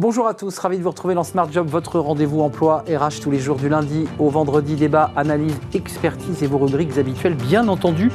Bonjour 0.00 0.28
à 0.28 0.34
tous, 0.34 0.56
ravi 0.58 0.78
de 0.78 0.84
vous 0.84 0.90
retrouver 0.90 1.16
dans 1.16 1.24
Smart 1.24 1.50
Job, 1.50 1.66
votre 1.66 1.98
rendez-vous 1.98 2.40
emploi 2.40 2.84
RH 2.88 3.20
tous 3.20 3.32
les 3.32 3.40
jours 3.40 3.56
du 3.56 3.68
lundi 3.68 4.06
au 4.20 4.30
vendredi, 4.30 4.76
débat, 4.76 5.10
analyse, 5.16 5.56
expertise 5.74 6.40
et 6.40 6.46
vos 6.46 6.58
rubriques 6.58 6.96
habituelles, 6.98 7.34
bien 7.34 7.66
entendu. 7.66 8.12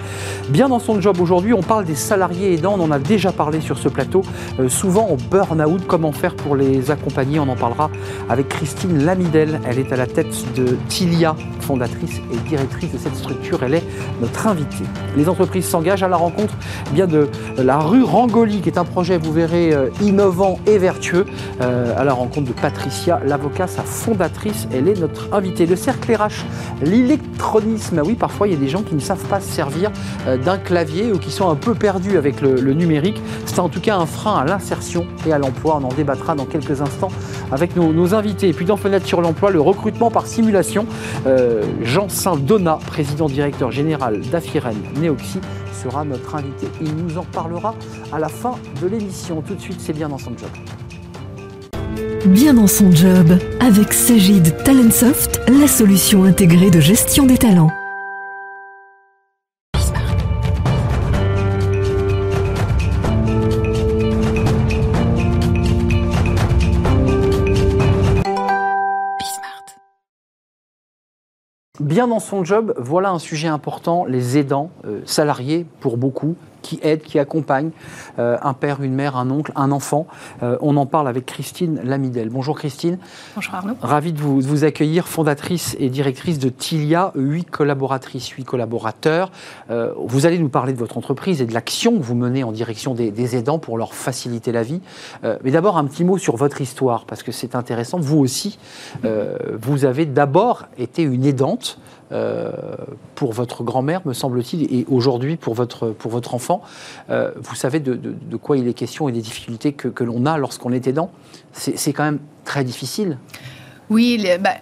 Bien 0.47 0.69
dans 0.69 0.79
son 0.79 1.01
job. 1.01 1.19
Aujourd'hui, 1.19 1.53
on 1.53 1.61
parle 1.61 1.83
des 1.83 1.95
salariés 1.95 2.53
aidants, 2.53 2.75
on 2.79 2.83
en 2.83 2.91
a 2.91 2.99
déjà 2.99 3.33
parlé 3.33 3.59
sur 3.59 3.77
ce 3.77 3.89
plateau, 3.89 4.21
euh, 4.61 4.69
souvent 4.69 5.09
au 5.09 5.17
burn-out, 5.17 5.81
comment 5.85 6.13
faire 6.13 6.37
pour 6.37 6.55
les 6.55 6.89
accompagner, 6.89 7.37
on 7.41 7.49
en 7.49 7.57
parlera 7.57 7.89
avec 8.29 8.47
Christine 8.47 9.03
Lamidel, 9.03 9.59
elle 9.65 9.77
est 9.77 9.91
à 9.91 9.97
la 9.97 10.07
tête 10.07 10.53
de 10.55 10.77
Tilia, 10.87 11.35
fondatrice 11.63 12.21
et 12.31 12.49
directrice 12.49 12.91
de 12.91 12.97
cette 12.97 13.15
structure, 13.15 13.63
elle 13.63 13.75
est 13.75 13.83
notre 14.21 14.47
invitée. 14.47 14.83
Les 15.17 15.29
entreprises 15.29 15.65
s'engagent 15.65 16.03
à 16.03 16.07
la 16.07 16.17
rencontre 16.17 16.53
eh 16.91 16.93
bien 16.93 17.07
de 17.07 17.27
la 17.57 17.79
rue 17.79 18.03
Rangoli, 18.03 18.61
qui 18.61 18.69
est 18.69 18.77
un 18.77 18.85
projet, 18.85 19.17
vous 19.17 19.33
verrez, 19.33 19.73
euh, 19.73 19.89
innovant 20.01 20.59
et 20.67 20.77
vertueux. 20.77 21.25
Euh, 21.61 21.93
à 21.97 22.03
la 22.03 22.13
rencontre 22.13 22.47
de 22.47 22.53
Patricia, 22.53 23.21
l'avocat, 23.25 23.67
sa 23.67 23.83
fondatrice. 23.83 24.67
Elle 24.73 24.87
est 24.87 24.99
notre 24.99 25.33
invitée. 25.33 25.65
Le 25.65 25.75
cercle 25.75 26.13
RH, 26.13 26.45
l'électronisme. 26.81 28.01
Oui, 28.05 28.15
parfois 28.15 28.47
il 28.47 28.53
y 28.53 28.57
a 28.57 28.59
des 28.59 28.67
gens 28.67 28.81
qui 28.81 28.95
ne 28.95 28.99
savent 28.99 29.25
pas 29.25 29.39
se 29.39 29.51
servir 29.51 29.91
euh, 30.27 30.37
d'un 30.37 30.57
clavier 30.57 31.11
ou 31.11 31.19
qui 31.19 31.31
sont 31.31 31.49
un 31.49 31.55
peu 31.55 31.73
perdus 31.73 32.17
avec 32.17 32.41
le, 32.41 32.73
numérique. 32.73 33.21
C'est 33.45 33.59
en 33.59 33.69
tout 33.69 33.81
cas 33.81 33.97
un 33.97 34.05
frein 34.05 34.37
à 34.37 34.45
l'insertion 34.45 35.05
et 35.27 35.33
à 35.33 35.37
l'emploi. 35.37 35.79
On 35.81 35.85
en 35.85 35.93
débattra 35.93 36.35
dans 36.35 36.45
quelques 36.45 36.81
instants 36.81 37.11
avec 37.51 37.75
nos, 37.75 38.15
invités. 38.15 38.49
Et 38.49 38.53
puis 38.53 38.65
dans 38.65 38.77
Fenêtre 38.77 39.05
sur 39.05 39.21
l'emploi, 39.21 39.51
le 39.51 39.61
recrutement 39.61 40.09
par 40.11 40.27
simulation. 40.27 40.85
Jean 41.83 42.09
Saint-Donat, 42.09 42.79
président 42.87 43.27
directeur 43.27 43.71
général 43.71 44.21
d'Afiren 44.21 44.75
Neoxy, 45.01 45.39
sera 45.73 46.03
notre 46.05 46.35
invité. 46.35 46.67
Il 46.81 46.95
nous 46.95 47.17
en 47.17 47.23
parlera 47.23 47.75
à 48.11 48.19
la 48.19 48.29
fin 48.29 48.55
de 48.81 48.87
l'émission. 48.87 49.41
Tout 49.41 49.55
de 49.55 49.61
suite, 49.61 49.79
c'est 49.79 49.93
bien 49.93 50.09
dans 50.09 50.17
son 50.17 50.31
job 50.37 50.49
bien 52.25 52.53
dans 52.53 52.67
son 52.67 52.91
job 52.91 53.37
avec 53.59 53.93
Sagid 53.93 54.55
Talentsoft, 54.63 55.41
la 55.47 55.67
solution 55.67 56.23
intégrée 56.23 56.71
de 56.71 56.79
gestion 56.79 57.25
des 57.25 57.37
talents. 57.37 57.82
Bien 71.93 72.07
dans 72.07 72.19
son 72.19 72.43
job, 72.43 72.73
voilà 72.79 73.11
un 73.11 73.19
sujet 73.19 73.47
important, 73.47 74.03
les 74.05 74.39
aidants, 74.39 74.71
euh, 74.83 75.01
salariés 75.05 75.63
pour 75.79 75.97
beaucoup, 75.97 76.35
qui 76.63 76.79
aide, 76.81 77.03
qui 77.03 77.19
accompagne 77.19 77.69
euh, 78.17 78.37
un 78.41 78.53
père, 78.53 78.81
une 78.81 78.95
mère, 78.95 79.15
un 79.17 79.29
oncle, 79.29 79.51
un 79.55 79.71
enfant. 79.71 80.07
Euh, 80.41 80.57
on 80.61 80.75
en 80.77 80.87
parle 80.87 81.07
avec 81.07 81.27
Christine 81.27 81.79
Lamidel. 81.83 82.29
Bonjour 82.29 82.57
Christine. 82.57 82.97
Bonjour 83.35 83.53
Arnaud. 83.53 83.75
Ravi 83.81 84.13
de 84.13 84.19
vous, 84.19 84.63
accueillir, 84.63 85.07
fondatrice 85.07 85.75
et 85.79 85.89
directrice 85.89 86.39
de 86.39 86.49
Tilia, 86.49 87.11
huit 87.13 87.45
collaboratrices, 87.45 88.29
huit 88.29 88.45
collaborateurs. 88.45 89.31
Euh, 89.69 89.93
vous 89.97 90.25
allez 90.25 90.39
nous 90.39 90.49
parler 90.49 90.73
de 90.73 90.79
votre 90.79 90.97
entreprise 90.97 91.41
et 91.41 91.45
de 91.45 91.53
l'action 91.53 91.97
que 91.97 92.03
vous 92.03 92.15
menez 92.15 92.43
en 92.43 92.51
direction 92.51 92.93
des, 92.93 93.11
des 93.11 93.35
aidants 93.35 93.59
pour 93.59 93.77
leur 93.77 93.93
faciliter 93.93 94.51
la 94.51 94.63
vie. 94.63 94.81
mais 95.43 95.51
d'abord 95.51 95.77
un 95.77 95.85
petit 95.85 96.03
mot 96.03 96.17
sur 96.17 96.37
votre 96.37 96.61
histoire, 96.61 97.05
parce 97.05 97.21
que 97.23 97.31
c'est 97.31 97.55
intéressant. 97.55 97.99
Vous 97.99 98.17
aussi, 98.19 98.57
vous 99.03 99.85
avez 99.85 100.05
d'abord 100.05 100.65
été 100.77 101.03
une 101.03 101.25
aidante. 101.25 101.79
Euh, 102.13 102.51
pour 103.15 103.33
votre 103.33 103.63
grand-mère, 103.63 104.01
me 104.05 104.13
semble-t-il, 104.13 104.63
et 104.73 104.85
aujourd'hui 104.87 105.35
pour 105.35 105.55
votre, 105.55 105.89
pour 105.89 106.11
votre 106.11 106.35
enfant. 106.35 106.61
Euh, 107.09 107.31
vous 107.37 107.55
savez 107.55 107.79
de, 107.79 108.15
quoi 108.37 108.57
il 108.57 108.67
est 108.67 108.73
question 108.73 109.09
et 109.09 109.11
des 109.11 109.21
difficultés 109.21 109.73
que, 109.73 110.03
l'on 110.03 110.25
a 110.25 110.37
lorsqu'on 110.37 110.71
est 110.71 110.85
aidant. 110.87 111.11
C'est 111.53 111.93
quand 111.93 112.03
même 112.03 112.19
très 112.45 112.63
difficile. 112.63 113.17
Oui, 113.89 114.23
bah, 114.39 114.55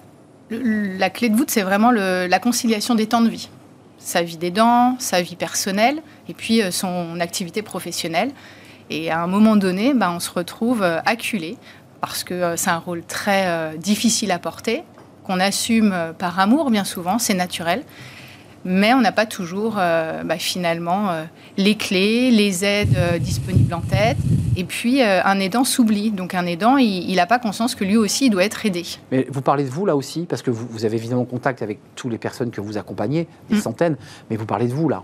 la 0.49 1.09
clé 1.09 1.29
de 1.29 1.35
voûte, 1.35 1.49
c'est 1.49 1.63
vraiment 1.63 1.91
la 1.91 2.39
conciliation 2.39 2.95
des 2.95 3.07
temps 3.07 3.21
de 3.21 3.29
vie. 3.29 3.49
Sa 3.97 4.23
vie 4.23 4.37
d'aidant, 4.37 4.95
sa 4.99 5.21
vie 5.21 5.35
personnelle, 5.35 6.01
et 6.27 6.33
puis 6.33 6.61
euh, 6.61 6.71
son 6.71 7.19
activité 7.19 7.61
professionnelle. 7.61 8.31
Et 8.89 9.11
à 9.11 9.21
un 9.21 9.27
moment 9.27 9.55
donné, 9.55 9.93
bah, 9.93 10.11
on 10.13 10.19
se 10.19 10.31
retrouve 10.31 10.83
acculé 10.83 11.57
parce 12.01 12.23
que 12.23 12.55
c'est 12.55 12.71
un 12.71 12.79
rôle 12.79 13.03
très 13.03 13.77
difficile 13.77 14.31
à 14.31 14.39
porter, 14.39 14.83
qu'on 15.23 15.39
assume 15.39 15.91
euh, 15.93 16.13
par 16.13 16.39
amour 16.39 16.71
bien 16.71 16.83
souvent, 16.83 17.19
c'est 17.19 17.33
naturel. 17.33 17.83
Mais 18.63 18.93
on 18.93 19.01
n'a 19.01 19.11
pas 19.11 19.25
toujours 19.25 19.77
euh, 19.79 20.21
bah, 20.23 20.37
finalement 20.37 21.09
euh, 21.09 21.23
les 21.57 21.73
clés, 21.73 22.29
les 22.29 22.63
aides 22.63 23.19
disponibles 23.19 23.73
en 23.73 23.81
tête. 23.81 24.17
Et 24.55 24.65
puis 24.65 25.01
un 25.01 25.39
aidant 25.39 25.63
s'oublie. 25.63 26.11
Donc 26.11 26.35
un 26.35 26.45
aidant, 26.45 26.77
il 26.77 27.15
n'a 27.15 27.25
pas 27.25 27.39
conscience 27.39 27.73
que 27.73 27.83
lui 27.83 27.97
aussi, 27.97 28.25
il 28.25 28.29
doit 28.29 28.43
être 28.43 28.63
aidé. 28.65 28.83
Mais 29.11 29.25
vous 29.31 29.41
parlez 29.41 29.63
de 29.63 29.69
vous 29.69 29.87
là 29.87 29.95
aussi, 29.95 30.27
parce 30.29 30.43
que 30.43 30.51
vous, 30.51 30.85
avez 30.85 30.97
évidemment 30.97 31.25
contact 31.25 31.63
avec 31.63 31.79
toutes 31.95 32.11
les 32.11 32.19
personnes 32.19 32.51
que 32.51 32.61
vous 32.61 32.77
accompagnez, 32.77 33.27
des 33.49 33.55
mm. 33.55 33.61
centaines, 33.61 33.95
mais 34.29 34.35
vous 34.35 34.45
parlez 34.45 34.67
de 34.67 34.73
vous 34.73 34.89
là. 34.89 35.01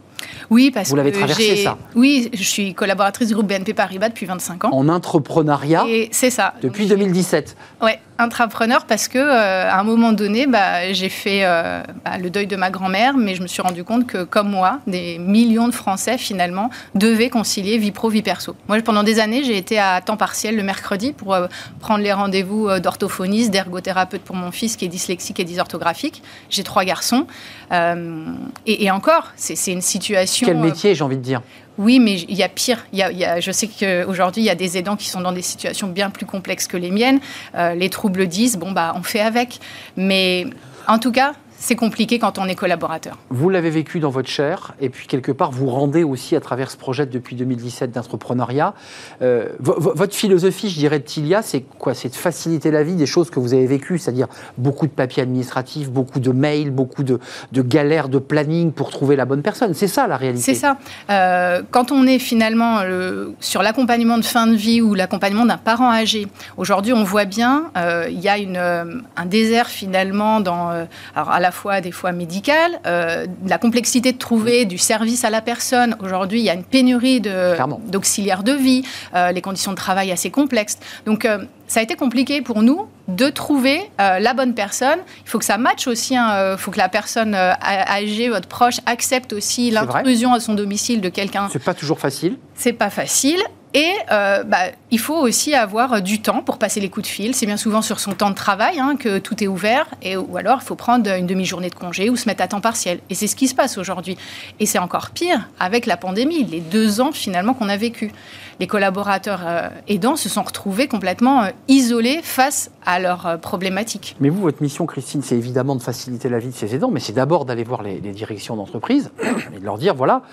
Oui, 0.51 0.69
parce 0.69 0.89
vous 0.89 0.95
l'avez 0.97 1.13
traversé 1.13 1.55
ça. 1.55 1.77
Oui, 1.95 2.29
je 2.33 2.43
suis 2.43 2.75
collaboratrice 2.75 3.29
du 3.29 3.33
groupe 3.33 3.47
BNP 3.47 3.73
Paribas 3.73 4.09
depuis 4.09 4.27
25 4.27 4.65
ans. 4.65 4.69
En 4.73 4.87
entrepreneuriat. 4.89 5.85
c'est 6.11 6.29
ça. 6.29 6.53
Depuis 6.61 6.85
2017. 6.85 7.55
Oui, 7.81 7.93
intrapreneur 8.19 8.85
parce 8.85 9.07
que 9.07 9.17
euh, 9.17 9.69
à 9.69 9.79
un 9.79 9.83
moment 9.83 10.13
donné, 10.13 10.47
bah, 10.47 10.91
j'ai 10.93 11.09
fait 11.09 11.41
euh, 11.43 11.81
bah, 12.05 12.17
le 12.17 12.29
deuil 12.29 12.47
de 12.47 12.55
ma 12.55 12.69
grand-mère, 12.69 13.15
mais 13.17 13.35
je 13.35 13.41
me 13.41 13.47
suis 13.47 13.61
rendu 13.61 13.83
compte 13.83 14.07
que, 14.07 14.23
comme 14.23 14.49
moi, 14.49 14.79
des 14.87 15.17
millions 15.17 15.67
de 15.67 15.73
Français 15.73 16.17
finalement 16.17 16.69
devaient 16.95 17.29
concilier 17.29 17.77
vie 17.77 17.91
pro 17.91 18.09
vie 18.09 18.21
perso. 18.21 18.55
Moi, 18.67 18.81
pendant 18.81 19.03
des 19.03 19.19
années, 19.19 19.43
j'ai 19.43 19.57
été 19.57 19.79
à 19.79 20.01
temps 20.01 20.17
partiel 20.17 20.55
le 20.55 20.63
mercredi 20.63 21.13
pour 21.13 21.33
euh, 21.33 21.47
prendre 21.79 22.03
les 22.03 22.13
rendez-vous 22.13 22.79
d'orthophoniste, 22.79 23.51
d'ergothérapeute 23.51 24.21
pour 24.21 24.35
mon 24.35 24.51
fils 24.51 24.75
qui 24.75 24.85
est 24.85 24.89
dyslexique 24.89 25.39
et 25.39 25.43
dysorthographique. 25.43 26.23
J'ai 26.49 26.63
trois 26.63 26.85
garçons, 26.85 27.27
et, 27.71 28.85
et, 28.85 28.91
encore, 28.91 29.31
c'est 29.35 29.71
une 29.71 29.81
situation. 29.81 30.47
Quel 30.47 30.57
métier, 30.57 30.95
j'ai 30.95 31.03
envie 31.03 31.17
de 31.17 31.21
dire? 31.21 31.41
Oui, 31.77 31.99
mais 31.99 32.15
il 32.21 32.35
y 32.35 32.43
a 32.43 32.49
pire. 32.49 32.85
Y 32.91 33.03
a, 33.03 33.39
je 33.39 33.51
sais 33.51 33.67
qu'aujourd'hui, 33.67 34.41
il 34.41 34.45
y 34.45 34.49
a 34.49 34.55
des 34.55 34.77
aidants 34.77 34.95
qui 34.95 35.09
sont 35.09 35.21
dans 35.21 35.31
des 35.31 35.41
situations 35.41 35.87
bien 35.87 36.09
plus 36.09 36.25
complexes 36.25 36.67
que 36.67 36.77
les 36.77 36.91
miennes. 36.91 37.19
Euh, 37.55 37.75
les 37.75 37.89
troubles 37.89 38.27
disent, 38.27 38.57
bon, 38.57 38.71
bah, 38.71 38.93
on 38.95 39.03
fait 39.03 39.19
avec. 39.19 39.59
Mais 39.95 40.47
en 40.87 40.97
tout 40.97 41.11
cas, 41.11 41.33
c'est 41.67 41.75
compliqué 41.75 42.17
quand 42.17 42.39
on 42.39 42.45
est 42.45 42.55
collaborateur. 42.55 43.17
Vous 43.29 43.49
l'avez 43.49 43.69
vécu 43.69 43.99
dans 43.99 44.09
votre 44.09 44.29
chair, 44.29 44.73
et 44.79 44.87
puis 44.87 45.05
quelque 45.05 45.33
part, 45.33 45.51
vous 45.51 45.67
rendez 45.67 46.05
aussi 46.05 46.33
à 46.33 46.39
travers 46.39 46.71
ce 46.71 46.77
projet 46.77 47.05
depuis 47.05 47.35
2017 47.35 47.91
d'entrepreneuriat. 47.91 48.73
Euh, 49.21 49.49
votre 49.59 50.15
philosophie, 50.15 50.69
je 50.69 50.77
dirais, 50.77 50.99
de 50.99 51.03
Tilia, 51.03 51.41
c'est 51.41 51.59
quoi? 51.59 51.93
C'est 51.93 52.07
de 52.07 52.15
faciliter 52.15 52.71
la 52.71 52.83
vie 52.83 52.95
des 52.95 53.05
choses 53.05 53.29
que 53.29 53.41
vous 53.41 53.53
avez 53.53 53.67
vécues, 53.67 53.97
c'est-à-dire 53.97 54.27
beaucoup 54.57 54.87
de 54.87 54.93
papiers 54.93 55.23
administratifs, 55.23 55.89
beaucoup 55.89 56.21
de 56.21 56.31
mails, 56.31 56.71
beaucoup 56.71 57.03
de, 57.03 57.19
galères 57.51 58.07
de 58.07 58.19
planning 58.19 58.71
pour 58.71 58.89
trouver 58.89 59.17
la 59.17 59.25
bonne 59.25 59.41
personne. 59.41 59.73
C'est 59.73 59.87
ça 59.87 60.07
la 60.07 60.15
réalité. 60.15 60.43
C'est 60.43 60.53
ça. 60.53 60.77
Euh, 61.09 61.63
quand 61.69 61.91
on 61.91 62.07
est 62.07 62.19
finalement 62.19 62.79
euh, 62.79 63.31
sur 63.41 63.61
l'accompagnement 63.61 64.17
de 64.17 64.23
fin 64.23 64.47
de 64.47 64.55
vie 64.55 64.81
ou 64.81 64.93
l'accompagnement 64.93 65.45
d'un 65.45 65.57
parent 65.57 65.91
âgé, 65.91 66.27
aujourd'hui, 66.55 66.93
on 66.93 67.03
voit 67.03 67.25
bien, 67.25 67.71
il 68.09 68.21
y 68.21 68.29
a 68.29 68.37
une, 68.37 68.57
un 68.57 69.25
désert 69.25 69.67
finalement 69.67 70.39
dans... 70.39 70.69
alors 71.13 71.29
à 71.29 71.41
la 71.41 71.51
fois 71.57 71.81
des 71.81 71.91
fois 71.91 72.11
médicales, 72.11 72.79
euh, 72.85 73.25
la 73.45 73.57
complexité 73.57 74.13
de 74.13 74.17
trouver 74.17 74.65
du 74.65 74.77
service 74.77 75.25
à 75.25 75.29
la 75.29 75.41
personne. 75.41 75.95
Aujourd'hui, 75.99 76.39
il 76.39 76.45
y 76.45 76.49
a 76.49 76.53
une 76.53 76.63
pénurie 76.63 77.19
d'auxiliaires 77.19 78.43
de, 78.43 78.53
vie, 78.53 78.83
euh, 79.15 79.31
les 79.31 79.41
conditions 79.41 79.71
de 79.71 79.77
travail 79.77 80.11
assez 80.11 80.29
complexes. 80.29 80.77
Donc, 81.05 81.25
euh, 81.25 81.39
ça 81.67 81.81
a 81.81 81.83
été 81.83 81.95
compliqué 81.95 82.41
pour 82.41 82.61
nous 82.61 82.87
de 83.09 83.29
trouver 83.29 83.81
la 83.97 84.33
bonne 84.33 84.53
personne. 84.53 84.99
Il 85.25 85.29
faut 85.29 85.37
que 85.37 85.43
ça 85.43 85.57
matche 85.57 85.85
aussi. 85.87 86.13
Il 86.13 86.17
hein, 86.17 86.55
faut 86.55 86.71
que 86.71 86.77
la 86.77 86.87
personne 86.87 87.35
âgée, 87.35 88.29
votre 88.29 88.47
proche, 88.47 88.77
accepte 88.85 89.33
aussi 89.33 89.69
l'intrusion 89.69 90.33
à 90.33 90.39
son 90.39 90.53
domicile 90.53 91.01
de 91.01 91.09
quelqu'un. 91.09 91.49
C'est 91.51 91.63
pas 91.63 91.73
toujours 91.73 91.99
facile. 91.99 92.37
C'est 92.55 92.71
pas 92.71 92.89
facile. 92.89 93.41
Et 93.73 93.91
euh, 94.11 94.43
bah, 94.43 94.71
il 94.91 94.99
faut 94.99 95.15
aussi 95.15 95.53
avoir 95.53 96.01
du 96.01 96.21
temps 96.21 96.41
pour 96.41 96.57
passer 96.57 96.79
les 96.79 96.89
coups 96.89 97.07
de 97.07 97.11
fil. 97.11 97.35
C'est 97.35 97.45
bien 97.45 97.57
souvent 97.57 97.81
sur 97.81 97.99
son 97.99 98.13
temps 98.13 98.29
de 98.29 98.35
travail 98.35 98.79
hein, 98.79 98.95
que 98.97 99.19
tout 99.19 99.43
est 99.43 99.47
ouvert. 99.47 99.87
Et, 100.01 100.15
ou 100.15 100.37
alors, 100.37 100.59
il 100.61 100.65
faut 100.65 100.75
prendre 100.75 101.09
une 101.11 101.27
demi-journée 101.27 101.69
de 101.69 101.75
congé 101.75 102.09
ou 102.09 102.15
se 102.15 102.27
mettre 102.27 102.43
à 102.43 102.47
temps 102.47 102.61
partiel. 102.61 102.99
Et 103.09 103.15
c'est 103.15 103.27
ce 103.27 103.35
qui 103.35 103.47
se 103.47 103.55
passe 103.55 103.77
aujourd'hui. 103.77 104.17
Et 104.59 104.65
c'est 104.65 104.79
encore 104.79 105.11
pire 105.11 105.49
avec 105.59 105.85
la 105.85 105.97
pandémie, 105.97 106.43
les 106.45 106.61
deux 106.61 107.01
ans 107.01 107.11
finalement 107.11 107.53
qu'on 107.53 107.69
a 107.69 107.77
vécu. 107.77 108.11
Les 108.59 108.67
collaborateurs 108.67 109.41
euh, 109.45 109.69
aidants 109.87 110.15
se 110.15 110.29
sont 110.29 110.43
retrouvés 110.43 110.87
complètement 110.87 111.43
euh, 111.43 111.49
isolés 111.67 112.21
face 112.23 112.71
à 112.85 112.99
leurs 112.99 113.37
problématiques. 113.41 114.15
Mais 114.19 114.29
vous, 114.29 114.41
votre 114.41 114.63
mission, 114.63 114.85
Christine, 114.85 115.21
c'est 115.21 115.35
évidemment 115.35 115.75
de 115.75 115.83
faciliter 115.83 116.29
la 116.29 116.39
vie 116.39 116.49
de 116.49 116.55
ces 116.55 116.73
aidants, 116.73 116.89
mais 116.89 117.01
c'est 117.01 117.13
d'abord 117.13 117.45
d'aller 117.45 117.63
voir 117.63 117.83
les, 117.83 117.99
les 117.99 118.11
directions 118.11 118.55
d'entreprise 118.55 119.11
et 119.55 119.59
de 119.59 119.65
leur 119.65 119.77
dire, 119.77 119.93
voilà, 119.93 120.23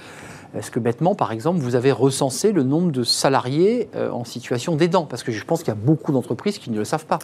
est-ce 0.56 0.70
que 0.70 0.78
bêtement, 0.78 1.14
par 1.14 1.32
exemple, 1.32 1.58
vous 1.58 1.74
avez 1.74 1.90
recensé 1.90 2.52
le 2.52 2.62
nombre 2.62 2.92
de 2.92 3.02
salariés 3.02 3.88
euh, 3.96 4.10
en 4.10 4.24
situation 4.24 4.76
d'aidant? 4.76 5.04
Parce 5.04 5.24
que 5.24 5.32
je 5.32 5.44
pense 5.44 5.60
qu'il 5.60 5.68
y 5.68 5.72
a 5.72 5.80
beaucoup 5.80 6.12
d'entreprises 6.12 6.58
qui 6.58 6.70
ne 6.70 6.78
le 6.78 6.84
savent 6.84 7.06
pas. 7.06 7.18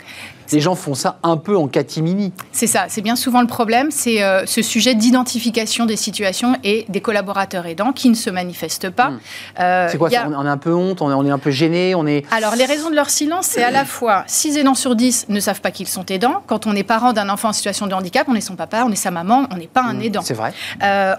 Les 0.51 0.61
gens 0.61 0.75
font 0.75 0.95
ça 0.95 1.19
un 1.23 1.37
peu 1.37 1.57
en 1.57 1.69
catimini. 1.69 2.33
C'est 2.51 2.67
ça, 2.67 2.87
c'est 2.89 3.03
bien 3.03 3.15
souvent 3.15 3.41
le 3.41 3.47
problème, 3.47 3.91
c'est 3.93 4.23
euh, 4.23 4.47
ce 4.47 4.63
sujet 4.63 4.97
d'identification 4.97 5.87
des 5.87 5.97
situations 5.97 6.57
et 6.65 6.87
des 6.89 7.01
collaborateurs 7.01 7.67
aidants 7.67 7.93
qui 7.93 8.11
ne 8.11 8.15
se 8.15 8.31
manifestent 8.31 8.91
pas. 8.91 9.11
Hmm. 9.11 9.19
Euh, 9.61 9.89
c'est 9.91 9.99
quoi 9.99 10.09
On 10.11 10.45
est 10.45 10.49
un 10.49 10.59
peu 10.59 10.75
honte, 10.75 11.01
on 11.01 11.25
est, 11.25 11.31
un 11.31 11.39
peu 11.39 11.51
gêné 11.51 11.95
on 11.95 12.07
est... 12.07 12.25
Alors 12.33 12.57
les 12.57 12.65
raisons 12.65 12.91
de 12.91 12.97
leur 12.97 13.11
silence, 13.11 13.47
c'est 13.47 13.63
à 13.63 13.71
la 13.71 13.85
fois 13.85 14.25
6 14.27 14.57
aidants 14.57 14.75
sur 14.75 14.97
10 14.97 15.27
ne 15.29 15.39
savent 15.39 15.61
pas 15.61 15.71
qu'ils 15.71 15.89
sont 15.89 16.05
aidants. 16.07 16.43
Quand 16.47 16.67
on 16.67 16.75
est 16.75 16.83
parent 16.83 17.13
d'un 17.13 17.29
enfant 17.29 17.51
en 17.51 17.53
situation 17.53 17.87
de 17.87 17.95
handicap, 17.95 18.27
on 18.29 18.35
est 18.35 18.41
son 18.41 18.57
papa, 18.57 18.83
on 18.85 18.91
est 18.91 18.97
sa 18.97 19.13
maman, 19.13 19.47
on 19.53 19.57
n'est 19.57 19.69
pas 19.69 19.83
un 19.83 19.95
hmm, 19.95 20.03
aidant. 20.03 20.23
C'est 20.23 20.35
vrai. 20.35 20.53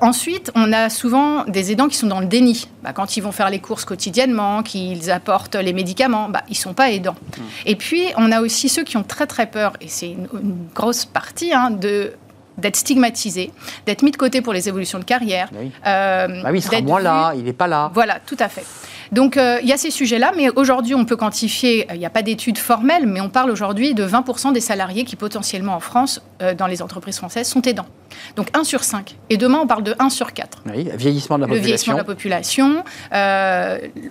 Ensuite, 0.01 0.51
on 0.55 0.73
a 0.73 0.89
souvent 0.89 1.45
des 1.45 1.71
aidants 1.71 1.87
qui 1.87 1.97
sont 1.97 2.00
dans 2.07 2.19
le 2.19 2.25
déni. 2.25 2.67
Bah, 2.83 2.93
quand 2.93 3.17
ils 3.17 3.21
vont 3.21 3.31
faire 3.31 3.49
les 3.49 3.59
courses 3.59 3.85
quotidiennement, 3.85 4.63
qu'ils 4.63 5.11
apportent 5.11 5.55
les 5.55 5.73
médicaments, 5.73 6.29
bah, 6.29 6.43
ils 6.47 6.51
ne 6.51 6.57
sont 6.57 6.73
pas 6.73 6.91
aidants. 6.91 7.15
Hmm. 7.37 7.41
Et 7.65 7.75
puis, 7.75 8.03
on 8.17 8.31
a 8.31 8.41
aussi 8.41 8.69
ceux 8.69 8.83
qui 8.83 8.97
ont 8.97 9.03
très 9.03 9.27
très 9.27 9.47
peur, 9.47 9.73
et 9.81 9.87
c'est 9.87 10.09
une, 10.09 10.27
grosse 10.73 11.05
partie, 11.05 11.53
hein, 11.53 11.71
de 11.71 12.13
d'être 12.57 12.75
stigmatisé, 12.75 13.51
d'être 13.87 14.03
mis 14.03 14.11
de 14.11 14.17
côté 14.17 14.41
pour 14.41 14.53
les 14.53 14.67
évolutions 14.67 14.99
de 14.99 15.03
carrière. 15.03 15.49
Oui. 15.57 15.71
Euh, 15.87 16.27
bah 16.43 16.49
oui 16.51 16.59
il 16.59 16.61
sera 16.61 16.81
moins 16.81 16.99
là, 16.99 17.33
il 17.33 17.45
n'est 17.45 17.53
pas 17.53 17.65
là. 17.65 17.89
Voilà, 17.93 18.19
tout 18.19 18.37
à 18.39 18.49
fait. 18.49 18.65
Donc 19.11 19.35
euh, 19.35 19.59
il 19.61 19.67
y 19.67 19.73
a 19.73 19.77
ces 19.77 19.91
sujets-là, 19.91 20.31
mais 20.37 20.49
aujourd'hui 20.49 20.95
on 20.95 21.03
peut 21.03 21.17
quantifier, 21.17 21.85
euh, 21.89 21.95
il 21.95 21.99
n'y 21.99 22.05
a 22.05 22.09
pas 22.09 22.21
d'études 22.21 22.57
formelles, 22.57 23.05
mais 23.05 23.19
on 23.19 23.29
parle 23.29 23.51
aujourd'hui 23.51 23.93
de 23.93 24.05
20% 24.05 24.53
des 24.53 24.61
salariés 24.61 25.03
qui 25.03 25.17
potentiellement 25.17 25.75
en 25.75 25.81
France, 25.81 26.21
euh, 26.41 26.53
dans 26.53 26.67
les 26.67 26.81
entreprises 26.81 27.17
françaises, 27.17 27.47
sont 27.47 27.61
aidants. 27.63 27.87
Donc 28.35 28.47
1 28.53 28.63
sur 28.63 28.83
5. 28.83 29.15
Et 29.29 29.37
demain 29.37 29.59
on 29.61 29.67
parle 29.67 29.83
de 29.83 29.95
1 29.99 30.09
sur 30.09 30.33
4. 30.33 30.59
Oui, 30.67 30.89
vieillissement 30.95 31.37
de 31.37 31.41
la 31.41 31.47
Le 31.47 31.53
population. 31.53 31.63
vieillissement 31.65 31.93
de 31.93 31.99
la 31.99 32.03
population. 32.03 32.83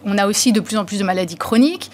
on 0.04 0.18
a 0.18 0.26
aussi 0.26 0.52
de 0.52 0.60
plus 0.60 0.76
en 0.76 0.84
plus 0.84 0.98
de 0.98 1.04
maladies 1.04 1.36
chroniques. 1.36 1.90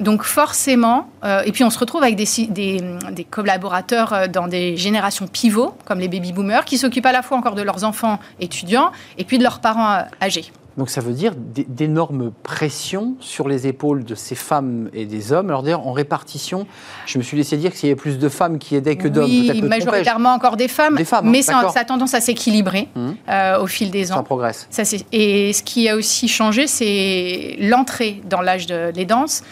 donc 0.00 0.22
forcément, 0.22 1.08
et 1.44 1.52
puis 1.52 1.64
on 1.64 1.70
se 1.70 1.78
retrouve 1.78 2.02
avec 2.02 2.16
des, 2.16 2.26
des, 2.48 2.80
des 3.12 3.24
collaborateurs 3.24 4.28
dans 4.28 4.46
des 4.48 4.76
générations 4.76 5.26
pivots, 5.26 5.76
comme 5.84 5.98
les 6.00 6.08
baby-boomers, 6.08 6.64
qui 6.64 6.78
s'occupent 6.78 7.06
à 7.06 7.12
la 7.12 7.22
fois 7.22 7.36
encore 7.38 7.54
de 7.54 7.62
leurs 7.62 7.84
enfants 7.84 8.18
étudiants 8.40 8.90
et 9.18 9.24
puis 9.24 9.38
de 9.38 9.42
leurs 9.42 9.60
parents 9.60 10.04
âgés. 10.22 10.50
Donc 10.76 10.90
ça 10.90 11.00
veut 11.00 11.12
dire 11.12 11.34
d'énormes 11.36 12.32
pressions 12.42 13.14
sur 13.20 13.48
les 13.48 13.66
épaules 13.66 14.04
de 14.04 14.14
ces 14.14 14.34
femmes 14.34 14.90
et 14.92 15.06
des 15.06 15.32
hommes. 15.32 15.48
Alors 15.48 15.62
d'ailleurs, 15.62 15.86
en 15.86 15.92
répartition, 15.92 16.66
je 17.06 17.18
me 17.18 17.22
suis 17.22 17.36
laissé 17.36 17.56
dire 17.56 17.72
qu'il 17.72 17.88
y 17.88 17.92
avait 17.92 18.00
plus 18.00 18.18
de 18.18 18.28
femmes 18.28 18.58
qui 18.58 18.74
aidaient 18.74 18.96
que 18.96 19.06
d'hommes. 19.06 19.24
Oui, 19.24 19.62
majoritairement 19.62 20.34
encore 20.34 20.56
des 20.56 20.68
femmes, 20.68 20.96
des 20.96 21.04
femmes 21.04 21.30
mais 21.30 21.42
ça, 21.42 21.70
a 21.74 21.84
tendance 21.84 22.14
à 22.14 22.20
s'équilibrer 22.20 22.88
mmh. 22.94 23.10
euh, 23.28 23.62
au 23.62 23.66
fil 23.66 23.90
des 23.90 24.10
ans. 24.10 24.16
Ça 24.16 24.22
progresse. 24.22 24.66
Ça, 24.70 24.82
et 25.12 25.52
ce 25.52 25.62
qui 25.62 25.88
a 25.88 25.96
aussi 25.96 26.26
changé, 26.26 26.66
c'est 26.66 27.56
l'entrée 27.60 28.20
dans 28.28 28.40
l'âge 28.40 28.66
de, 28.66 28.90
des 28.90 29.04
danses. 29.04 29.42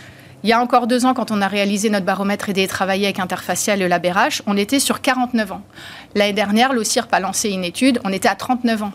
Il 0.44 0.50
y 0.50 0.52
a 0.52 0.60
encore 0.60 0.88
deux 0.88 1.06
ans, 1.06 1.14
quand 1.14 1.30
on 1.30 1.40
a 1.40 1.46
réalisé 1.46 1.88
notre 1.88 2.04
baromètre 2.04 2.48
et 2.48 2.52
des 2.52 2.66
travailler 2.66 3.06
avec 3.06 3.20
Interfacial 3.20 3.80
et 3.80 3.86
LabRH, 3.86 4.42
on 4.46 4.56
était 4.56 4.80
sur 4.80 5.00
49 5.00 5.52
ans. 5.52 5.62
L'année 6.16 6.32
dernière, 6.32 6.72
l'OCIRP 6.72 7.14
a 7.14 7.20
lancé 7.20 7.50
une 7.50 7.62
étude, 7.62 8.00
on 8.04 8.12
était 8.12 8.28
à 8.28 8.34
39 8.34 8.82
ans 8.82 8.92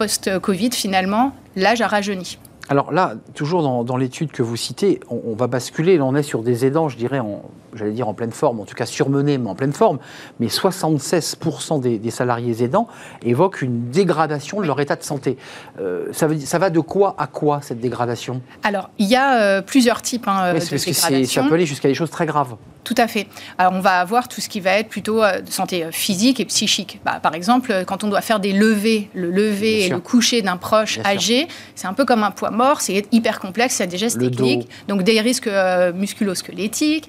post-Covid, 0.00 0.70
finalement, 0.72 1.32
l'âge 1.56 1.82
a 1.82 1.86
rajeuni. 1.86 2.38
Alors 2.70 2.90
là, 2.90 3.16
toujours 3.34 3.84
dans, 3.84 3.96
l'étude 3.98 4.32
que 4.32 4.42
vous 4.42 4.56
citez, 4.56 4.98
on, 5.10 5.34
va 5.34 5.46
basculer, 5.46 6.00
on 6.00 6.14
est 6.14 6.22
sur 6.22 6.42
des 6.42 6.64
aidants, 6.64 6.88
je 6.88 6.96
dirais, 6.96 7.18
en, 7.18 7.42
j'allais 7.74 7.92
dire 7.92 8.08
en 8.08 8.14
pleine 8.14 8.32
forme, 8.32 8.60
en 8.60 8.64
tout 8.64 8.74
cas 8.74 8.86
surmenés, 8.86 9.38
mais 9.38 9.48
en 9.48 9.54
pleine 9.54 9.72
forme, 9.72 9.98
mais 10.38 10.46
76% 10.46 11.80
des, 11.80 12.10
salariés 12.10 12.62
aidants 12.62 12.88
évoquent 13.22 13.62
une 13.62 13.90
dégradation 13.90 14.60
de 14.60 14.66
leur 14.66 14.80
état 14.80 14.96
de 14.96 15.02
santé. 15.02 15.36
Euh, 15.80 16.06
ça, 16.12 16.26
veut, 16.26 16.38
ça 16.40 16.58
va 16.58 16.70
de 16.70 16.80
quoi 16.80 17.14
à 17.18 17.26
quoi 17.26 17.60
cette 17.62 17.80
dégradation? 17.80 18.42
Alors, 18.62 18.90
il 18.98 19.06
y 19.06 19.16
a 19.16 19.40
euh, 19.40 19.62
plusieurs 19.62 20.02
types 20.02 20.26
hein, 20.26 20.52
oui, 20.52 20.60
de 20.60 20.68
parce 20.68 20.84
Que 20.84 20.92
ça 20.92 21.42
peut 21.42 21.54
aller 21.54 21.66
jusqu'à 21.66 21.88
des 21.88 21.94
choses 21.94 22.10
très 22.10 22.26
graves. 22.26 22.56
Tout 22.82 22.94
à 22.96 23.06
fait. 23.06 23.26
Alors, 23.58 23.74
on 23.74 23.80
va 23.80 24.00
avoir 24.00 24.26
tout 24.26 24.40
ce 24.40 24.48
qui 24.48 24.58
va 24.58 24.72
être 24.72 24.88
plutôt 24.88 25.22
euh, 25.22 25.40
de 25.40 25.50
santé 25.50 25.86
physique 25.92 26.40
et 26.40 26.44
psychique. 26.46 27.00
Bah, 27.04 27.20
par 27.22 27.34
exemple, 27.34 27.84
quand 27.86 28.04
on 28.04 28.08
doit 28.08 28.22
faire 28.22 28.40
des 28.40 28.52
levées, 28.52 29.08
le 29.14 29.30
lever 29.30 29.84
et 29.84 29.88
le 29.88 30.00
coucher 30.00 30.42
d'un 30.42 30.56
proche 30.56 30.98
âgé, 31.04 31.46
c'est 31.74 31.86
un 31.86 31.92
peu 31.92 32.04
comme 32.04 32.24
un 32.24 32.30
poids 32.30 32.50
mort, 32.50 32.80
c'est 32.80 33.06
hyper 33.12 33.38
complexe, 33.38 33.78
il 33.78 33.80
y 33.80 33.84
a 33.84 33.86
des 33.86 33.98
gestes 33.98 34.18
techniques, 34.18 34.68
donc 34.88 35.02
des 35.02 35.20
risques 35.20 35.48
musculo-squelettiques, 35.94 37.08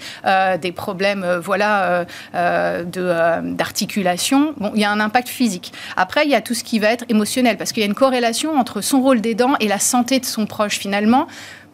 euh, 0.52 0.58
des 0.58 0.72
problèmes 0.72 1.24
euh, 1.24 1.40
voilà, 1.40 2.06
euh, 2.36 2.84
d'articulation, 2.84 4.54
bon, 4.58 4.72
il 4.76 4.82
y 4.82 4.86
a 4.86 4.92
un 4.92 5.00
impact 5.00 5.28
physique. 5.28 5.74
Après, 5.98 6.26
il 6.26 6.32
y 6.32 6.36
a 6.36 6.42
tout 6.42 6.54
ce 6.54 6.64
qui 6.64 6.80
va 6.80 6.90
être 6.90 7.06
émotionnel, 7.10 7.58
parce 7.58 7.72
qu'il 7.72 7.82
y 7.82 7.86
a 7.86 7.88
une 7.88 7.96
corrélation 7.96 8.58
entre 8.58 8.82
son 8.82 9.02
rôle 9.02 9.22
d'aidant 9.22 9.56
et 9.60 9.68
la 9.68 9.80
santé 9.80 10.20
de 10.20 10.26
son 10.26 10.46
proche 10.46 10.78
finalement 10.78 11.28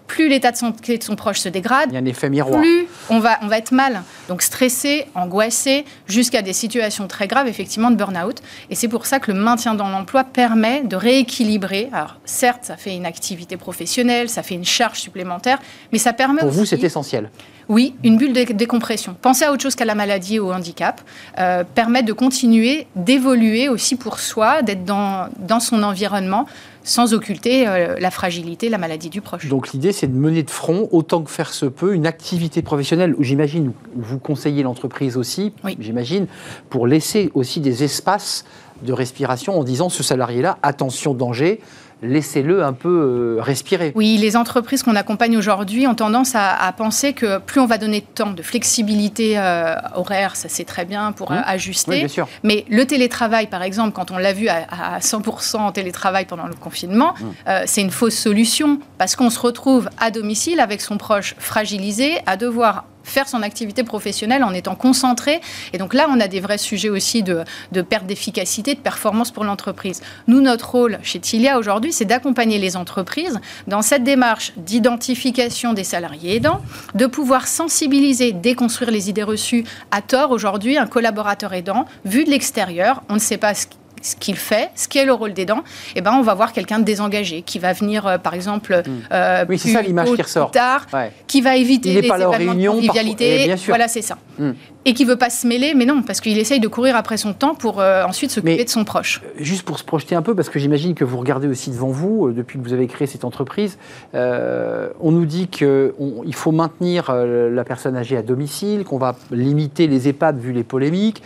plus 0.07 0.29
l'état 0.29 0.51
de 0.51 0.57
santé 0.57 0.97
de 0.97 1.03
son 1.03 1.15
proche 1.15 1.39
se 1.39 1.49
dégrade, 1.49 1.89
il 1.91 1.93
y 1.93 1.97
a 1.97 1.99
un 1.99 2.05
effet 2.05 2.29
miroir. 2.29 2.59
plus 2.59 2.87
on 3.09 3.19
va, 3.19 3.37
on 3.41 3.47
va 3.47 3.57
être 3.57 3.71
mal. 3.71 4.03
Donc 4.29 4.41
stressé, 4.41 5.05
angoissé, 5.15 5.85
jusqu'à 6.07 6.41
des 6.41 6.53
situations 6.53 7.07
très 7.07 7.27
graves, 7.27 7.47
effectivement, 7.47 7.91
de 7.91 7.95
burn-out. 7.95 8.41
Et 8.69 8.75
c'est 8.75 8.87
pour 8.87 9.05
ça 9.05 9.19
que 9.19 9.31
le 9.31 9.39
maintien 9.39 9.75
dans 9.75 9.89
l'emploi 9.89 10.23
permet 10.23 10.81
de 10.83 10.95
rééquilibrer. 10.95 11.89
Alors 11.93 12.19
certes, 12.25 12.63
ça 12.63 12.77
fait 12.77 12.95
une 12.95 13.05
activité 13.05 13.57
professionnelle, 13.57 14.29
ça 14.29 14.43
fait 14.43 14.55
une 14.55 14.65
charge 14.65 14.99
supplémentaire, 14.99 15.59
mais 15.91 15.99
ça 15.99 16.13
permet 16.13 16.39
Pour 16.39 16.51
vous, 16.51 16.65
c'est 16.65 16.83
essentiel 16.83 17.29
oui, 17.69 17.95
une 18.03 18.17
bulle 18.17 18.33
de 18.33 18.53
décompression. 18.53 19.15
Penser 19.21 19.43
à 19.43 19.51
autre 19.51 19.61
chose 19.61 19.75
qu'à 19.75 19.85
la 19.85 19.95
maladie 19.95 20.39
ou 20.39 20.47
au 20.47 20.53
handicap 20.53 21.01
euh, 21.37 21.63
permet 21.75 22.01
de 22.01 22.13
continuer, 22.13 22.87
d'évoluer 22.95 23.67
aussi 23.67 23.95
pour 23.95 24.19
soi, 24.19 24.61
d'être 24.61 24.85
dans, 24.85 25.27
dans 25.37 25.59
son 25.59 25.83
environnement 25.83 26.45
sans 26.87 27.13
occulter 27.13 27.67
euh, 27.67 27.97
la 27.99 28.09
fragilité, 28.11 28.69
la 28.69 28.77
maladie 28.77 29.09
du 29.09 29.19
proche. 29.19 29.47
Donc 29.47 29.73
l'idée, 29.73 29.91
c'est 29.91 30.07
de 30.07 30.15
mener 30.15 30.41
de 30.41 30.49
front, 30.49 30.87
autant 30.91 31.21
que 31.21 31.29
faire 31.29 31.53
se 31.53 31.65
peut, 31.65 31.93
une 31.93 32.07
activité 32.07 32.61
professionnelle 32.61 33.13
où 33.17 33.23
j'imagine, 33.23 33.73
vous 33.93 34.19
conseillez 34.19 34.63
l'entreprise 34.63 35.17
aussi, 35.17 35.53
j'imagine, 35.79 36.27
pour 36.69 36.87
laisser 36.87 37.29
aussi 37.33 37.59
des 37.59 37.83
espaces 37.83 38.45
de 38.83 38.93
respiration 38.93 39.59
en 39.59 39.65
disant 39.65 39.89
ce 39.89 40.01
salarié-là, 40.01 40.59
attention 40.63 41.13
danger, 41.13 41.59
laissez-le 42.01 42.63
un 42.63 42.73
peu 42.73 43.37
euh, 43.37 43.41
respirer. 43.41 43.91
Oui, 43.95 44.17
les 44.17 44.35
entreprises 44.37 44.83
qu'on 44.83 44.95
accompagne 44.95 45.37
aujourd'hui 45.37 45.87
ont 45.87 45.95
tendance 45.95 46.33
à, 46.35 46.71
penser 46.77 47.13
que 47.13 47.39
plus 47.39 47.59
on 47.59 47.65
va 47.65 47.77
donner 47.77 48.01
de 48.01 48.05
temps, 48.05 48.31
de 48.31 48.41
flexibilité 48.41 49.37
euh, 49.37 49.75
horaire, 49.95 50.35
ça 50.35 50.47
c'est 50.49 50.63
très 50.63 50.85
bien 50.85 51.11
pour 51.11 51.31
mmh. 51.31 51.43
ajuster. 51.45 51.99
bien 51.99 52.07
sûr. 52.07 52.27
Mais 52.43 52.65
le 52.69 52.85
télétravail, 52.85 53.47
par 53.47 53.63
exemple, 53.63 53.93
quand 53.93 54.11
on 54.11 54.17
l'a 54.17 54.33
vu 54.33 54.47
à, 54.47 54.99
100% 54.99 55.57
en 55.57 55.71
télétravail 55.71 56.25
pendant 56.25 56.47
le 56.47 56.53
confinement, 56.53 57.13
mmh. 57.13 57.25
euh, 57.47 57.63
c'est 57.65 57.81
une 57.81 57.91
fausse 57.91 58.15
solution 58.15 58.79
parce 58.97 59.15
qu'on 59.15 59.29
se 59.29 59.39
retrouve 59.39 59.89
à 59.99 60.11
domicile 60.11 60.59
avec 60.59 60.81
son 60.81 60.97
proche 60.97 61.35
fragilisé, 61.39 62.19
à 62.25 62.37
devoir 62.37 62.85
faire 63.07 63.27
son 63.27 63.41
activité 63.41 63.83
professionnelle 63.83 64.43
en 64.43 64.53
étant 64.53 64.75
concentré. 64.75 65.41
Et 65.73 65.77
donc 65.77 65.93
là, 65.93 66.07
on 66.09 66.19
a 66.19 66.27
des 66.27 66.39
vrais 66.39 66.57
sujets 66.57 66.89
aussi 66.89 67.23
de, 67.23 67.43
perte 67.81 68.05
d'efficacité, 68.05 68.75
de 68.75 68.79
performance 68.79 69.31
pour 69.31 69.43
l'entreprise. 69.43 70.01
Nous, 70.27 70.41
notre 70.41 70.69
rôle 70.69 70.99
chez 71.03 71.19
Tilia 71.19 71.57
aujourd'hui, 71.57 71.93
c'est 71.93 72.05
d'accompagner 72.05 72.59
les 72.59 72.75
entreprises 72.75 73.39
dans 73.67 73.81
cette 73.81 74.03
démarche 74.03 74.53
d'identification 74.57 75.73
des 75.73 75.83
salariés 75.83 76.35
aidants, 76.35 76.61
de 76.95 77.05
pouvoir 77.05 77.47
sensibiliser, 77.47 78.33
déconstruire 78.33 78.91
les 78.91 79.09
idées 79.09 79.23
reçues 79.23 79.63
à 79.91 80.01
tort. 80.01 80.31
Aujourd'hui, 80.31 80.77
un 80.77 80.87
collaborateur 80.87 81.53
aidant, 81.53 81.85
vu 82.05 82.23
de 82.23 82.29
l'extérieur, 82.29 83.03
on 83.09 83.15
ne 83.15 83.19
sait 83.19 83.37
pas 83.37 83.53
ce 83.53 83.65
ce 84.07 84.15
qu'il 84.15 84.37
fait, 84.37 84.69
ce 84.75 84.87
qu'est 84.87 85.05
le 85.05 85.13
rôle 85.13 85.33
des 85.33 85.45
dents, 85.45 85.63
eh 85.95 86.01
ben, 86.01 86.13
on 86.13 86.21
va 86.21 86.33
voir 86.33 86.53
quelqu'un 86.53 86.79
de 86.79 86.83
désengagé 86.83 87.41
qui 87.41 87.59
va 87.59 87.73
venir, 87.73 88.07
euh, 88.07 88.17
par 88.17 88.33
exemple, 88.33 88.81
hmm. 88.85 88.91
euh, 89.11 89.45
oui, 89.49 89.59
c'est 89.59 89.69
ça 89.69 89.81
l'image 89.81 90.11
qui 90.13 90.21
ressort. 90.21 90.51
tard, 90.51 90.87
qui 91.27 91.41
va 91.41 91.57
éviter 91.57 91.93
les 91.93 92.07
événements 92.07 92.31
réunion, 92.31 92.73
de 92.75 92.77
convivialité. 92.77 93.53
Voilà, 93.67 93.87
c'est 93.87 94.01
ça. 94.01 94.17
Hmm. 94.39 94.51
Et 94.85 94.93
qui 94.93 95.03
veut 95.03 95.17
pas 95.17 95.29
se 95.29 95.45
mêler, 95.45 95.73
mais 95.75 95.85
non, 95.85 96.01
parce 96.01 96.21
qu'il 96.21 96.37
essaye 96.37 96.61
de 96.61 96.67
courir 96.69 96.95
après 96.95 97.17
son 97.17 97.33
temps 97.33 97.55
pour 97.55 97.81
euh, 97.81 98.05
ensuite 98.05 98.31
s'occuper 98.31 98.63
de 98.63 98.69
son 98.69 98.85
proche. 98.85 99.21
Juste 99.37 99.63
pour 99.63 99.77
se 99.77 99.83
projeter 99.83 100.15
un 100.15 100.21
peu, 100.21 100.33
parce 100.33 100.49
que 100.49 100.59
j'imagine 100.59 100.95
que 100.95 101.03
vous 101.03 101.17
regardez 101.17 101.47
aussi 101.47 101.71
devant 101.71 101.89
vous, 101.89 102.31
depuis 102.31 102.57
que 102.57 102.63
vous 102.63 102.73
avez 102.73 102.87
créé 102.87 103.07
cette 103.07 103.25
entreprise, 103.25 103.77
on 104.13 105.11
nous 105.11 105.25
dit 105.25 105.47
qu'il 105.47 106.33
faut 106.33 106.51
maintenir 106.53 107.13
la 107.13 107.63
personne 107.65 107.97
âgée 107.97 108.15
à 108.15 108.21
domicile, 108.21 108.85
qu'on 108.85 108.97
va 108.97 109.15
limiter 109.31 109.87
les 109.87 110.07
EHPAD 110.07 110.39
vu 110.39 110.53
les 110.53 110.63
polémiques 110.63 111.21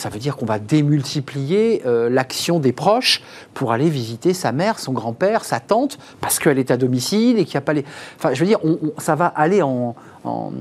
ça 0.00 0.08
veut 0.08 0.18
dire 0.18 0.36
qu'on 0.36 0.46
va 0.46 0.58
démultiplier 0.58 1.82
euh, 1.84 2.08
l'action 2.08 2.58
des 2.58 2.72
proches 2.72 3.22
pour 3.52 3.70
aller 3.72 3.90
visiter 3.90 4.32
sa 4.32 4.50
mère, 4.50 4.78
son 4.78 4.92
grand-père, 4.92 5.44
sa 5.44 5.60
tante, 5.60 5.98
parce 6.20 6.38
qu'elle 6.38 6.58
est 6.58 6.70
à 6.70 6.78
domicile 6.78 7.38
et 7.38 7.44
qu'il 7.44 7.54
n'y 7.54 7.58
a 7.58 7.60
pas 7.60 7.74
les. 7.74 7.84
Enfin, 8.16 8.32
je 8.32 8.40
veux 8.40 8.46
dire, 8.46 8.60
ça 8.96 9.14
va 9.14 9.26
aller 9.26 9.60
en, 9.60 9.94
en, 10.24 10.52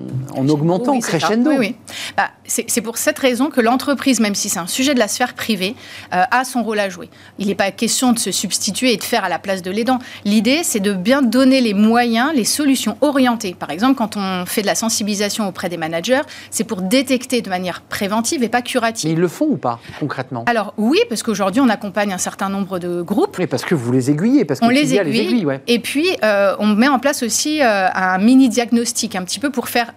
augmentant, 0.48 1.00
crescendo. 1.00 1.52
Oui, 1.52 1.58
oui. 1.60 1.76
Bah, 2.16 2.30
c'est 2.46 2.82
pour 2.82 2.98
cette 2.98 3.20
raison 3.20 3.50
que 3.50 3.62
l'entreprise, 3.62 4.20
même 4.20 4.36
si 4.36 4.50
c'est 4.50 4.60
un 4.60 4.68
sujet 4.68 4.94
de 4.94 5.00
la 5.00 5.08
sphère 5.08 5.34
privée, 5.34 5.76
euh, 6.14 6.24
a 6.32 6.44
son 6.44 6.64
rôle 6.64 6.80
à 6.80 6.90
jouer. 6.90 7.10
Il 7.38 7.48
n'est 7.48 7.56
pas 7.56 7.72
question 7.72 8.14
de 8.14 8.20
se 8.20 8.32
substituer 8.32 8.94
et 8.94 8.98
de 8.98 9.04
faire 9.04 9.24
à 9.24 9.30
la 9.30 9.40
place 9.40 9.62
de 9.62 9.72
l'aidant. 9.72 10.00
L'idée, 10.26 10.62
c'est 10.64 10.80
de 10.80 10.94
bien 10.94 11.22
donner 11.22 11.62
les 11.62 11.74
moyens, 11.74 12.32
les 12.34 12.46
solutions 12.46 12.98
orientées. 13.02 13.56
Par 13.58 13.70
exemple, 13.70 13.96
quand 13.96 14.18
on 14.18 14.46
fait 14.46 14.62
de 14.62 14.68
la 14.68 14.76
sensibilisation 14.76 15.48
auprès 15.48 15.70
des 15.70 15.78
managers, 15.78 16.22
c'est 16.52 16.64
pour 16.64 16.82
détecter 16.82 17.42
de 17.42 17.50
manière 17.50 17.82
préventive 17.82 18.44
et 18.44 18.50
pas 18.50 18.62
curative. 18.62 19.10
Mais 19.10 19.16
ils 19.16 19.20
le 19.20 19.28
font 19.28 19.48
ou 19.50 19.58
pas, 19.58 19.80
concrètement? 20.00 20.46
Alors 20.48 20.74
oui, 20.78 21.00
parce 21.10 21.24
qu'aujourd'hui, 21.24 21.62
on 21.62 21.70
accompagne 21.70 22.14
un 22.14 22.18
certain 22.18 22.50
nombre 22.50 22.80
de 22.80 23.02
groupes. 23.02 23.38
Oui, 23.38 23.48
parce 23.48 23.64
que 23.64 23.76
vous 23.76 23.92
les 23.92 24.10
aiguillez, 24.10 24.46
parce 24.46 24.60
que 24.60 24.66
on 24.66 24.70
les 24.70 24.96
aiguille. 24.96 25.46
Et 25.68 25.80
puis, 25.80 26.08
euh, 26.24 26.56
on 26.60 26.68
met 26.68 26.88
en 26.88 27.00
place 27.00 27.24
aussi 27.24 27.62
euh, 27.62 27.88
un 27.94 28.18
mini-diagnostic, 28.18 29.16
un 29.16 29.24
petit 29.24 29.40
peu 29.40 29.49
pour 29.50 29.70
faire 29.70 29.94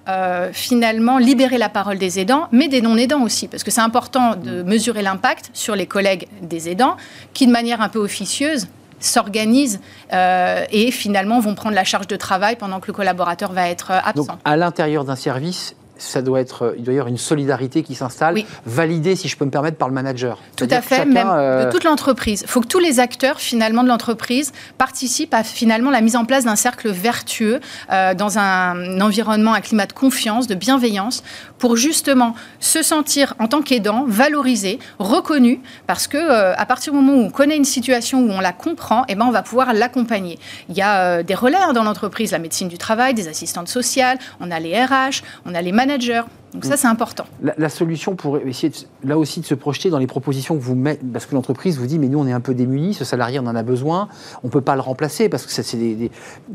finalement 0.53 1.19
libérer 1.19 1.59
la 1.59 1.69
parole 1.69 1.99
des 1.99 2.19
aidants, 2.19 2.49
mais 2.53 2.69
des 2.69 2.81
non-aidants 2.81 3.23
aussi, 3.23 3.49
parce 3.49 3.63
que 3.63 3.71
c'est 3.71 3.81
important 3.81 4.37
de 4.37 4.63
mesurer 4.63 5.03
l'impact 5.03 5.51
sur 5.53 5.77
les 5.77 5.87
collègues 5.87 6.29
des 6.43 6.69
aidants, 6.69 6.97
qui 7.33 7.47
de 7.47 7.53
manière 7.53 7.81
un 7.81 7.89
peu 7.89 7.99
officieuse 7.99 8.69
s'organisent 9.05 9.81
euh, 10.13 10.65
et 10.71 10.91
finalement 10.91 11.41
vont 11.41 11.55
prendre 11.55 11.75
la 11.75 11.85
charge 11.85 12.07
de 12.07 12.17
travail 12.17 12.57
pendant 12.57 12.81
que 12.81 12.87
le 12.87 12.93
collaborateur 12.93 13.53
va 13.53 13.69
être 13.69 13.91
euh, 13.91 13.99
absent. 14.05 14.25
Donc, 14.25 14.39
à 14.45 14.57
l'intérieur 14.57 15.05
d'un 15.05 15.17
service, 15.17 15.75
ça 16.03 16.23
doit 16.23 16.41
être, 16.41 16.63
euh, 16.63 16.75
il 16.77 16.85
doit 16.85 16.95
y 16.95 16.97
avoir 16.97 17.09
une 17.09 17.19
solidarité 17.19 17.83
qui 17.83 17.95
s'installe, 17.95 18.43
validée, 18.67 19.17
si 19.17 19.29
je 19.29 19.37
peux 19.37 19.45
me 19.45 19.51
permettre, 19.51 19.77
par 19.77 19.89
le 19.89 19.95
manager. 19.95 20.39
Tout 20.57 20.69
à 20.71 20.81
fait, 20.81 21.05
même 21.05 21.29
de 21.29 21.71
toute 21.71 21.85
l'entreprise. 21.85 22.43
Il 22.43 22.49
faut 22.49 22.61
que 22.61 22.67
tous 22.67 22.79
les 22.79 23.01
acteurs, 23.01 23.41
finalement, 23.41 23.83
de 23.83 23.89
l'entreprise 23.89 24.53
participent 24.79 25.35
à, 25.35 25.43
finalement, 25.43 25.91
la 25.91 26.01
mise 26.01 26.17
en 26.17 26.25
place 26.25 26.45
d'un 26.45 26.57
cercle 26.57 26.91
vertueux 26.91 27.61
dans 27.89 28.39
un 28.39 29.01
environnement, 29.01 29.55
un 29.55 29.61
climat 29.61 29.87
de 29.87 29.93
confiance, 29.93 30.47
de 30.47 30.55
bienveillance, 30.55 31.23
pour 31.63 31.77
justement 31.77 32.35
se 32.59 32.83
sentir, 32.83 33.35
en 33.39 33.47
tant 33.47 33.63
qu'aidant, 33.63 34.05
valorisé, 34.09 34.81
reconnu, 34.99 35.61
parce 35.87 36.09
que 36.09 36.19
à 36.19 36.67
partir 36.67 36.93
du 36.93 36.99
moment 36.99 37.13
où 37.13 37.27
on 37.27 37.31
connaît 37.31 37.57
une 37.57 37.65
situation, 37.65 38.19
où 38.19 38.33
on 38.33 38.41
la 38.41 38.53
comprend, 38.53 39.05
eh 39.07 39.15
ben, 39.15 39.27
on 39.27 39.31
va 39.31 39.43
pouvoir 39.43 39.73
l'accompagner. 39.73 40.41
Il 40.69 40.75
y 40.77 40.83
a 40.83 41.23
des 41.23 41.37
relais 41.37 41.59
dans 41.73 41.85
l'entreprise, 41.85 42.33
la 42.33 42.41
médecine 42.41 42.67
du 42.67 42.79
travail, 42.79 43.15
des 43.15 43.29
assistantes 43.29 43.69
sociales, 43.69 44.19
on 44.41 44.51
a 44.51 44.59
les 44.59 44.75
RH, 44.75 45.23
on 45.47 45.55
a 45.55 45.63
les 45.63 45.71
managers 45.71 46.23
donc 46.53 46.67
ça, 46.67 46.77
c'est 46.77 46.87
important. 46.87 47.25
La, 47.57 47.69
solution 47.71 48.15
pour 48.15 48.37
essayer, 48.37 48.71
là 49.05 49.17
aussi, 49.17 49.41
de 49.41 49.47
se 49.47 49.55
projeter 49.55 49.89
dans 49.89 49.97
les 49.97 50.07
propositions 50.07 50.55
que 50.55 50.61
vous 50.61 50.75
mettez, 50.75 51.03
parce 51.11 51.25
que 51.25 51.35
l'entreprise 51.35 51.79
vous 51.79 51.87
dit, 51.87 51.99
mais 51.99 52.09
nous, 52.09 52.19
on 52.19 52.27
est 52.27 52.33
un 52.33 52.41
peu 52.41 52.53
démunis, 52.53 52.93
ce 52.93 53.07
salarié, 53.07 53.39
on 53.39 53.47
en 53.47 53.57
a 53.57 53.63
besoin, 53.63 54.09
on 54.43 54.49
ne 54.49 54.53
peut 54.53 54.61
pas 54.61 54.75
le 54.75 54.83
remplacer, 54.83 55.31
parce 55.31 55.47
que 55.47 55.51
c'est 55.51 55.77
des, 55.79 56.11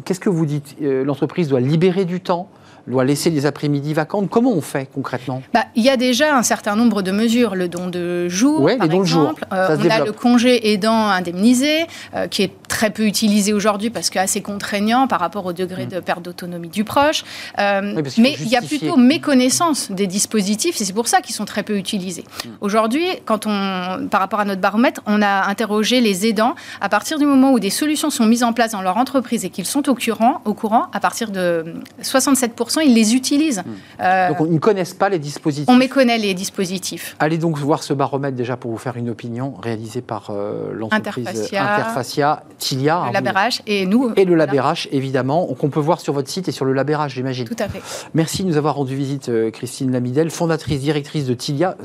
Qu'est-ce 0.05 0.19
que 0.19 0.29
vous 0.29 0.45
dites? 0.45 0.75
Euh, 0.83 1.03
L'entreprise 1.03 1.47
doit 1.47 1.61
libérer 1.61 2.05
du 2.05 2.21
temps 2.21 2.47
doit 2.87 3.05
laisser 3.05 3.29
les 3.29 3.45
après-midi 3.45 3.93
vacantes. 3.93 4.29
Comment 4.29 4.51
on 4.51 4.61
fait 4.61 4.89
concrètement? 4.93 5.41
Bah, 5.53 5.65
Il 5.75 5.83
y 5.83 5.89
a 5.89 5.97
déjà 5.97 6.35
un 6.35 6.43
certain 6.43 6.75
nombre 6.75 7.01
de 7.01 7.11
mesures. 7.11 7.55
Le 7.55 7.67
don 7.67 7.87
de 7.87 8.29
jour, 8.29 8.69
par 8.77 8.91
exemple. 8.91 9.45
Euh, 9.53 9.77
on 9.79 9.89
a 9.89 10.05
le 10.05 10.11
congé 10.11 10.71
aidant 10.71 11.09
indemnisé, 11.09 11.85
euh, 12.15 12.27
qui 12.27 12.43
est 12.43 12.51
très 12.67 12.89
peu 12.89 13.05
utilisé 13.05 13.53
aujourd'hui 13.53 13.89
parce 13.89 14.09
qu'assez 14.09 14.41
contraignant 14.41 15.07
par 15.07 15.19
rapport 15.19 15.45
au 15.45 15.53
degré 15.53 15.85
mm. 15.85 15.89
de 15.89 15.99
perte 15.99 16.21
d'autonomie 16.21 16.69
du 16.69 16.83
proche. 16.83 17.23
Euh, 17.59 18.01
mais 18.17 18.35
il 18.39 18.47
y 18.47 18.55
a 18.55 18.61
plutôt 18.61 18.97
méconnaissance 18.97 19.91
des 19.91 20.07
dispositifs 20.07 20.79
et 20.81 20.85
c'est 20.85 20.93
pour 20.93 21.07
ça 21.07 21.21
qu'ils 21.21 21.35
sont 21.35 21.45
très 21.45 21.63
peu 21.63 21.77
utilisés. 21.77 22.23
Mm. 22.23 22.49
Aujourd'hui, 22.61 23.05
quand 23.25 23.45
on, 23.45 24.07
par 24.09 24.21
rapport 24.21 24.39
à 24.39 24.45
notre 24.45 24.61
baromètre, 24.61 25.01
on 25.05 25.21
a 25.21 25.47
interrogé 25.47 26.01
les 26.01 26.25
aidants 26.27 26.55
à 26.81 26.89
partir 26.89 27.19
du 27.19 27.25
moment 27.25 27.51
où 27.51 27.59
des 27.59 27.69
solutions 27.69 28.09
sont 28.09 28.25
mises 28.25 28.43
en 28.43 28.53
place 28.53 28.71
dans 28.71 28.81
leur 28.81 28.97
entreprise 28.97 29.45
et 29.45 29.49
qu'ils 29.49 29.65
sont 29.65 29.89
au 29.89 29.95
courant, 29.95 30.41
au 30.45 30.53
courant 30.53 30.87
à 30.93 30.99
partir 30.99 31.31
de 31.31 31.65
67% 32.01 32.76
ils 32.79 32.93
les 32.93 33.15
utilisent. 33.15 33.63
Hmm. 33.65 34.01
Euh, 34.01 34.29
donc, 34.29 34.47
ils 34.47 34.53
ne 34.53 34.59
connaissent 34.59 34.93
pas 34.93 35.09
les 35.09 35.19
dispositifs 35.19 35.69
On 35.69 35.75
méconnaît 35.75 36.17
les 36.17 36.33
dispositifs. 36.33 37.15
Allez 37.19 37.37
donc 37.37 37.57
voir 37.57 37.83
ce 37.83 37.93
baromètre 37.93 38.35
déjà 38.35 38.57
pour 38.57 38.71
vous 38.71 38.77
faire 38.77 38.97
une 38.97 39.09
opinion, 39.09 39.53
réalisé 39.61 40.01
par 40.01 40.29
euh, 40.29 40.71
l'entreprise 40.73 41.27
Interfacia, 41.53 42.43
Tilia. 42.57 43.03
Le 43.07 43.13
LabRH 43.13 43.61
et 43.67 43.85
nous. 43.85 44.11
Et 44.15 44.25
le 44.25 44.35
LabRH, 44.35 44.87
évidemment, 44.91 45.45
qu'on 45.47 45.69
peut 45.69 45.79
voir 45.79 45.99
sur 45.99 46.13
votre 46.13 46.29
site 46.29 46.47
et 46.47 46.51
sur 46.51 46.65
le 46.65 46.73
LabRH, 46.73 47.13
j'imagine. 47.13 47.47
Tout 47.47 47.55
à 47.59 47.67
fait. 47.67 47.81
Merci 48.13 48.43
de 48.43 48.49
nous 48.49 48.57
avoir 48.57 48.75
rendu 48.75 48.95
visite, 48.95 49.29
euh, 49.29 49.51
Christine 49.51 49.91
Lamidel, 49.91 50.29
fondatrice, 50.29 50.81
directrice 50.81 51.25
de 51.25 51.33
Tilia. 51.33 51.75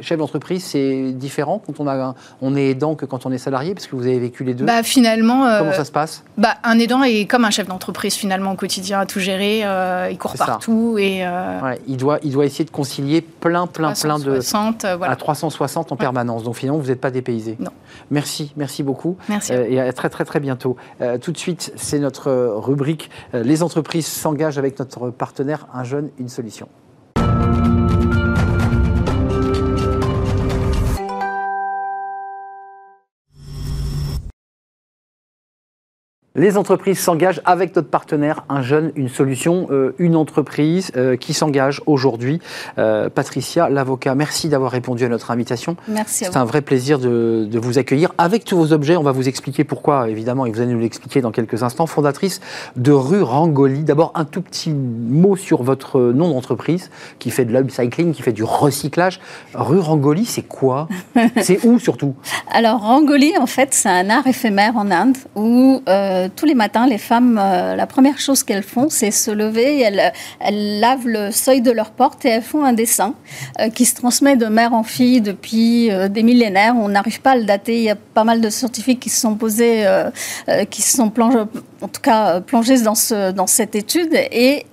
chef 0.00 0.18
d'entreprise, 0.18 0.64
c'est 0.64 1.12
différent 1.12 1.62
quand 1.64 1.80
on, 1.80 1.88
a, 1.88 2.14
on 2.40 2.56
est 2.56 2.70
aidant 2.70 2.94
que 2.94 3.06
quand 3.06 3.26
on 3.26 3.32
est 3.32 3.38
salarié, 3.38 3.74
parce 3.74 3.86
que 3.86 3.96
vous 3.96 4.06
avez 4.06 4.18
vécu 4.18 4.44
les 4.44 4.54
deux 4.54 4.64
bah, 4.64 4.82
Finalement. 4.82 5.46
Comment 5.58 5.72
ça 5.72 5.84
se 5.84 5.92
passe? 5.92 6.24
bah, 6.38 6.56
Un 6.64 6.78
aidant 6.78 7.02
est 7.02 7.26
comme 7.26 7.44
un 7.44 7.50
chef 7.50 7.68
d'entreprise, 7.68 8.14
finalement, 8.14 8.52
au 8.52 8.56
quotidien, 8.56 9.00
à 9.00 9.06
tout 9.06 9.20
gérer. 9.20 9.60
Euh, 9.64 9.99
il 10.10 10.18
court 10.18 10.34
partout. 10.34 10.96
Et, 10.98 11.26
euh, 11.26 11.74
il, 11.86 11.96
doit, 11.96 12.18
il 12.22 12.32
doit 12.32 12.44
essayer 12.46 12.64
de 12.64 12.70
concilier 12.70 13.20
plein, 13.20 13.66
plein, 13.66 13.92
plein 13.92 14.18
de. 14.18 14.30
Euh, 14.30 14.96
voilà. 14.96 15.12
À 15.12 15.16
360 15.16 15.92
en 15.92 15.96
permanence. 15.96 16.44
Donc 16.44 16.56
finalement, 16.56 16.80
vous 16.80 16.88
n'êtes 16.88 17.00
pas 17.00 17.10
dépaysé. 17.10 17.56
Non. 17.58 17.70
Merci, 18.10 18.52
merci 18.56 18.82
beaucoup. 18.82 19.16
Merci. 19.28 19.52
et 19.52 19.80
à 19.80 19.92
très, 19.92 20.08
très, 20.08 20.24
très 20.24 20.40
bientôt. 20.40 20.76
tout 21.20 21.32
de 21.32 21.38
suite, 21.38 21.72
c'est 21.76 21.98
notre 21.98 22.30
rubrique 22.56 23.10
Les 23.32 23.62
entreprises 23.62 24.06
s'engagent 24.06 24.58
avec 24.58 24.78
notre 24.78 25.10
partenaire 25.10 25.66
Un 25.74 25.84
jeune, 25.84 26.10
une 26.18 26.28
solution. 26.28 26.68
Les 36.36 36.56
entreprises 36.56 37.00
s'engagent 37.00 37.40
avec 37.44 37.74
notre 37.74 37.88
partenaire, 37.88 38.44
un 38.48 38.62
jeune, 38.62 38.92
une 38.94 39.08
solution, 39.08 39.66
euh, 39.72 39.96
une 39.98 40.14
entreprise 40.14 40.92
euh, 40.96 41.16
qui 41.16 41.34
s'engage 41.34 41.82
aujourd'hui. 41.86 42.38
Euh, 42.78 43.10
Patricia, 43.10 43.68
l'avocat, 43.68 44.14
merci 44.14 44.48
d'avoir 44.48 44.70
répondu 44.70 45.04
à 45.04 45.08
notre 45.08 45.32
invitation. 45.32 45.76
Merci. 45.88 46.26
C'est 46.26 46.36
un 46.36 46.44
vrai 46.44 46.62
plaisir 46.62 47.00
de, 47.00 47.48
vous 47.60 47.78
accueillir 47.78 48.12
avec 48.16 48.44
tous 48.44 48.56
vos 48.56 48.72
objets. 48.72 48.96
On 48.96 49.02
va 49.02 49.10
vous 49.10 49.28
expliquer 49.28 49.64
pourquoi, 49.64 50.08
évidemment, 50.08 50.46
et 50.46 50.52
vous 50.52 50.60
allez 50.60 50.72
nous 50.72 50.78
l'expliquer 50.78 51.20
dans 51.20 51.32
quelques 51.32 51.64
instants. 51.64 51.88
Fondatrice 51.88 52.40
de 52.76 52.92
Rue 52.92 53.22
Rangoli. 53.22 53.82
D'abord, 53.82 54.12
un 54.14 54.24
tout 54.24 54.42
petit 54.42 54.70
mot 54.70 55.34
sur 55.34 55.64
votre 55.64 55.98
nom 55.98 56.28
d'entreprise 56.28 56.90
qui 57.18 57.32
fait 57.32 57.44
de 57.44 57.52
l'upcycling, 57.52 58.12
qui 58.12 58.22
fait 58.22 58.30
du 58.30 58.44
recyclage. 58.44 59.18
Rue 59.52 59.80
Rangoli, 59.80 60.26
c'est 60.26 60.42
quoi? 60.42 60.86
C'est 61.40 61.64
où 61.64 61.80
surtout? 61.80 62.14
Alors, 62.52 62.82
Rangoli, 62.82 63.32
en 63.36 63.46
fait, 63.46 63.74
c'est 63.74 63.88
un 63.88 64.10
art 64.10 64.26
éphémère 64.28 64.76
en 64.76 64.90
Inde 64.92 65.16
où 65.34 65.82
tous 66.28 66.46
les 66.46 66.54
matins, 66.54 66.86
les 66.86 66.98
femmes, 66.98 67.38
euh, 67.40 67.76
la 67.76 67.86
première 67.86 68.18
chose 68.18 68.42
qu'elles 68.42 68.62
font, 68.62 68.88
c'est 68.88 69.10
se 69.10 69.30
lever, 69.30 69.80
elles, 69.80 70.12
elles, 70.40 70.80
lavent 70.80 71.06
le 71.06 71.30
seuil 71.30 71.60
de 71.60 71.70
leur 71.70 71.90
porte 71.90 72.24
et 72.24 72.28
elles 72.28 72.42
font 72.42 72.64
un 72.64 72.72
dessin 72.72 73.14
euh, 73.60 73.68
qui 73.70 73.84
se 73.84 73.94
transmet 73.94 74.36
de 74.36 74.46
mère 74.46 74.72
en 74.72 74.82
fille 74.82 75.20
depuis 75.20 75.90
euh, 75.90 76.08
des 76.08 76.22
millénaires. 76.22 76.74
On 76.76 76.88
n'arrive 76.88 77.20
pas 77.20 77.32
à 77.32 77.36
le 77.36 77.44
dater. 77.44 77.76
Il 77.76 77.82
y 77.84 77.90
a 77.90 77.96
pas 77.96 78.24
mal 78.24 78.40
de 78.40 78.50
scientifiques 78.50 79.00
qui 79.00 79.10
se 79.10 79.20
sont 79.20 79.34
posés, 79.34 79.86
qui 80.70 80.82
se 80.82 80.96
sont 80.96 81.10
plongés, 81.10 81.38
en 81.80 81.88
tout 81.88 82.00
cas 82.00 82.40
plongés 82.40 82.80
dans, 82.82 82.94
ce, 82.94 83.30
dans 83.32 83.46
cette 83.46 83.74
étude. 83.74 84.14
Et 84.14 84.66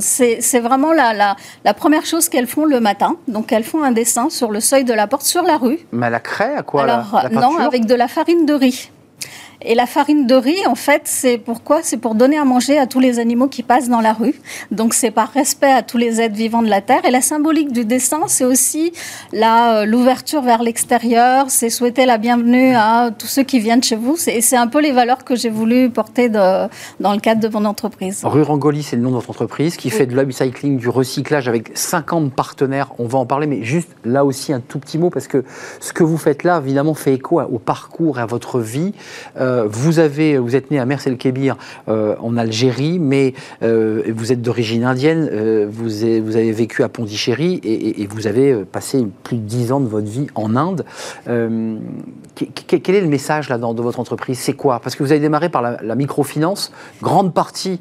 c'est 0.00 0.60
vraiment 0.60 0.92
la, 0.92 1.12
la, 1.12 1.36
la, 1.64 1.74
première 1.74 2.04
chose 2.04 2.28
qu'elles 2.28 2.46
font 2.46 2.64
le 2.64 2.80
matin. 2.80 3.16
Donc 3.28 3.52
elles 3.52 3.64
font 3.64 3.82
un 3.82 3.92
dessin 3.92 4.30
sur 4.30 4.50
le 4.50 4.60
seuil 4.60 4.84
de 4.84 4.92
la 4.92 5.06
porte, 5.06 5.24
sur 5.24 5.42
la 5.42 5.56
rue. 5.56 5.78
Mais 5.92 6.10
la 6.10 6.20
craie, 6.20 6.56
à 6.56 6.62
quoi 6.62 6.82
Alors, 6.84 7.20
la, 7.22 7.28
Non, 7.28 7.58
avec 7.58 7.86
de 7.86 7.94
la 7.94 8.08
farine 8.08 8.46
de 8.46 8.54
riz. 8.54 8.90
Et 9.62 9.74
la 9.74 9.86
farine 9.86 10.26
de 10.26 10.34
riz, 10.34 10.66
en 10.66 10.74
fait, 10.74 11.02
c'est 11.04 11.38
pourquoi 11.38 11.80
C'est 11.82 11.96
pour 11.96 12.14
donner 12.14 12.38
à 12.38 12.44
manger 12.44 12.78
à 12.78 12.86
tous 12.86 13.00
les 13.00 13.18
animaux 13.18 13.48
qui 13.48 13.62
passent 13.62 13.88
dans 13.88 14.00
la 14.00 14.12
rue. 14.12 14.34
Donc 14.70 14.92
c'est 14.94 15.10
par 15.10 15.30
respect 15.32 15.72
à 15.72 15.82
tous 15.82 15.96
les 15.96 16.20
êtres 16.20 16.34
vivants 16.34 16.62
de 16.62 16.68
la 16.68 16.82
Terre. 16.82 17.04
Et 17.06 17.10
la 17.10 17.22
symbolique 17.22 17.72
du 17.72 17.84
dessin, 17.84 18.22
c'est 18.26 18.44
aussi 18.44 18.92
euh, 19.34 19.84
l'ouverture 19.86 20.42
vers 20.42 20.62
l'extérieur, 20.62 21.46
c'est 21.48 21.70
souhaiter 21.70 22.04
la 22.04 22.18
bienvenue 22.18 22.74
à 22.74 23.10
tous 23.16 23.26
ceux 23.26 23.42
qui 23.44 23.58
viennent 23.58 23.82
chez 23.82 23.96
vous. 23.96 24.16
Et 24.26 24.40
c'est 24.40 24.56
un 24.56 24.66
peu 24.66 24.80
les 24.80 24.92
valeurs 24.92 25.24
que 25.24 25.34
j'ai 25.36 25.50
voulu 25.50 25.88
porter 25.90 26.28
de, 26.28 26.68
dans 27.00 27.12
le 27.12 27.20
cadre 27.20 27.40
de 27.40 27.48
mon 27.48 27.64
entreprise. 27.64 28.20
Rue 28.24 28.42
Rangoli, 28.42 28.82
c'est 28.82 28.96
le 28.96 29.02
nom 29.02 29.10
de 29.10 29.14
votre 29.14 29.30
entreprise 29.30 29.76
qui 29.76 29.90
fait 29.90 30.06
de 30.06 30.14
l'upcycling, 30.14 30.76
du 30.76 30.88
recyclage 30.88 31.48
avec 31.48 31.70
50 31.74 32.32
partenaires. 32.32 32.92
On 32.98 33.06
va 33.06 33.18
en 33.18 33.26
parler, 33.26 33.46
mais 33.46 33.62
juste 33.62 33.88
là 34.04 34.24
aussi 34.24 34.52
un 34.52 34.60
tout 34.60 34.78
petit 34.78 34.98
mot 34.98 35.10
parce 35.10 35.28
que 35.28 35.44
ce 35.80 35.92
que 35.92 36.04
vous 36.04 36.18
faites 36.18 36.44
là, 36.44 36.60
évidemment, 36.62 36.94
fait 36.94 37.14
écho 37.14 37.40
au 37.40 37.58
parcours 37.58 38.18
et 38.18 38.22
à 38.22 38.26
votre 38.26 38.60
vie. 38.60 38.92
Euh, 39.40 39.45
euh, 39.46 39.66
vous, 39.68 39.98
avez, 39.98 40.38
vous 40.38 40.56
êtes 40.56 40.70
né 40.70 40.78
à 40.78 40.84
Mers 40.84 41.06
el-Kébir 41.06 41.56
euh, 41.88 42.16
en 42.20 42.36
Algérie, 42.36 42.98
mais 42.98 43.34
euh, 43.62 44.02
vous 44.14 44.32
êtes 44.32 44.42
d'origine 44.42 44.84
indienne, 44.84 45.66
vous, 45.68 46.02
avez, 46.02 46.52
vécu 46.52 46.82
à 46.82 46.88
Pondichéry 46.88 47.60
et, 47.62 48.06
vous 48.06 48.26
avez 48.26 48.64
passé 48.64 49.06
plus 49.22 49.36
de 49.36 49.42
dix 49.42 49.72
ans 49.72 49.80
de 49.80 49.88
votre 49.88 50.06
vie 50.06 50.26
en 50.34 50.56
Inde. 50.56 50.84
quel 51.24 52.94
est 52.94 53.00
le 53.00 53.08
message 53.08 53.48
là, 53.48 53.58
dans, 53.58 53.74
de 53.74 53.82
votre 53.82 54.00
entreprise? 54.00 54.38
C'est 54.38 54.54
quoi? 54.54 54.80
Parce 54.80 54.96
que 54.96 55.02
vous 55.02 55.12
avez 55.12 55.20
démarré 55.20 55.48
par 55.48 55.62
la, 55.62 55.94
microfinance, 55.94 56.72
grande 57.02 57.32
partie, 57.32 57.80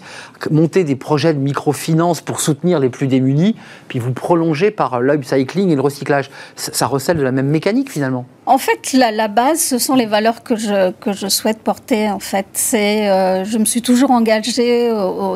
monter 0.52 0.84
des 0.84 0.96
projets 0.96 1.34
de 1.34 1.40
microfinance 1.40 2.22
pour 2.22 2.40
soutenir 2.40 2.80
les 2.80 2.90
plus 2.90 3.08
démunis, 3.08 3.56
puis 3.88 4.00
vous 4.00 4.14
prolongez 4.14 4.72
par 4.72 5.02
l'upcycling 5.02 5.70
et 5.70 5.76
le 5.76 5.82
recyclage. 5.82 6.30
Ça, 6.56 6.74
ça 6.74 6.88
recèle 6.88 7.18
de 7.18 7.24
la 7.24 7.32
même 7.32 7.48
mécanique 7.48 7.92
finalement? 7.92 8.26
En 8.46 8.60
fait, 8.60 8.94
la, 8.94 9.12
la, 9.12 9.28
base, 9.28 9.60
ce 9.60 9.80
sont 9.80 9.96
les 9.96 10.06
valeurs 10.06 10.44
que 10.44 10.56
je, 10.56 10.92
que 10.92 11.14
je 11.14 11.28
souhaite 11.28 11.55
porter. 11.60 12.10
En 12.10 12.20
fait, 12.20 12.46
c'est, 12.54 13.10
euh, 13.10 13.46
je 13.46 13.58
me 13.58 13.66
suis 13.66 13.82
toujours 13.82 14.12
engagée 14.12 14.90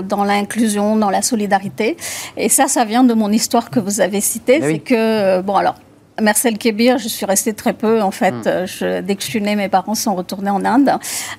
dans 0.03 0.23
l'inclusion, 0.23 0.95
dans 0.95 1.09
la 1.09 1.21
solidarité, 1.21 1.97
et 2.37 2.49
ça, 2.49 2.67
ça 2.67 2.85
vient 2.85 3.03
de 3.03 3.13
mon 3.13 3.31
histoire 3.31 3.69
que 3.69 3.79
vous 3.79 4.01
avez 4.01 4.21
citée. 4.21 4.59
Eh 4.61 4.63
c'est 4.63 4.79
que, 4.79 4.95
euh, 4.95 5.41
bon, 5.41 5.55
alors, 5.55 5.75
Marcel 6.21 6.57
Kébir, 6.57 6.97
je 6.97 7.07
suis 7.07 7.25
restée 7.25 7.53
très 7.53 7.73
peu 7.73 8.01
en 8.01 8.11
fait. 8.11 8.33
Hmm. 8.33 8.65
Je, 8.65 9.01
dès 9.01 9.15
que 9.15 9.23
je 9.23 9.27
suis 9.27 9.41
née, 9.41 9.55
mes 9.55 9.69
parents 9.69 9.95
sont 9.95 10.15
retournés 10.15 10.49
en 10.49 10.63
Inde. 10.65 10.91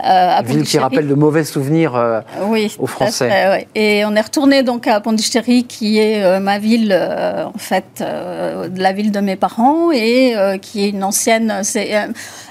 Euh, 0.04 0.40
Ville 0.44 0.62
qui 0.62 0.78
rappelle 0.78 1.08
de 1.08 1.14
mauvais 1.14 1.44
souvenirs 1.44 1.94
euh, 1.94 2.20
oui, 2.44 2.75
aux 2.78 2.87
Français. 2.87 3.66
Et 3.75 4.04
on 4.04 4.14
est 4.14 4.20
retourné 4.20 4.62
donc 4.62 4.87
à 4.87 5.00
Pondichéry, 5.00 5.64
qui 5.64 5.99
est 5.99 6.22
euh, 6.22 6.40
ma 6.40 6.58
ville 6.58 6.92
en 6.92 7.58
fait, 7.58 8.00
de 8.00 8.80
la 8.80 8.92
ville 8.92 9.12
de 9.12 9.20
mes 9.20 9.37
parents 9.37 9.90
et 9.92 10.34
qui 10.60 10.84
est 10.84 10.90
une 10.90 11.04
ancienne. 11.04 11.60
C'est 11.62 11.92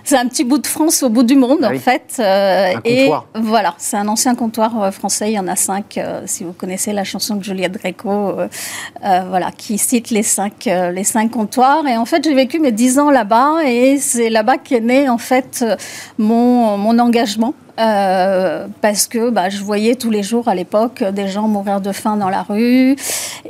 c'est 0.03 0.18
un 0.18 0.27
petit 0.27 0.44
bout 0.44 0.58
de 0.58 0.68
France 0.68 1.03
au 1.03 1.10
bout 1.10 1.24
du 1.24 1.36
monde, 1.36 1.60
ah 1.63 1.72
en 1.74 1.79
fait. 1.79 2.18
Euh, 2.20 2.74
et 2.86 3.12
voilà, 3.36 3.75
c'est 3.77 3.98
un 3.98 4.08
ancien 4.08 4.36
comptoir 4.36 4.82
euh, 4.82 4.91
français. 4.91 5.32
Il 5.32 5.36
y 5.36 5.39
en 5.39 5.48
a 5.48 5.56
cinq, 5.56 5.98
euh, 5.98 6.22
si 6.25 6.44
vous 6.44 6.53
connaissez 6.53 6.94
la 6.94 7.03
chanson 7.03 7.36
de 7.36 7.44
Juliette 7.44 7.74
Gréco, 7.74 8.36
voilà, 9.01 9.51
qui 9.51 9.77
cite 9.77 10.10
les 10.10 10.24
cinq, 10.24 10.65
les 10.65 11.03
cinq 11.03 11.32
comptoirs. 11.32 11.88
Et 11.88 11.98
en 11.98 12.06
fait, 12.06 12.24
j'ai 12.24 12.34
vécu 12.34 12.60
mes 12.60 12.72
dix 12.72 13.00
ans 13.00 13.12
là-bas 13.12 13.63
et 13.65 13.98
c'est 13.98 14.29
là-bas 14.29 14.58
qu'est 14.58 14.82
né, 14.82 15.10
en 15.10 15.18
fait, 15.18 15.65
mon, 16.18 16.77
mon 16.77 17.00
engagement. 17.00 17.53
Euh, 17.79 18.68
parce 18.82 19.08
que 19.08 19.29
bah, 19.29 19.48
je 19.50 19.63
voyais 19.63 19.96
tous 19.96 20.10
les 20.10 20.22
jours 20.22 20.50
à 20.50 20.56
l'époque 20.56 21.01
des 21.01 21.29
gens 21.29 21.48
mourir 21.48 21.79
de 21.79 21.94
faim 21.94 22.18
dans 22.18 22.29
la 22.29 22.44
rue. 22.44 22.98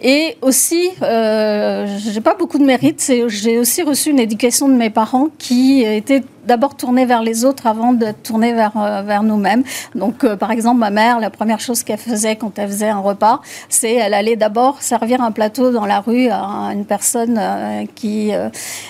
Et 0.04 0.38
aussi, 0.42 0.92
euh, 1.02 1.88
j'ai 1.98 2.22
pas 2.22 2.36
beaucoup 2.36 2.60
de 2.60 2.64
mérite, 2.64 3.12
j'ai 3.28 3.58
aussi 3.58 3.82
reçu 3.82 4.12
une 4.12 4.20
éducation 4.20 4.68
de 4.68 4.74
mes 4.74 4.92
parents 4.92 5.30
qui 5.40 5.82
était 5.82 6.24
d'abord 6.46 6.76
tourner 6.76 7.06
vers 7.06 7.22
les 7.22 7.46
autres 7.46 7.68
avant 7.68 7.94
de 7.94 8.08
tourner 8.24 8.54
vers, 8.54 8.72
euh, 8.78 9.02
vers 9.02 9.24
nous-mêmes. 9.24 9.64
Donc, 9.96 10.24
euh, 10.24 10.36
par 10.36 10.52
exemple, 10.52 10.80
ma 10.80 10.90
mère, 10.90 11.20
la 11.20 11.30
première 11.30 11.60
chose 11.60 11.84
qu'elle 11.84 12.00
faisait 12.00 12.36
quand 12.36 12.58
elle 12.58 12.70
faisait 12.70 12.90
un 12.90 13.00
repas, 13.00 13.42
c'est 13.68 13.96
elle 13.96 14.14
allait 14.14 14.36
d'abord 14.36 14.82
servir 14.82 15.22
un 15.22 15.32
plateau 15.32 15.72
dans 15.72 15.86
la 15.86 16.00
rue 16.00 16.30
à 16.30 16.72
une 16.74 16.86
personne 16.86 17.38
euh, 17.40 17.86
qui 17.96 18.32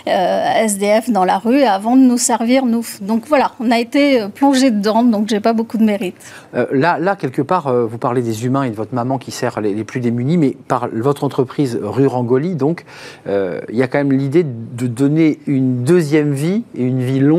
SDF 0.06 1.10
dans 1.10 1.25
la 1.25 1.38
rue 1.38 1.63
avant 1.63 1.96
de 1.96 2.01
nous 2.01 2.18
servir 2.18 2.65
nous. 2.65 2.86
Donc 3.01 3.24
voilà, 3.27 3.51
on 3.60 3.72
a 3.72 3.79
été 3.79 4.25
plongé 4.34 4.72
dedans, 4.72 5.03
donc 5.03 5.27
j'ai 5.27 5.39
pas 5.39 5.53
beaucoup 5.53 5.77
de 5.77 5.84
mérite. 5.84 6.15
là, 6.72 6.98
là, 7.00 7.15
quelque 7.15 7.41
part, 7.41 7.74
vous 7.74 7.98
parlez 7.98 8.22
des 8.22 8.46
humains 8.46 8.63
et 8.63 8.70
de 8.70 8.75
votre 8.75 8.94
maman 8.94 9.18
qui 9.18 9.32
sert 9.32 9.62
les, 9.62 9.84
plus 9.84 10.00
démunis, 10.00 10.38
mais 10.38 10.56
par 10.68 10.88
votre 10.91 11.24
entreprise 11.24 11.79
Rue 11.82 12.08
Rangoli, 12.08 12.56
donc, 12.56 12.86
il 13.27 13.75
y 13.75 13.84
a 13.84 13.88
quand 13.88 13.98
même 13.98 14.12
l'idée 14.12 14.44
de 14.44 14.88
donner 14.88 15.39
une 15.48 15.84
deuxième 15.84 16.34
vie 16.34 16.63
et 16.75 16.84
une 16.84 17.01
vie 17.01 17.20
longue 17.20 17.38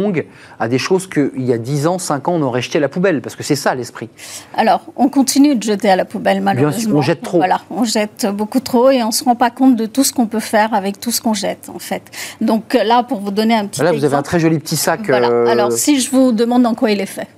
à 0.59 0.69
des 0.69 0.78
choses 0.78 1.09
qu'il 1.09 1.30
y 1.37 1.52
a 1.52 1.59
10 1.59 1.87
ans, 1.87 1.99
5 1.99 2.28
ans, 2.28 2.33
on 2.35 2.42
aurait 2.42 2.62
jeté 2.62 2.78
à 2.78 2.80
la 2.80 2.88
poubelle 2.88 3.21
Parce 3.21 3.37
que 3.37 3.42
c'est 3.42 3.57
ça 3.57 3.75
l'esprit. 3.75 4.09
Alors, 4.57 4.83
on 4.97 5.09
continue 5.09 5.54
de 5.54 5.62
jeter 5.62 5.90
à 5.90 5.97
la 5.97 6.04
poubelle, 6.04 6.40
malheureusement. 6.40 6.99
on 6.99 7.02
jette 7.02 7.23
trop. 7.23 7.38
Voilà, 7.38 7.61
on 7.71 7.85
jette 7.85 8.26
beaucoup 8.33 8.61
trop 8.61 8.90
et 8.90 9.02
on 9.02 9.09
ne 9.09 9.12
se 9.12 9.25
rend 9.25 9.37
pas 9.37 9.50
compte 9.50 9.76
de 9.76 9.87
tout 9.87 10.04
ce 10.04 10.12
qu'on 10.12 10.26
peut 10.26 10.40
faire 10.40 10.75
avec 10.75 11.00
tout 11.00 11.11
ce 11.11 11.21
qu'on 11.21 11.35
jette, 11.35 11.71
en 11.75 11.78
fait. 11.78 12.02
Donc 12.40 12.75
là, 12.75 13.02
pour 13.02 13.21
vous 13.21 13.30
donner 13.30 13.54
un 13.54 13.66
petit 13.66 13.83
Là, 13.83 13.92
vous 13.92 14.04
avez 14.04 14.16
un 14.16 14.23
très 14.23 14.40
joli 14.40 14.59
petit 14.59 14.76
sac. 14.76 15.09
Euh, 15.11 15.47
Alors, 15.47 15.73
si 15.73 16.00
je 16.00 16.11
vous 16.11 16.33
demande 16.33 16.66
en 16.66 16.75
quoi 16.75 16.90
il 16.90 17.00
est 17.00 17.07
fait 17.07 17.28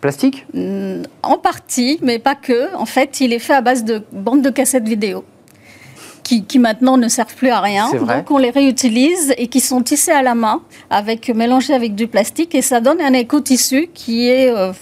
Plastique? 0.00 0.46
En 1.22 1.38
partie, 1.38 1.98
mais 2.02 2.18
pas 2.18 2.34
que. 2.34 2.74
En 2.76 2.84
fait, 2.84 3.20
il 3.20 3.32
est 3.32 3.38
fait 3.38 3.54
à 3.54 3.62
base 3.62 3.84
de 3.84 4.02
bandes 4.12 4.42
de 4.42 4.50
cassettes 4.50 4.86
vidéo 4.86 5.24
qui, 6.24 6.58
maintenant 6.58 6.96
ne 6.96 7.08
servent 7.08 7.34
plus 7.34 7.50
à 7.50 7.60
rien. 7.60 7.90
Donc 7.92 8.30
on 8.30 8.38
les 8.38 8.50
réutilise 8.50 9.34
et 9.36 9.46
qui 9.46 9.60
sont 9.60 9.82
tissés 9.82 10.10
à 10.10 10.22
la 10.22 10.34
main, 10.34 10.62
avec 10.90 11.28
mélangés 11.28 11.74
avec 11.74 11.94
du 11.94 12.06
plastique, 12.08 12.54
et 12.54 12.62
ça 12.62 12.80
donne 12.80 13.00
un 13.00 13.12
éco-tissu 13.12 13.88
qui 13.94 14.28
est 14.28 14.50
euh, 14.50 14.72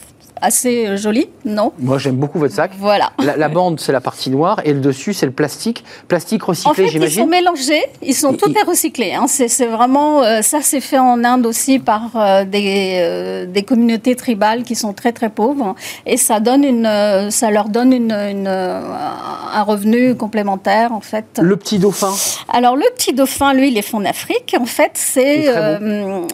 assez 0.42 0.86
euh, 0.86 0.96
joli, 0.96 1.28
non? 1.44 1.72
Moi, 1.78 1.98
j'aime 1.98 2.16
beaucoup 2.16 2.38
votre 2.38 2.54
sac. 2.54 2.72
Voilà. 2.78 3.12
La, 3.18 3.48
bande, 3.48 3.80
c'est 3.80 3.92
la 3.92 4.00
partie 4.00 4.30
noire, 4.30 4.60
et 4.64 4.72
le 4.72 4.80
dessus, 4.80 5.14
c'est 5.14 5.26
le 5.26 5.32
plastique. 5.32 5.84
Plastique 6.08 6.42
recyclé, 6.42 6.88
j'imagine. 6.88 7.20
Ils 7.20 7.22
sont 7.22 7.28
mélangés, 7.28 7.82
ils 8.02 8.14
sont 8.14 8.34
tous 8.34 8.52
recyclés. 8.66 9.14
Hein. 9.14 9.26
C'est 9.28 9.66
vraiment, 9.66 10.22
euh, 10.22 10.42
ça, 10.42 10.58
c'est 10.60 10.80
fait 10.80 10.98
en 10.98 11.24
Inde 11.24 11.46
aussi 11.46 11.78
par 11.78 12.10
euh, 12.16 12.44
des, 12.44 13.46
des, 13.48 13.62
communautés 13.62 14.16
tribales 14.16 14.64
qui 14.64 14.74
sont 14.74 14.92
très 14.92 15.12
très 15.12 15.30
pauvres, 15.30 15.74
et 16.04 16.16
ça 16.16 16.40
donne 16.40 16.64
une, 16.64 17.30
ça 17.30 17.50
leur 17.50 17.68
donne 17.68 17.92
une, 17.92 18.12
un 18.12 19.62
revenu 19.62 20.16
complémentaire 20.16 20.92
en 20.92 21.00
fait. 21.00 21.40
Le 21.40 21.56
petit 21.56 21.78
dauphin. 21.78 22.12
Alors 22.52 22.76
le 22.76 22.84
petit 22.96 23.12
dauphin, 23.12 23.54
lui, 23.54 23.68
il 23.68 23.78
est 23.78 23.82
fait 23.82 23.96
en 23.96 24.04
Afrique. 24.04 24.56
En 24.58 24.66
fait, 24.66 24.92
c'est 24.94 25.46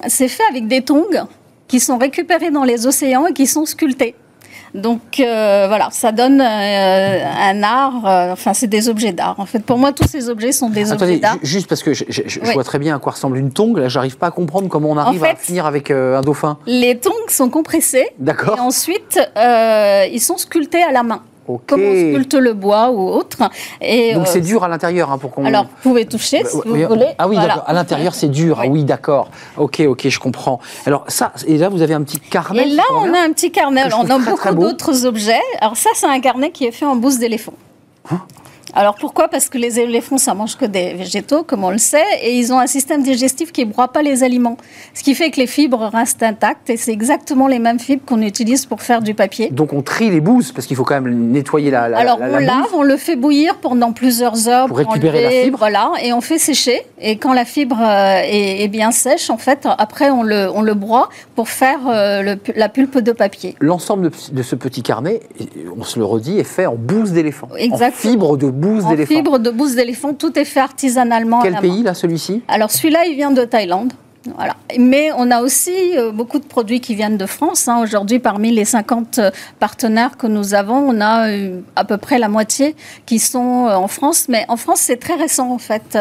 c'est 0.06 0.28
fait 0.28 0.44
avec 0.50 0.66
des 0.66 0.82
tongs 0.82 1.26
qui 1.68 1.80
sont 1.80 1.98
récupérés 1.98 2.50
dans 2.50 2.64
les 2.64 2.86
océans 2.86 3.26
et 3.26 3.32
qui 3.32 3.46
sont 3.46 3.66
sculptés. 3.66 4.14
Donc 4.74 5.20
euh, 5.20 5.64
voilà, 5.68 5.88
ça 5.90 6.12
donne 6.12 6.40
euh, 6.40 6.44
un 6.44 7.62
art, 7.62 8.06
euh, 8.06 8.32
enfin 8.32 8.52
c'est 8.52 8.66
des 8.66 8.88
objets 8.88 9.12
d'art. 9.12 9.36
En 9.38 9.46
fait, 9.46 9.60
pour 9.60 9.78
moi, 9.78 9.92
tous 9.92 10.06
ces 10.06 10.28
objets 10.28 10.52
sont 10.52 10.68
des 10.68 10.92
objets 10.92 11.18
d'art. 11.18 11.38
Juste 11.42 11.68
parce 11.68 11.82
que 11.82 11.94
je, 11.94 12.52
vois 12.52 12.64
très 12.64 12.78
bien 12.78 12.96
à 12.96 12.98
quoi 12.98 13.12
ressemble 13.12 13.38
une 13.38 13.50
tongue, 13.50 13.78
là 13.78 13.88
j'arrive 13.88 14.18
pas 14.18 14.26
à 14.26 14.30
comprendre 14.30 14.68
comment 14.68 14.90
on 14.90 14.96
arrive 14.96 15.24
à 15.24 15.34
finir 15.34 15.66
avec 15.66 15.90
un 15.90 16.20
dauphin. 16.20 16.58
Les 16.66 16.98
tongs 16.98 17.12
sont 17.28 17.48
compressés. 17.48 18.08
D'accord. 18.18 18.56
Et 18.58 18.60
ensuite, 18.60 19.20
ils 19.36 20.20
sont 20.20 20.36
sculptés 20.36 20.82
à 20.82 20.92
la 20.92 21.02
main. 21.02 21.22
Comme 21.66 21.82
on 21.82 21.94
sculpte 21.94 22.34
le 22.34 22.52
bois 22.52 22.90
ou 22.90 23.08
autre. 23.08 23.50
Et 23.80 24.14
Donc 24.14 24.26
c'est 24.26 24.40
euh, 24.40 24.42
dur 24.42 24.64
à 24.64 24.68
l'intérieur 24.68 25.10
hein, 25.10 25.18
pour 25.18 25.30
qu'on. 25.30 25.44
Alors 25.44 25.64
vous 25.64 25.90
pouvez 25.90 26.06
toucher 26.06 26.44
si 26.44 26.56
vous 26.64 26.86
voulez. 26.86 27.08
Ah 27.18 27.28
oui, 27.28 27.36
d'accord. 27.36 27.64
À 27.66 27.72
l'intérieur 27.72 28.14
c'est 28.14 28.28
dur. 28.28 28.58
Ah 28.62 28.66
oui, 28.68 28.84
d'accord. 28.84 29.30
Ok, 29.56 29.80
ok, 29.80 30.08
je 30.08 30.18
comprends. 30.18 30.60
Alors 30.86 31.04
ça, 31.08 31.32
et 31.46 31.56
là 31.56 31.68
vous 31.68 31.82
avez 31.82 31.94
un 31.94 32.02
petit 32.02 32.20
carnet. 32.20 32.68
Et 32.68 32.74
là 32.74 32.84
on 32.92 33.12
a 33.14 33.20
un 33.20 33.32
petit 33.32 33.50
carnet. 33.50 33.84
on 33.94 34.10
a 34.10 34.18
beaucoup 34.18 34.54
d'autres 34.54 35.06
objets. 35.06 35.40
Alors 35.60 35.76
ça 35.76 35.90
c'est 35.94 36.06
un 36.06 36.20
carnet 36.20 36.50
qui 36.50 36.66
est 36.66 36.72
fait 36.72 36.86
en 36.86 36.96
bouse 36.96 37.18
d'éléphant. 37.18 37.54
Hein 38.10 38.20
alors 38.74 38.94
pourquoi? 38.94 39.28
Parce 39.28 39.48
que 39.48 39.58
les 39.58 39.80
éléphants, 39.80 40.18
ça 40.18 40.34
mange 40.34 40.56
que 40.56 40.64
des 40.64 40.94
végétaux, 40.94 41.42
comme 41.42 41.64
on 41.64 41.70
le 41.70 41.78
sait, 41.78 42.04
et 42.22 42.36
ils 42.36 42.52
ont 42.52 42.58
un 42.58 42.66
système 42.66 43.02
digestif 43.02 43.52
qui 43.52 43.64
ne 43.64 43.72
broie 43.72 43.88
pas 43.88 44.02
les 44.02 44.22
aliments. 44.22 44.56
Ce 44.94 45.02
qui 45.02 45.14
fait 45.14 45.30
que 45.30 45.40
les 45.40 45.46
fibres 45.46 45.90
restent 45.92 46.22
intactes, 46.22 46.70
et 46.70 46.76
c'est 46.76 46.92
exactement 46.92 47.46
les 47.46 47.58
mêmes 47.58 47.78
fibres 47.78 48.02
qu'on 48.04 48.22
utilise 48.22 48.66
pour 48.66 48.82
faire 48.82 49.02
du 49.02 49.14
papier. 49.14 49.50
Donc 49.50 49.72
on 49.72 49.82
trie 49.82 50.10
les 50.10 50.20
bouses, 50.20 50.52
parce 50.52 50.66
qu'il 50.66 50.76
faut 50.76 50.84
quand 50.84 51.00
même 51.00 51.30
nettoyer 51.30 51.70
la, 51.70 51.88
la 51.88 51.98
Alors 51.98 52.18
on 52.20 52.38
lave, 52.38 52.74
on 52.74 52.82
le 52.82 52.96
fait 52.96 53.16
bouillir 53.16 53.56
pendant 53.56 53.92
plusieurs 53.92 54.48
heures 54.48 54.66
pour, 54.66 54.76
récupérer 54.76 55.22
la 55.22 55.30
fibre. 55.30 55.58
Voilà, 55.58 55.92
et 56.02 56.12
on 56.12 56.20
fait 56.20 56.38
sécher. 56.38 56.82
Et 57.00 57.16
quand 57.16 57.32
la 57.32 57.44
fibre 57.44 57.78
euh, 57.80 58.20
est, 58.24 58.68
bien 58.68 58.90
sèche, 58.90 59.30
en 59.30 59.38
fait, 59.38 59.66
après 59.78 60.10
on 60.10 60.22
le, 60.22 60.48
on 60.54 60.62
le 60.62 60.74
broie 60.74 61.08
pour 61.34 61.48
faire 61.48 61.80
euh, 61.86 62.36
la 62.54 62.68
pulpe 62.68 62.98
de 62.98 63.12
papier. 63.12 63.56
L'ensemble 63.60 64.10
de, 64.32 64.42
ce 64.42 64.54
petit 64.54 64.82
carnet, 64.82 65.20
on 65.76 65.84
se 65.84 65.98
le 65.98 66.04
redit, 66.04 66.38
est 66.38 66.44
fait 66.44 66.66
en 66.66 66.74
bouse 66.74 67.12
d'éléphant, 67.12 67.48
en 67.70 67.90
fibre 67.90 68.36
de 68.36 68.50
bouse 68.58 68.86
d'éléphant. 68.86 69.14
Fibre 69.14 69.38
de 69.38 69.50
bouse 69.50 69.74
d'éléphant, 69.74 70.14
tout 70.14 70.38
est 70.38 70.44
fait 70.44 70.60
artisanalement. 70.60 71.40
Quel 71.40 71.56
pays 71.56 71.82
là, 71.82 71.94
celui-ci? 71.94 72.42
Alors 72.48 72.70
celui-là, 72.70 73.04
il 73.06 73.14
vient 73.16 73.30
de 73.30 73.44
Thaïlande. 73.44 73.92
Voilà. 74.36 74.56
Mais 74.78 75.10
on 75.16 75.30
a 75.30 75.40
aussi 75.40 75.96
euh, 75.96 76.12
beaucoup 76.12 76.38
de 76.38 76.44
produits 76.44 76.80
qui 76.80 76.94
viennent 76.94 77.16
de 77.16 77.26
France. 77.26 77.68
Hein. 77.68 77.80
Aujourd'hui, 77.82 78.18
parmi 78.18 78.50
les 78.50 78.64
50 78.64 79.18
euh, 79.18 79.30
partenaires 79.58 80.16
que 80.16 80.26
nous 80.26 80.54
avons, 80.54 80.76
on 80.76 81.00
a 81.00 81.28
euh, 81.28 81.60
à 81.76 81.84
peu 81.84 81.96
près 81.96 82.18
la 82.18 82.28
moitié 82.28 82.76
qui 83.06 83.18
sont 83.18 83.38
en 83.38 83.88
France. 83.88 84.26
Mais 84.28 84.44
en 84.48 84.56
France, 84.56 84.80
c'est 84.80 84.98
très 84.98 85.14
récent 85.14 85.50
en 85.50 85.58
fait. 85.58 85.98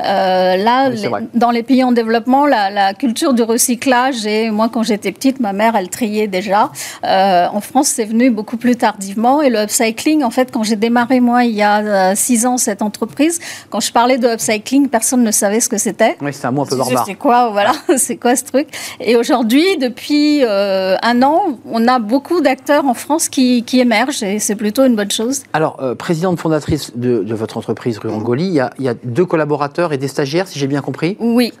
là, 0.00 0.90
dans 1.34 1.50
les 1.50 1.62
pays 1.62 1.84
en 1.84 1.92
développement, 1.92 2.46
la, 2.46 2.94
culture 2.94 3.34
du 3.34 3.42
recyclage, 3.42 4.26
et 4.26 4.50
moi 4.50 4.68
quand 4.68 4.82
j'étais 4.82 5.12
petite, 5.12 5.40
ma 5.40 5.52
mère, 5.52 5.76
elle 5.76 5.88
triait 5.88 6.26
déjà. 6.26 6.70
en 7.02 7.60
France, 7.60 7.88
c'est 7.88 8.04
venu 8.04 8.30
beaucoup 8.30 8.56
plus 8.56 8.76
tardivement. 8.76 9.42
Et 9.42 9.50
le 9.50 9.60
upcycling, 9.60 10.22
en 10.24 10.30
fait, 10.30 10.50
quand 10.50 10.62
j'ai 10.62 10.76
démarré 10.76 11.20
moi 11.20 11.44
il 11.44 11.54
y 11.54 11.62
a 11.62 12.14
six 12.14 12.46
ans 12.46 12.56
cette 12.56 12.82
entreprise, 12.82 13.38
quand 13.70 13.80
je 13.80 13.92
parlais 13.92 14.18
de 14.18 14.28
upcycling, 14.28 14.88
personne 14.88 15.22
ne 15.22 15.30
savait 15.30 15.60
ce 15.60 15.68
que 15.68 15.78
c'était. 15.78 16.16
Oui, 16.20 16.32
c'est 16.32 16.46
un 16.46 16.50
mot 16.50 16.62
un 16.62 16.66
peu 16.66 16.76
barbare. 16.76 17.04
C'est 17.06 17.14
quoi 17.14 17.50
voilà, 17.50 17.67
c'est 17.96 18.16
quoi 18.16 18.36
ce 18.36 18.44
truc? 18.44 18.68
Et 19.00 19.16
aujourd'hui, 19.16 19.76
depuis 19.78 20.44
euh, 20.44 20.96
un 21.02 21.22
an, 21.22 21.58
on 21.70 21.86
a 21.88 21.98
beaucoup 21.98 22.40
d'acteurs 22.40 22.86
en 22.86 22.94
France 22.94 23.28
qui, 23.28 23.64
émergent 23.72 24.22
et 24.22 24.38
c'est 24.38 24.56
plutôt 24.56 24.84
une 24.84 24.96
bonne 24.96 25.10
chose. 25.10 25.42
Alors, 25.52 25.80
euh, 25.80 25.94
présidente 25.94 26.40
fondatrice 26.40 26.96
de, 26.96 27.22
votre 27.34 27.56
entreprise 27.56 27.98
Rue 27.98 28.10
il 28.38 28.52
y, 28.52 28.60
a, 28.60 28.70
il 28.78 28.84
y 28.84 28.88
a 28.88 28.94
deux 29.04 29.24
collaborateurs 29.24 29.92
et 29.92 29.98
des 29.98 30.08
stagiaires, 30.08 30.48
si 30.48 30.58
j'ai 30.58 30.66
bien 30.66 30.80
compris? 30.80 31.16
Oui. 31.20 31.52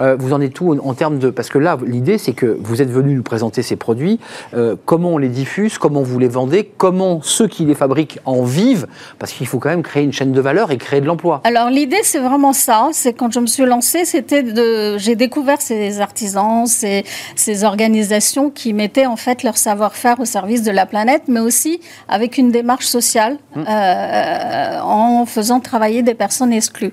Euh, 0.00 0.16
vous 0.18 0.32
en 0.32 0.40
êtes 0.40 0.54
tout 0.54 0.78
en, 0.82 0.94
termes 0.94 1.18
de... 1.18 1.30
Parce 1.30 1.48
que 1.48 1.58
là, 1.58 1.78
l'idée, 1.84 2.18
c'est 2.18 2.32
que 2.32 2.58
vous 2.60 2.82
êtes 2.82 2.90
venu 2.90 3.14
nous 3.14 3.22
présenter 3.22 3.62
ces 3.62 3.76
produits, 3.76 4.18
euh, 4.54 4.76
comment 4.84 5.10
on 5.10 5.18
les 5.18 5.28
diffuse, 5.28 5.78
comment 5.78 6.02
vous 6.02 6.18
les 6.18 6.28
vendez, 6.28 6.70
comment 6.76 7.20
ceux 7.22 7.48
qui 7.48 7.64
les 7.64 7.74
fabriquent 7.74 8.18
en 8.24 8.42
vivent, 8.42 8.86
parce 9.18 9.32
qu'il 9.32 9.46
faut 9.46 9.58
quand 9.58 9.68
même 9.68 9.82
créer 9.82 10.02
une 10.02 10.12
chaîne 10.12 10.32
de 10.32 10.40
valeur 10.40 10.70
et 10.70 10.78
créer 10.78 11.00
de 11.00 11.06
l'emploi. 11.06 11.40
Alors 11.44 11.70
l'idée, 11.70 12.00
c'est 12.02 12.18
vraiment 12.18 12.52
ça. 12.52 12.88
C'est 12.92 13.12
quand 13.12 13.32
je 13.32 13.40
me 13.40 13.46
suis 13.46 13.64
lancée, 13.64 14.04
c'était 14.04 14.42
de... 14.42 14.96
J'ai 14.98 15.16
découvert 15.16 15.60
ces 15.60 16.00
artisans, 16.00 16.66
ces, 16.66 17.04
ces 17.36 17.64
organisations 17.64 18.50
qui 18.50 18.72
mettaient 18.72 19.06
en 19.06 19.16
fait 19.16 19.42
leur 19.42 19.56
savoir-faire 19.56 20.20
au 20.20 20.24
service 20.24 20.62
de 20.62 20.70
la 20.70 20.86
planète, 20.86 21.22
mais 21.28 21.40
aussi 21.40 21.80
avec 22.08 22.38
une 22.38 22.50
démarche 22.50 22.86
sociale, 22.86 23.38
hum. 23.54 23.64
euh, 23.68 24.80
en 24.80 25.26
faisant 25.26 25.60
travailler 25.60 26.02
des 26.02 26.14
personnes 26.14 26.52
exclues 26.52 26.92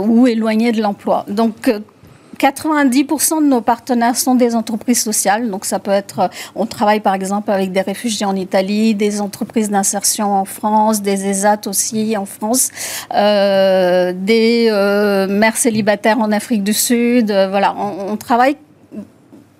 ou 0.00 0.26
éloignées 0.26 0.72
de 0.72 0.80
l'emploi. 0.80 1.24
Donc 1.28 1.70
90% 2.38 3.42
de 3.42 3.46
nos 3.46 3.60
partenaires 3.60 4.16
sont 4.16 4.34
des 4.34 4.54
entreprises 4.54 5.02
sociales. 5.02 5.50
Donc, 5.50 5.64
ça 5.64 5.78
peut 5.78 5.90
être, 5.90 6.30
on 6.54 6.66
travaille 6.66 7.00
par 7.00 7.14
exemple 7.14 7.50
avec 7.50 7.72
des 7.72 7.80
réfugiés 7.80 8.26
en 8.26 8.36
Italie, 8.36 8.94
des 8.94 9.20
entreprises 9.20 9.70
d'insertion 9.70 10.32
en 10.32 10.44
France, 10.44 11.02
des 11.02 11.26
ESAT 11.26 11.66
aussi 11.66 12.16
en 12.16 12.26
France, 12.26 12.70
euh, 13.14 14.12
des 14.14 14.68
euh, 14.70 15.26
mères 15.26 15.56
célibataires 15.56 16.18
en 16.20 16.32
Afrique 16.32 16.62
du 16.62 16.74
Sud. 16.74 17.30
Euh, 17.30 17.48
voilà, 17.48 17.74
on, 17.76 18.12
on 18.12 18.16
travaille 18.16 18.56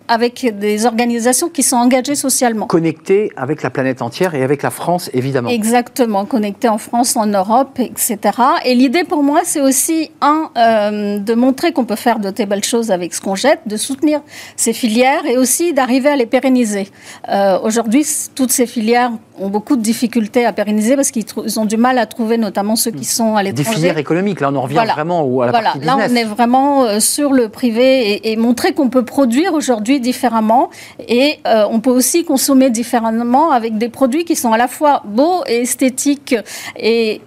avec 0.09 0.47
des 0.59 0.87
organisations 0.87 1.49
qui 1.49 1.63
sont 1.63 1.77
engagées 1.77 2.15
socialement. 2.15 2.67
Connectées 2.67 3.31
avec 3.37 3.63
la 3.63 3.71
planète 3.71 4.03
entière 4.03 4.35
et 4.35 4.43
avec 4.43 4.63
la 4.63 4.71
France, 4.71 5.11
évidemment. 5.13 5.51
Exactement, 5.51 6.25
connectées 6.25 6.69
en 6.69 6.79
France, 6.79 7.17
en 7.17 7.27
Europe, 7.27 7.79
etc. 7.79 8.19
Et 8.65 8.75
l'idée 8.75 9.05
pour 9.05 9.23
moi, 9.23 9.41
c'est 9.45 9.61
aussi, 9.61 10.11
un, 10.21 10.51
euh, 10.57 11.19
de 11.19 11.35
montrer 11.35 11.73
qu'on 11.73 11.85
peut 11.85 11.97
faire 11.97 12.19
de 12.19 12.31
très 12.31 12.47
belles 12.47 12.65
choses 12.65 12.91
avec 12.91 13.15
ce 13.15 13.21
qu'on 13.21 13.35
jette, 13.35 13.61
de 13.67 13.77
soutenir 13.77 14.21
ces 14.57 14.73
filières 14.73 15.25
et 15.27 15.37
aussi 15.37 15.73
d'arriver 15.73 16.09
à 16.09 16.17
les 16.17 16.27
pérenniser. 16.27 16.89
Euh, 17.29 17.59
Aujourd'hui, 17.63 18.07
toutes 18.35 18.51
ces 18.51 18.67
filières 18.67 19.11
ont 19.39 19.49
beaucoup 19.51 19.77
de 19.77 19.83
difficultés 19.83 20.45
à 20.47 20.53
pérenniser 20.53 20.97
parce 20.97 21.11
qu'ils 21.11 21.25
ont 21.59 21.65
du 21.65 21.77
mal 21.77 21.99
à 21.99 22.07
trouver, 22.07 22.39
notamment 22.39 22.77
ceux 22.77 22.91
qui 22.91 23.05
sont 23.05 23.37
à 23.37 23.43
l'étranger. 23.43 23.69
Des 23.69 23.75
filières 23.77 23.99
économiques, 23.99 24.41
là 24.41 24.51
on 24.53 24.57
en 24.57 24.63
revient 24.63 24.75
Voilà. 24.75 24.93
vraiment 24.95 25.23
au- 25.23 25.43
à 25.43 25.47
la 25.47 25.53
Voilà, 25.53 25.71
partie 25.73 25.87
là 25.87 25.97
business. 25.97 26.11
on 26.13 26.17
est 26.17 26.25
vraiment 26.25 26.85
euh, 26.85 27.01
sur 27.01 27.33
le 27.33 27.49
privé 27.49 28.13
et, 28.15 28.33
et 28.33 28.37
montrer 28.37 28.73
qu'on 28.73 28.89
peut 28.89 29.05
produire 29.05 29.53
aujourd'hui 29.55 29.98
différemment 30.01 30.71
et 31.07 31.39
euh, 31.47 31.65
on 31.71 31.81
peut 31.81 31.91
aussi 31.91 32.25
consommer 32.25 32.71
différemment 32.71 33.51
avec 33.51 33.79
des 33.79 33.89
produits 33.89 34.25
qui 34.25 34.37
sont 34.37 34.53
à 34.53 34.59
la 34.59 34.69
fois 34.69 35.03
beaux 35.05 35.43
et 35.47 35.63
esthétiques. 35.63 36.35
Et 36.77 37.21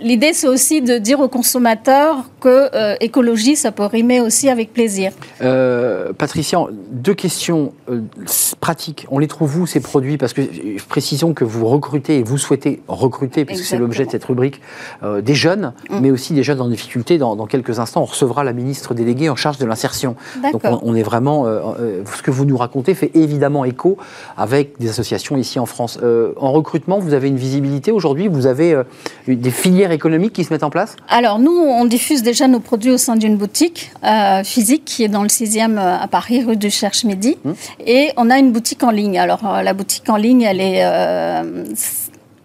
L'idée, 0.00 0.32
c'est 0.32 0.46
aussi 0.46 0.80
de 0.80 0.98
dire 0.98 1.18
aux 1.18 1.28
consommateurs 1.28 2.30
que 2.40 2.74
euh, 2.74 2.94
écologie, 3.00 3.56
ça 3.56 3.72
peut 3.72 3.84
rimer 3.84 4.20
aussi 4.20 4.48
avec 4.48 4.72
plaisir. 4.72 5.12
Euh, 5.42 6.12
Patricia, 6.12 6.58
deux 6.90 7.14
questions 7.14 7.72
euh, 7.90 8.00
pratiques. 8.60 9.06
On 9.10 9.18
les 9.18 9.26
trouve 9.28 9.58
où 9.60 9.66
ces 9.66 9.80
produits? 9.80 10.16
Parce 10.18 10.32
que 10.32 10.42
euh, 10.42 10.76
précisons 10.88 11.34
que 11.34 11.44
vous 11.44 11.66
recrutez 11.66 12.18
et 12.18 12.22
vous 12.22 12.38
souhaitez 12.38 12.80
recruter, 12.88 13.44
puisque 13.44 13.64
c'est 13.64 13.78
l'objet 13.78 14.04
de 14.06 14.10
cette 14.10 14.24
rubrique, 14.24 14.60
euh, 15.02 15.20
des 15.20 15.34
jeunes, 15.34 15.72
Mm. 15.90 16.00
mais 16.00 16.10
aussi 16.10 16.34
des 16.34 16.42
jeunes 16.42 16.60
en 16.60 16.68
difficulté. 16.68 17.18
Dans, 17.18 17.34
dans 17.36 17.46
quelques 17.46 17.78
instants, 17.78 18.02
on 18.02 18.06
recevra 18.06 18.44
la 18.44 18.52
ministre 18.52 18.94
déléguée 18.94 19.28
en 19.30 19.36
charge 19.36 19.58
de 19.58 19.66
l'insertion. 19.66 20.16
Donc 20.52 20.62
on, 20.64 20.80
on 20.82 20.94
est 20.94 21.02
vraiment. 21.02 21.46
ce 21.46 22.22
que 22.22 22.30
vous 22.30 22.44
nous 22.44 22.56
racontez 22.56 22.94
fait 22.94 23.10
évidemment 23.14 23.64
écho 23.64 23.96
avec 24.36 24.78
des 24.78 24.88
associations 24.88 25.36
ici 25.36 25.58
en 25.58 25.66
France. 25.66 25.98
En 26.36 26.52
recrutement, 26.52 26.98
vous 26.98 27.14
avez 27.14 27.28
une 27.28 27.36
visibilité 27.36 27.92
aujourd'hui? 27.92 28.28
Vous 28.28 28.46
avez 28.46 28.76
des 29.26 29.50
filières 29.50 29.92
économiques 29.92 30.32
qui 30.32 30.44
se 30.44 30.52
mettent 30.52 30.62
en 30.62 30.70
place? 30.70 30.96
Alors 31.08 31.38
nous, 31.38 31.52
on 31.52 31.84
diffuse 31.84 32.22
déjà 32.28 32.46
nos 32.46 32.60
produits 32.60 32.90
au 32.90 32.98
sein 32.98 33.16
d'une 33.16 33.36
boutique 33.36 33.90
euh, 34.04 34.44
physique 34.44 34.84
qui 34.84 35.02
est 35.02 35.08
dans 35.08 35.22
le 35.22 35.28
6e 35.28 35.78
euh, 35.78 35.96
à 35.98 36.06
Paris, 36.08 36.44
rue 36.44 36.56
du 36.56 36.70
Cherche-Midi. 36.70 37.38
Mmh. 37.42 37.52
Et 37.86 38.10
on 38.18 38.28
a 38.28 38.38
une 38.38 38.52
boutique 38.52 38.82
en 38.82 38.90
ligne. 38.90 39.18
Alors 39.18 39.46
euh, 39.46 39.62
la 39.62 39.72
boutique 39.72 40.08
en 40.10 40.16
ligne, 40.16 40.42
elle 40.42 40.60
est... 40.60 40.84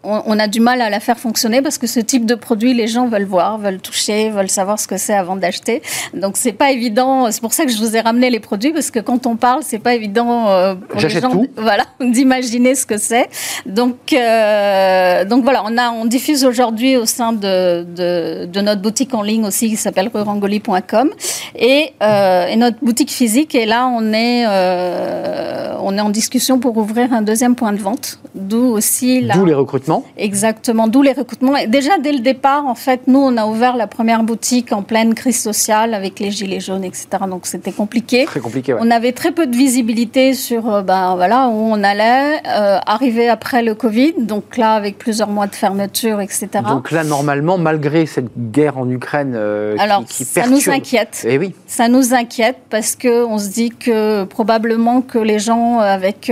on, 0.04 0.22
on 0.26 0.40
a 0.40 0.48
du 0.48 0.60
mal 0.60 0.82
à 0.82 0.90
la 0.90 1.00
faire 1.00 1.18
fonctionner 1.18 1.62
parce 1.62 1.78
que 1.78 1.88
ce 1.88 2.00
type 2.00 2.26
de 2.26 2.36
produit, 2.36 2.74
les 2.74 2.88
gens 2.88 3.08
veulent 3.08 3.26
voir, 3.26 3.58
veulent 3.58 3.80
toucher, 3.80 4.30
veulent 4.30 4.50
savoir 4.50 4.80
ce 4.80 4.88
que 4.88 4.98
c'est 4.98 5.14
avant 5.14 5.36
d'acheter. 5.36 5.82
Donc 6.14 6.38
c'est 6.38 6.54
pas 6.54 6.72
évident. 6.72 7.32
C'est 7.32 7.42
pour 7.42 7.54
ça 7.54 7.66
que 7.66 7.72
je 7.72 7.78
vous 7.78 7.96
ai 7.96 8.02
ramené 8.02 8.30
les 8.30 8.40
produits 8.40 8.74
parce 8.74 8.92
que 8.92 9.00
quand 9.00 9.26
on 9.26 9.36
parle, 9.36 9.64
c'est 9.64 9.80
pas 9.80 9.96
évident 9.96 10.48
euh, 10.50 10.76
pour 10.76 11.00
les 11.00 11.10
gens, 11.10 11.32
tout. 11.32 11.48
voilà, 11.58 11.86
d'imaginer 12.00 12.76
ce 12.76 12.86
que 12.86 12.98
c'est. 12.98 13.30
Donc, 13.66 14.14
euh, 14.14 15.26
donc 15.26 15.44
voilà, 15.44 15.64
on, 15.66 15.78
a, 15.78 15.92
on 15.92 16.06
diffuse 16.06 16.46
aujourd'hui 16.46 16.98
au 16.98 17.06
sein 17.06 17.34
de, 17.34 17.84
de, 17.84 18.46
de 18.46 18.62
notre 18.62 18.82
boutique 18.82 19.14
en 19.14 19.22
ligne 19.22 19.46
aussi 19.46 19.70
qui 19.70 19.78
s'appelle 19.78 20.10
rurangoli.com 20.14 21.12
et, 21.56 21.94
euh, 22.02 22.48
et 22.48 22.56
notre 22.56 22.78
boutique 22.84 23.12
physique. 23.12 23.56
Et 23.56 23.66
là, 23.66 23.88
on 23.88 24.12
est, 24.14 24.46
euh, 24.48 25.76
on 25.82 25.98
est 25.98 26.02
en 26.02 26.10
discussion 26.10 26.60
pour 26.60 26.78
ouvrir 26.78 27.14
un 27.14 27.22
deuxième 27.22 27.56
point 27.56 27.74
de 27.74 27.80
vente, 27.80 28.20
d'où 28.36 28.66
aussi 28.66 29.22
la... 29.22 29.36
D'où 29.36 29.46
les 29.46 29.54
recrutements 29.54 29.93
Exactement, 30.18 30.88
d'où 30.88 31.02
les 31.02 31.14
recrutements. 31.14 31.56
Et 31.58 31.68
déjà, 31.68 31.98
dès 31.98 32.12
le 32.12 32.20
départ, 32.20 32.66
en 32.66 32.76
fait, 32.76 33.02
nous, 33.08 33.20
on 33.20 33.38
a 33.38 33.46
ouvert 33.46 33.76
la 33.76 33.88
première 33.88 34.24
boutique 34.24 34.72
en 34.72 34.82
pleine 34.82 35.14
crise 35.14 35.40
sociale 35.42 35.94
avec 35.94 36.20
les 36.20 36.32
gilets 36.32 36.60
jaunes, 36.60 36.84
etc. 36.84 37.08
Donc, 37.30 37.46
c'était 37.46 37.72
compliqué. 37.72 38.26
Très 38.26 38.40
compliqué, 38.40 38.74
ouais. 38.74 38.80
On 38.82 38.92
avait 38.92 39.12
très 39.12 39.32
peu 39.32 39.46
de 39.48 39.56
visibilité 39.56 40.34
sur 40.34 40.74
euh, 40.74 40.82
ben, 40.82 41.16
voilà, 41.16 41.48
où 41.48 41.54
on 41.76 41.84
allait. 41.84 42.42
Euh, 42.48 42.80
arriver 42.86 43.28
après 43.30 43.62
le 43.64 43.76
Covid, 43.76 44.14
donc 44.20 44.58
là, 44.58 44.74
avec 44.74 44.98
plusieurs 44.98 45.30
mois 45.30 45.48
de 45.48 45.56
fermeture, 45.56 46.22
etc. 46.22 46.50
Donc 46.68 46.92
là, 46.92 47.04
normalement, 47.04 47.58
malgré 47.58 48.06
cette 48.06 48.30
guerre 48.38 48.78
en 48.78 48.90
Ukraine 48.90 49.34
euh, 49.36 49.76
Alors, 49.80 50.06
qui, 50.06 50.18
qui 50.18 50.26
ça 50.26 50.42
perturbe... 50.42 50.62
nous 50.68 50.74
inquiète. 50.74 51.26
Eh 51.28 51.38
oui, 51.38 51.54
Ça 51.68 51.88
nous 51.88 52.14
inquiète 52.14 52.58
parce 52.70 52.96
que 52.96 53.26
on 53.26 53.38
se 53.38 53.50
dit 53.50 53.70
que 53.70 54.24
probablement 54.26 55.02
que 55.02 55.18
les 55.18 55.40
gens 55.40 55.80
avec 55.80 56.32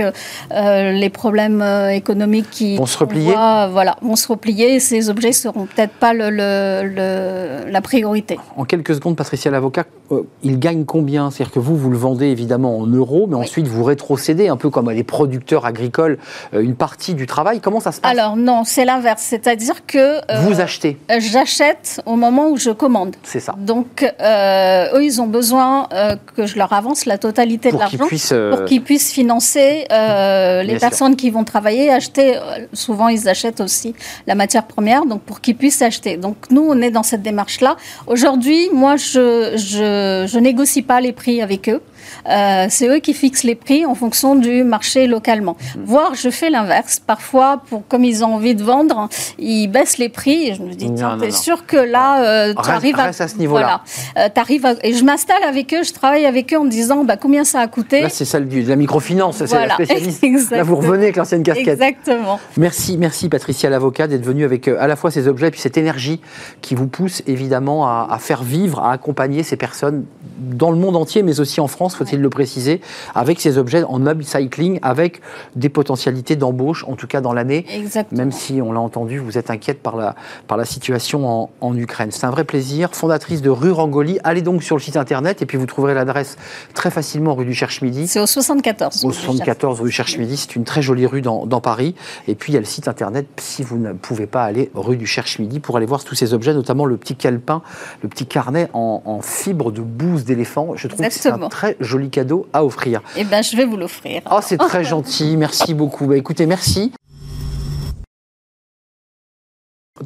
euh, 0.52 0.92
les 0.92 1.10
problèmes 1.10 1.62
euh, 1.62 1.90
économiques 1.90 2.50
qui 2.50 2.76
Vont 2.76 2.86
se 2.86 2.96
qu'on 2.98 3.04
replier. 3.04 3.32
voit, 3.32 3.51
voilà, 3.70 3.96
vont 4.02 4.16
se 4.16 4.28
replier. 4.28 4.80
Ces 4.80 5.10
objets 5.10 5.32
seront 5.32 5.66
peut-être 5.66 5.92
pas 5.94 6.12
la 6.14 7.80
priorité. 7.82 8.38
en 8.56 8.64
quelques 8.64 8.94
secondes, 8.94 9.16
Patricia 9.16 9.50
l'avocat, 9.50 9.84
euh, 10.12 10.26
il 10.42 10.58
gagne 10.58 10.84
combien? 10.84 11.30
C'est-à-dire 11.30 11.52
que 11.52 11.58
vous, 11.60 11.76
vous 11.76 11.90
le 11.90 11.96
vendez 11.96 12.26
évidemment 12.26 12.78
en 12.78 12.86
euros, 12.86 13.26
mais 13.28 13.36
Oui. 13.36 13.42
ensuite 13.42 13.66
vous 13.66 13.84
rétrocédez, 13.84 14.48
un 14.48 14.56
peu 14.56 14.70
comme 14.70 14.90
les 14.90 15.04
producteurs 15.04 15.66
agricoles, 15.66 16.18
euh, 16.54 16.60
une 16.62 16.74
partie 16.74 17.14
du 17.14 17.26
travail. 17.26 17.60
Comment 17.60 17.80
ça 17.80 17.92
se 17.92 18.00
passe? 18.00 18.10
Alors 18.12 18.36
non, 18.36 18.62
c'est 18.64 18.84
l'inverse. 18.84 19.22
C'est-à-dire 19.22 19.86
que 19.86 19.98
euh, 20.30 20.40
Vous 20.42 20.60
achetez, 20.60 20.98
j'achète 21.18 22.00
au 22.06 22.16
moment 22.16 22.48
où 22.48 22.56
je 22.56 22.70
commande. 22.70 23.16
c'est 23.22 23.40
ça, 23.40 23.54
Donc, 23.58 24.04
euh, 24.20 24.96
eux, 24.96 25.04
ils 25.04 25.20
ont 25.20 25.26
besoin 25.26 25.88
euh, 25.92 26.16
que 26.36 26.46
je 26.46 26.56
leur 26.58 26.72
avance 26.72 27.06
la 27.06 27.18
totalité 27.18 27.70
pour 27.70 27.78
de 27.78 27.84
l'argent 27.84 28.06
euh, 28.32 28.50
pour 28.56 28.64
qu'ils 28.64 28.82
puissent 28.82 29.12
financer 29.12 29.86
euh, 29.90 30.62
les 30.62 30.68
Bien 30.68 30.78
sûr. 30.78 30.88
personnes 30.88 31.16
qui 31.16 31.30
vont 31.30 31.44
travailler, 31.44 31.90
acheter. 31.90 32.36
euh, 32.36 32.40
Souvent, 32.72 33.08
ils 33.08 33.28
achètent 33.28 33.60
aussi 33.60 33.94
la 34.26 34.34
matière 34.34 34.64
première, 34.66 35.04
donc 35.06 35.22
pour 35.22 35.40
qu'ils 35.40 35.56
puissent 35.56 35.82
acheter. 35.82 36.16
Donc, 36.16 36.36
nous, 36.50 36.64
on 36.68 36.80
est 36.80 36.90
dans 36.90 37.02
cette 37.02 37.22
démarche-là. 37.22 37.76
Aujourd'hui, 38.06 38.68
moi, 38.72 38.96
je, 38.96 39.52
je, 39.56 40.01
je 40.26 40.38
négocie 40.38 40.82
pas 40.82 41.00
les 41.00 41.12
prix 41.12 41.40
avec 41.42 41.68
eux. 41.68 41.80
Euh, 42.28 42.66
c'est 42.68 42.88
eux 42.88 42.98
qui 42.98 43.14
fixent 43.14 43.44
les 43.44 43.54
prix 43.54 43.86
en 43.86 43.94
fonction 43.94 44.34
du 44.34 44.64
marché 44.64 45.06
localement. 45.06 45.56
Hmm. 45.76 45.80
Voire, 45.84 46.14
je 46.14 46.30
fais 46.30 46.50
l'inverse. 46.50 47.00
Parfois, 47.04 47.62
pour, 47.68 47.86
comme 47.88 48.04
ils 48.04 48.24
ont 48.24 48.34
envie 48.34 48.54
de 48.54 48.62
vendre, 48.62 49.08
ils 49.38 49.68
baissent 49.68 49.98
les 49.98 50.08
prix. 50.08 50.48
Et 50.48 50.54
je 50.54 50.62
me 50.62 50.72
dis, 50.72 50.92
tiens, 50.94 51.18
t'es 51.18 51.30
sûr 51.30 51.66
que 51.66 51.76
là, 51.76 52.24
euh, 52.24 52.54
tu 52.54 52.70
arrives 52.70 52.98
à... 52.98 53.04
à 53.04 53.12
ce 53.12 53.36
niveau-là. 53.36 53.82
Voilà. 54.14 54.26
Euh, 54.26 54.74
à- 54.82 54.86
Et 54.86 54.92
je 54.94 55.04
m'installe 55.04 55.42
avec 55.44 55.72
eux, 55.74 55.82
je 55.82 55.92
travaille 55.92 56.26
avec 56.26 56.52
eux 56.52 56.58
en 56.58 56.64
me 56.64 56.70
disant 56.70 57.04
bah, 57.04 57.16
combien 57.16 57.44
ça 57.44 57.60
a 57.60 57.66
coûté? 57.66 58.02
Là, 58.02 58.08
c'est 58.08 58.24
celle 58.24 58.48
de 58.48 58.68
la 58.68 58.76
microfinance, 58.76 59.44
c'est 59.44 59.66
la 59.66 59.74
spécialiste. 59.74 60.22
Là, 60.50 60.62
vous 60.62 60.76
revenez 60.76 61.04
avec 61.04 61.16
l'ancienne 61.16 61.42
casquette. 61.42 61.68
Exactement. 61.80 62.38
Merci, 62.56 62.96
merci 62.98 63.28
Patricia 63.28 63.70
l'avocat 63.70 64.06
d'être 64.06 64.24
venue 64.24 64.44
avec 64.44 64.68
à 64.68 64.86
la 64.86 64.96
fois 64.96 65.10
ces 65.10 65.28
objets 65.28 65.48
et 65.48 65.50
puis 65.50 65.60
cette 65.60 65.76
énergie 65.76 66.20
qui 66.60 66.74
vous 66.74 66.86
pousse 66.86 67.22
évidemment 67.26 67.86
à, 67.86 68.08
à 68.10 68.18
faire 68.18 68.42
vivre, 68.42 68.80
à 68.80 68.92
accompagner 68.92 69.42
ces 69.42 69.56
personnes 69.56 70.04
dans 70.38 70.70
le 70.70 70.76
monde 70.76 70.96
entier, 70.96 71.22
mais 71.22 71.40
aussi 71.40 71.60
en 71.60 71.68
France, 71.68 71.94
faut-il 71.94 72.20
le 72.20 72.30
préciser, 72.30 72.80
avec 73.14 73.40
ces 73.40 73.58
objets 73.58 73.84
en 73.84 74.06
upcycling, 74.06 74.78
avec 74.82 75.20
des 75.56 75.68
potentialités 75.68 76.36
d'embauche, 76.36 76.84
en 76.88 76.94
tout 76.94 77.06
cas 77.06 77.20
dans 77.20 77.32
l'année. 77.32 77.64
Exactement. 77.72 78.18
Même 78.18 78.32
si, 78.32 78.60
on 78.62 78.72
l'a 78.72 78.80
entendu, 78.80 79.18
vous 79.18 79.38
êtes 79.38 79.50
inquiète 79.50 79.82
par 79.82 79.96
la, 79.96 80.14
par 80.46 80.56
la 80.56 80.64
situation 80.64 81.28
en, 81.28 81.50
en 81.60 81.76
Ukraine. 81.76 82.10
C'est 82.10 82.26
un 82.26 82.30
vrai 82.30 82.44
plaisir. 82.44 82.90
Fondatrice 82.92 83.42
de 83.42 83.50
Rue 83.50 83.72
Rangoli, 83.72 84.18
allez 84.24 84.42
donc 84.42 84.62
sur 84.62 84.76
le 84.76 84.82
site 84.82 84.96
internet 84.96 85.42
et 85.42 85.46
puis 85.46 85.58
vous 85.58 85.66
trouverez 85.66 85.94
l'adresse 85.94 86.36
très 86.74 86.90
facilement 86.90 87.34
rue 87.34 87.44
du 87.44 87.54
Cherche-Midi. 87.54 88.08
C'est 88.08 88.20
au 88.20 88.26
74. 88.26 89.04
Au 89.04 89.12
74 89.12 89.80
rue 89.80 89.90
Cherche-Midi, 89.90 90.36
c'est 90.36 90.56
une 90.56 90.64
très 90.64 90.82
jolie 90.82 91.06
rue 91.06 91.22
dans, 91.22 91.46
dans 91.46 91.60
Paris. 91.60 91.94
Et 92.28 92.34
puis 92.34 92.52
il 92.52 92.54
y 92.54 92.58
a 92.58 92.60
le 92.60 92.66
site 92.66 92.88
internet, 92.88 93.26
si 93.38 93.62
vous 93.62 93.78
ne 93.78 93.92
pouvez 93.92 94.26
pas 94.26 94.44
aller 94.44 94.70
rue 94.74 94.96
du 94.96 95.06
Cherche-Midi, 95.06 95.60
pour 95.60 95.76
aller 95.76 95.86
voir 95.86 96.04
tous 96.04 96.14
ces 96.14 96.34
objets, 96.34 96.54
notamment 96.54 96.84
le 96.84 96.96
petit 96.96 97.16
calepin, 97.16 97.62
le 98.02 98.08
petit 98.08 98.26
carnet 98.26 98.68
en, 98.72 99.02
en 99.04 99.20
fibre 99.20 99.72
de 99.72 99.80
bouse 99.80 100.21
d'éléphant. 100.24 100.72
Je 100.76 100.88
trouve 100.88 101.00
que 101.00 101.10
c'est 101.10 101.28
un 101.28 101.30
Exactement. 101.32 101.48
très 101.48 101.76
joli 101.80 102.10
cadeau 102.10 102.46
à 102.52 102.64
offrir. 102.64 103.02
Eh 103.16 103.24
ben, 103.24 103.42
je 103.42 103.56
vais 103.56 103.64
vous 103.64 103.76
l'offrir. 103.76 104.22
Oh, 104.30 104.38
c'est 104.42 104.58
très 104.58 104.84
gentil, 104.84 105.36
merci 105.36 105.74
beaucoup. 105.74 106.06
Bah, 106.06 106.16
écoutez, 106.16 106.46
merci. 106.46 106.92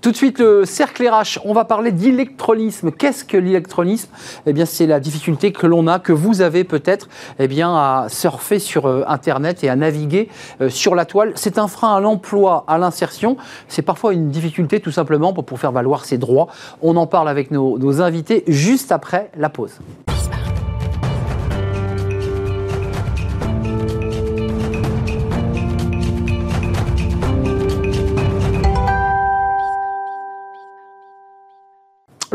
Tout 0.02 0.10
de 0.10 0.16
suite, 0.16 0.40
le 0.40 0.64
cercle 0.64 1.08
RH, 1.08 1.38
on 1.44 1.54
va 1.54 1.64
parler 1.64 1.92
d'électrolysme. 1.92 2.90
Qu'est-ce 2.90 3.24
que 3.24 3.36
l'électrolysme 3.36 4.10
Eh 4.44 4.52
bien, 4.52 4.66
c'est 4.66 4.86
la 4.86 5.00
difficulté 5.00 5.52
que 5.52 5.66
l'on 5.66 5.86
a, 5.86 5.98
que 6.00 6.12
vous 6.12 6.42
avez 6.42 6.64
peut-être, 6.64 7.08
eh 7.38 7.48
bien, 7.48 7.74
à 7.74 8.06
surfer 8.08 8.58
sur 8.58 8.86
euh, 8.86 9.04
Internet 9.06 9.64
et 9.64 9.68
à 9.68 9.76
naviguer 9.76 10.28
euh, 10.60 10.68
sur 10.68 10.94
la 10.94 11.04
toile. 11.04 11.32
C'est 11.36 11.56
un 11.58 11.68
frein 11.68 11.94
à 11.94 12.00
l'emploi, 12.00 12.64
à 12.66 12.78
l'insertion. 12.78 13.36
C'est 13.68 13.82
parfois 13.82 14.12
une 14.12 14.28
difficulté, 14.28 14.80
tout 14.80 14.90
simplement, 14.90 15.32
pour, 15.32 15.58
faire 15.58 15.72
valoir 15.72 16.04
ses 16.04 16.18
droits. 16.18 16.48
On 16.82 16.96
en 16.96 17.06
parle 17.06 17.28
avec 17.28 17.50
nos 17.50 18.02
invités 18.02 18.44
juste 18.48 18.92
après 18.92 19.30
la 19.36 19.48
pause. 19.48 19.78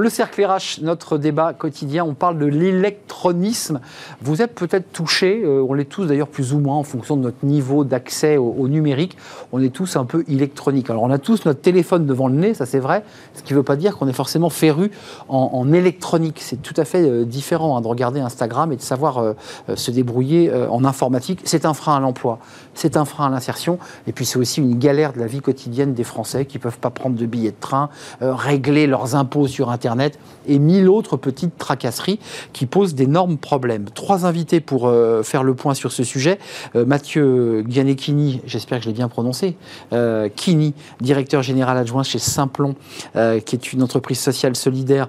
Le 0.02 0.10
cercle 0.10 0.44
RH, 0.44 0.82
notre 0.82 1.20
débat 1.20 1.54
quotidien, 1.54 2.04
on 2.04 2.16
parle 2.16 2.40
de 2.40 2.48
l'électronisme. 2.48 3.82
Vous 4.24 4.42
êtes 4.42 4.56
peut-être 4.56 4.92
touchés, 4.92 5.44
euh, 5.46 5.64
on 5.70 5.76
l'est 5.76 5.86
tous 5.86 6.08
d'ailleurs 6.08 6.28
plus 6.28 6.54
ou 6.54 6.60
moins 6.60 6.78
en 6.78 6.82
fonction 6.82 7.16
de 7.16 7.22
notre 7.22 7.46
niveau 7.46 7.84
d'accès 7.84 8.38
au, 8.38 8.68
numérique, 8.68 9.16
on 9.52 9.62
est 9.62 9.70
tous 9.70 9.98
un 9.98 10.06
peu 10.06 10.24
électroniques. 10.28 10.90
Alors 10.90 11.04
on 11.04 11.12
a 11.12 11.20
tous 11.20 11.46
notre 11.46 11.62
téléphone 11.62 12.08
devant 12.08 12.30
le 12.30 12.34
nez, 12.34 12.56
ça 12.56 12.66
c'est 12.66 12.80
vrai, 12.80 13.04
ce 13.36 13.44
qui 13.44 13.54
ne 13.54 13.60
veut 13.60 13.64
pas 13.64 13.76
dire 13.76 13.96
qu'on 13.96 14.08
est 14.08 14.14
forcément 14.14 14.50
féru 14.50 14.90
en, 15.30 15.72
électronique. 15.72 16.40
C'est 16.42 16.64
tout 16.64 16.74
à 16.78 16.84
fait 16.84 17.08
euh, 17.08 17.24
différent 17.24 17.78
hein, 17.78 17.82
de 17.82 17.88
regarder 17.88 18.22
Instagram 18.22 18.72
et 18.72 18.78
de 18.78 18.82
savoir 18.82 19.20
euh, 19.20 19.34
se 19.76 19.92
débrouiller 19.92 20.52
en 20.52 20.84
informatique. 20.84 21.42
C'est 21.44 21.64
un 21.68 21.76
frein 21.76 21.98
à 21.98 22.00
l'emploi, 22.00 22.40
c'est 22.74 22.98
un 22.98 23.06
frein 23.06 23.28
à 23.28 23.30
l'insertion, 23.30 23.78
et 24.08 24.14
puis 24.14 24.26
c'est 24.26 24.40
aussi 24.40 24.62
une 24.62 24.80
galère 24.80 25.14
de 25.14 25.20
la 25.20 25.28
vie 25.28 25.42
quotidienne 25.42 25.94
des 25.94 26.04
Français 26.04 26.46
qui 26.46 26.58
ne 26.58 26.64
peuvent 26.64 26.80
pas 26.80 26.90
prendre 26.90 27.16
de 27.16 27.26
billets 27.28 27.52
de 27.52 27.60
train, 27.60 27.90
régler 28.20 28.88
leurs 28.88 29.16
impôts 29.16 29.46
sur 29.46 29.70
Internet 29.70 29.91
et 30.48 30.60
mille 30.60 30.90
autres 30.90 31.18
petites 31.18 31.58
tracasseries 31.58 32.20
qui 32.54 32.66
posent 32.66 32.96
d'énormes 32.96 33.38
problèmes. 33.38 33.86
Trois 33.94 34.26
invités 34.26 34.60
pour 34.60 34.88
euh, 34.88 35.24
faire 35.24 35.44
le 35.44 35.54
point 35.54 35.74
sur 35.74 35.92
ce 35.92 36.04
sujet. 36.04 36.40
Euh, 36.76 36.86
Mathieu 36.86 37.64
Gianecchini, 37.68 38.42
j'espère 38.46 38.80
que 38.80 38.86
je 38.86 38.90
l'ai 38.90 38.96
bien 38.96 39.08
prononcé, 39.08 39.56
euh, 39.94 40.30
Kini, 40.36 40.74
directeur 41.00 41.44
général 41.44 41.78
adjoint 41.78 42.04
chez 42.04 42.20
Simplon, 42.20 42.76
qui 43.14 43.56
est 43.56 43.74
une 43.74 43.84
entreprise 43.84 44.20
sociale 44.20 44.56
solidaire 44.56 45.08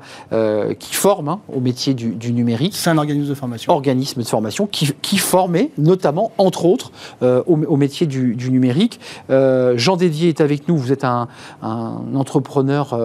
qui 0.78 0.94
forme 0.94 1.28
hein, 1.28 1.40
au 1.52 1.60
métier 1.60 1.94
du, 1.94 2.32
numérique. 2.32 2.74
C'est 2.74 2.90
un 2.90 2.98
organisme 2.98 3.28
de 3.28 3.34
formation. 3.34 3.72
Organisme 3.72 4.22
de 4.22 4.26
formation 4.26 4.66
qui, 4.66 4.92
qui 5.02 5.18
formait 5.18 5.70
notamment, 5.78 6.32
entre 6.38 6.64
autres, 6.64 6.92
au, 7.20 7.76
métier 7.76 8.06
du, 8.06 8.50
numérique. 8.50 9.00
Jean 9.28 9.96
Dédier 9.96 10.30
est 10.30 10.40
avec 10.40 10.68
nous, 10.68 10.76
vous 10.76 10.92
êtes 10.92 11.04
un, 11.04 11.28
un 11.62 12.14
entrepreneur 12.14 12.98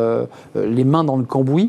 les 0.55 0.83
mains 0.83 1.03
dans 1.03 1.17
le 1.17 1.25
cambouis. 1.25 1.66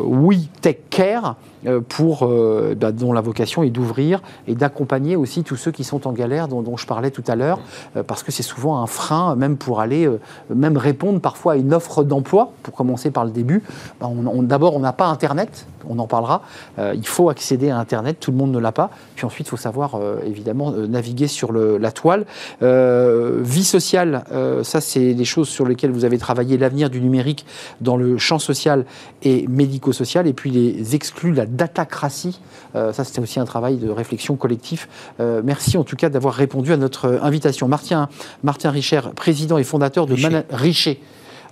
Oui, 0.00 0.48
Tech 0.60 0.76
Care. 0.90 1.36
Euh, 1.66 1.80
pour, 1.80 2.24
euh, 2.24 2.74
bah, 2.78 2.92
dont 2.92 3.12
la 3.12 3.20
vocation 3.20 3.62
est 3.62 3.70
d'ouvrir 3.70 4.20
et 4.46 4.54
d'accompagner 4.54 5.16
aussi 5.16 5.44
tous 5.44 5.56
ceux 5.56 5.70
qui 5.70 5.84
sont 5.84 6.06
en 6.06 6.12
galère, 6.12 6.48
dont, 6.48 6.76
je 6.76 6.86
parlais 6.86 7.10
tout 7.10 7.24
à 7.26 7.36
l'heure, 7.36 7.60
euh, 7.96 8.02
parce 8.02 8.22
que 8.22 8.32
c'est 8.32 8.42
souvent 8.42 8.82
un 8.82 8.86
frein, 8.86 9.34
même 9.36 9.56
pour 9.56 9.80
aller, 9.80 10.08
même 10.50 10.76
répondre 10.76 11.20
parfois 11.20 11.54
à 11.54 11.56
une 11.56 11.72
offre 11.72 12.04
d'emploi, 12.04 12.52
pour 12.62 12.74
commencer 12.74 13.10
par 13.10 13.24
le 13.24 13.30
début. 13.30 13.62
Bah, 14.00 14.10
d'abord, 14.42 14.76
on 14.76 14.80
n'a 14.80 14.92
pas 14.92 15.06
Internet, 15.06 15.66
on 15.88 15.98
en 15.98 16.06
parlera. 16.06 16.42
il 16.78 17.06
faut 17.06 17.28
accéder 17.28 17.68
à 17.68 17.78
Internet, 17.78 18.18
tout 18.18 18.30
le 18.30 18.38
monde 18.38 18.52
ne 18.52 18.58
l'a 18.58 18.72
pas. 18.72 18.90
Puis 19.16 19.26
ensuite, 19.26 19.46
il 19.46 19.50
faut 19.50 19.56
savoir, 19.58 19.98
évidemment, 20.24 20.70
naviguer 20.70 21.28
sur 21.28 21.52
la 21.52 21.92
toile. 21.92 22.24
vie 22.62 23.64
sociale, 23.64 24.24
ça, 24.62 24.80
c'est 24.80 25.12
des 25.12 25.24
choses 25.24 25.48
sur 25.48 25.66
lesquelles 25.66 25.92
vous 25.92 26.04
avez 26.04 26.18
travaillé, 26.18 26.56
l'avenir 26.56 26.88
du 26.88 27.00
numérique 27.00 27.44
dans 27.82 27.96
le 27.96 28.16
champ 28.16 28.38
social 28.38 28.86
et 29.22 29.46
médico-social, 29.48 30.26
et 30.26 30.32
puis 30.32 30.50
les 30.50 30.94
exclus, 30.94 31.32
la 31.32 31.46
datacratie. 31.54 32.40
Euh, 32.74 32.92
ça, 32.92 33.04
c'était 33.04 33.20
aussi 33.20 33.40
un 33.40 33.44
travail 33.44 33.76
de 33.76 33.90
réflexion 33.90 34.36
collectif. 34.36 34.88
Euh, 35.20 35.42
merci 35.44 35.76
en 35.76 35.84
tout 35.84 35.96
cas 35.96 36.08
d'avoir 36.08 36.34
répondu 36.34 36.72
à 36.72 36.76
notre 36.76 37.20
invitation. 37.22 37.68
Martin, 37.68 38.08
Martin 38.42 38.70
Richer, 38.70 39.00
président 39.14 39.58
et 39.58 39.64
fondateur 39.64 40.06
de 40.06 40.16
Richer. 40.50 41.00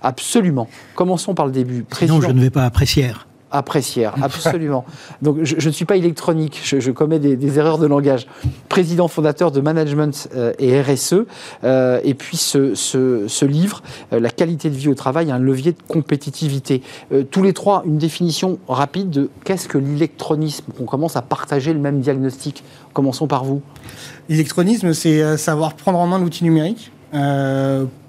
Absolument. 0.01 0.67
Commençons 0.95 1.33
par 1.33 1.45
le 1.45 1.51
début. 1.51 1.83
Président... 1.83 2.19
Sinon, 2.19 2.27
je 2.27 2.33
ne 2.33 2.41
vais 2.41 2.49
pas 2.49 2.65
apprécier 2.65 3.05
apprécier, 3.53 4.05
absolument. 4.21 4.83
Donc 5.21 5.37
je, 5.43 5.55
ne 5.65 5.71
suis 5.71 5.85
pas 5.85 5.95
électronique, 5.95 6.59
je, 6.63 6.91
commets 6.91 7.19
des, 7.19 7.59
erreurs 7.59 7.77
de 7.77 7.85
langage. 7.85 8.27
Président 8.67 9.07
fondateur 9.07 9.51
de 9.51 9.61
Management 9.61 10.27
euh, 10.35 10.51
et 10.59 10.81
RSE, 10.81 11.25
euh, 11.63 12.01
et 12.03 12.15
puis 12.15 12.35
ce, 12.35 13.45
livre, 13.45 13.83
euh, 14.11 14.19
La 14.19 14.29
qualité 14.29 14.69
de 14.69 14.75
vie 14.75 14.89
au 14.89 14.95
travail, 14.95 15.31
un 15.31 15.39
levier 15.39 15.71
de 15.71 15.77
compétitivité. 15.87 16.81
tous 17.29 17.43
les 17.43 17.53
trois, 17.53 17.83
une 17.85 17.97
définition 17.97 18.57
rapide 18.67 19.11
de 19.11 19.29
qu'est-ce 19.45 19.67
que 19.67 19.77
l'électronisme 19.77 20.65
On 20.81 20.85
commence 20.85 21.15
à 21.15 21.21
partager 21.21 21.73
le 21.73 21.79
même 21.79 22.01
diagnostic. 22.01 22.63
Commençons 22.93 23.27
par 23.27 23.43
vous. 23.43 23.61
L'électronisme, 24.29 24.93
c'est 24.93 25.37
savoir 25.37 25.75
prendre 25.75 25.99
en 25.99 26.07
main 26.07 26.17
l'outil 26.17 26.43
numérique. 26.43 26.91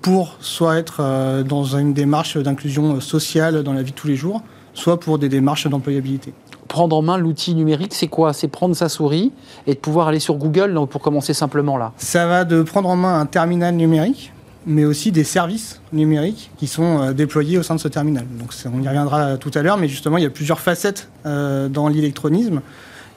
pour 0.01 0.37
soit 0.41 0.79
être 0.79 1.43
dans 1.47 1.77
une 1.77 1.93
démarche 1.93 2.39
d'inclusion 2.39 3.01
sociale 3.01 3.63
dans 3.63 3.75
la 3.75 3.83
vie 3.83 3.91
de 3.91 3.97
tous 3.97 4.09
les 4.09 4.17
jours, 4.17 4.43
soit 4.75 5.01
pour 5.01 5.19
des 5.19 5.29
démarches 5.29 5.67
d'employabilité. 5.67 6.33
Prendre 6.69 6.97
en 6.97 7.03
main 7.03 7.17
l'outil 7.17 7.55
numérique, 7.55 7.95
c'est 7.95 8.09
quoi? 8.09 8.33
C'est 8.33 8.49
prendre 8.49 8.75
sa 8.75 8.89
souris 8.89 9.33
et 9.67 9.75
de 9.75 9.79
pouvoir 9.79 10.09
aller 10.09 10.19
sur 10.19 10.35
Google, 10.35 10.79
pour 10.91 11.01
commencer 11.01 11.35
simplement 11.35 11.77
là 11.77 11.93
Ça 11.97 12.27
va 12.27 12.45
de 12.45 12.63
prendre 12.63 12.89
en 12.89 12.97
main 12.97 13.21
un 13.21 13.27
terminal 13.27 13.75
numérique, 13.75 14.33
mais 14.67 14.85
aussi 14.85 15.13
des 15.13 15.25
services 15.25 15.81
numériques 15.93 16.51
qui 16.59 16.67
sont 16.67 17.01
euh, 17.01 17.13
déployés 17.13 17.59
au 17.59 17.63
sein 17.63 17.75
de 17.75 17.81
ce 17.81 17.89
terminal. 17.89 18.25
Donc 18.39 18.53
on 18.67 18.83
y 18.83 18.89
reviendra 18.89 19.37
tout 19.37 19.51
à 19.55 19.63
l'heure, 19.63 19.77
mais 19.77 19.89
justement, 19.89 20.17
il 20.17 20.25
y 20.25 20.27
a 20.27 20.31
plusieurs 20.31 20.61
facettes 20.61 21.09
euh, 21.27 21.69
dans 21.69 21.89
l'électronisme. 21.89 22.61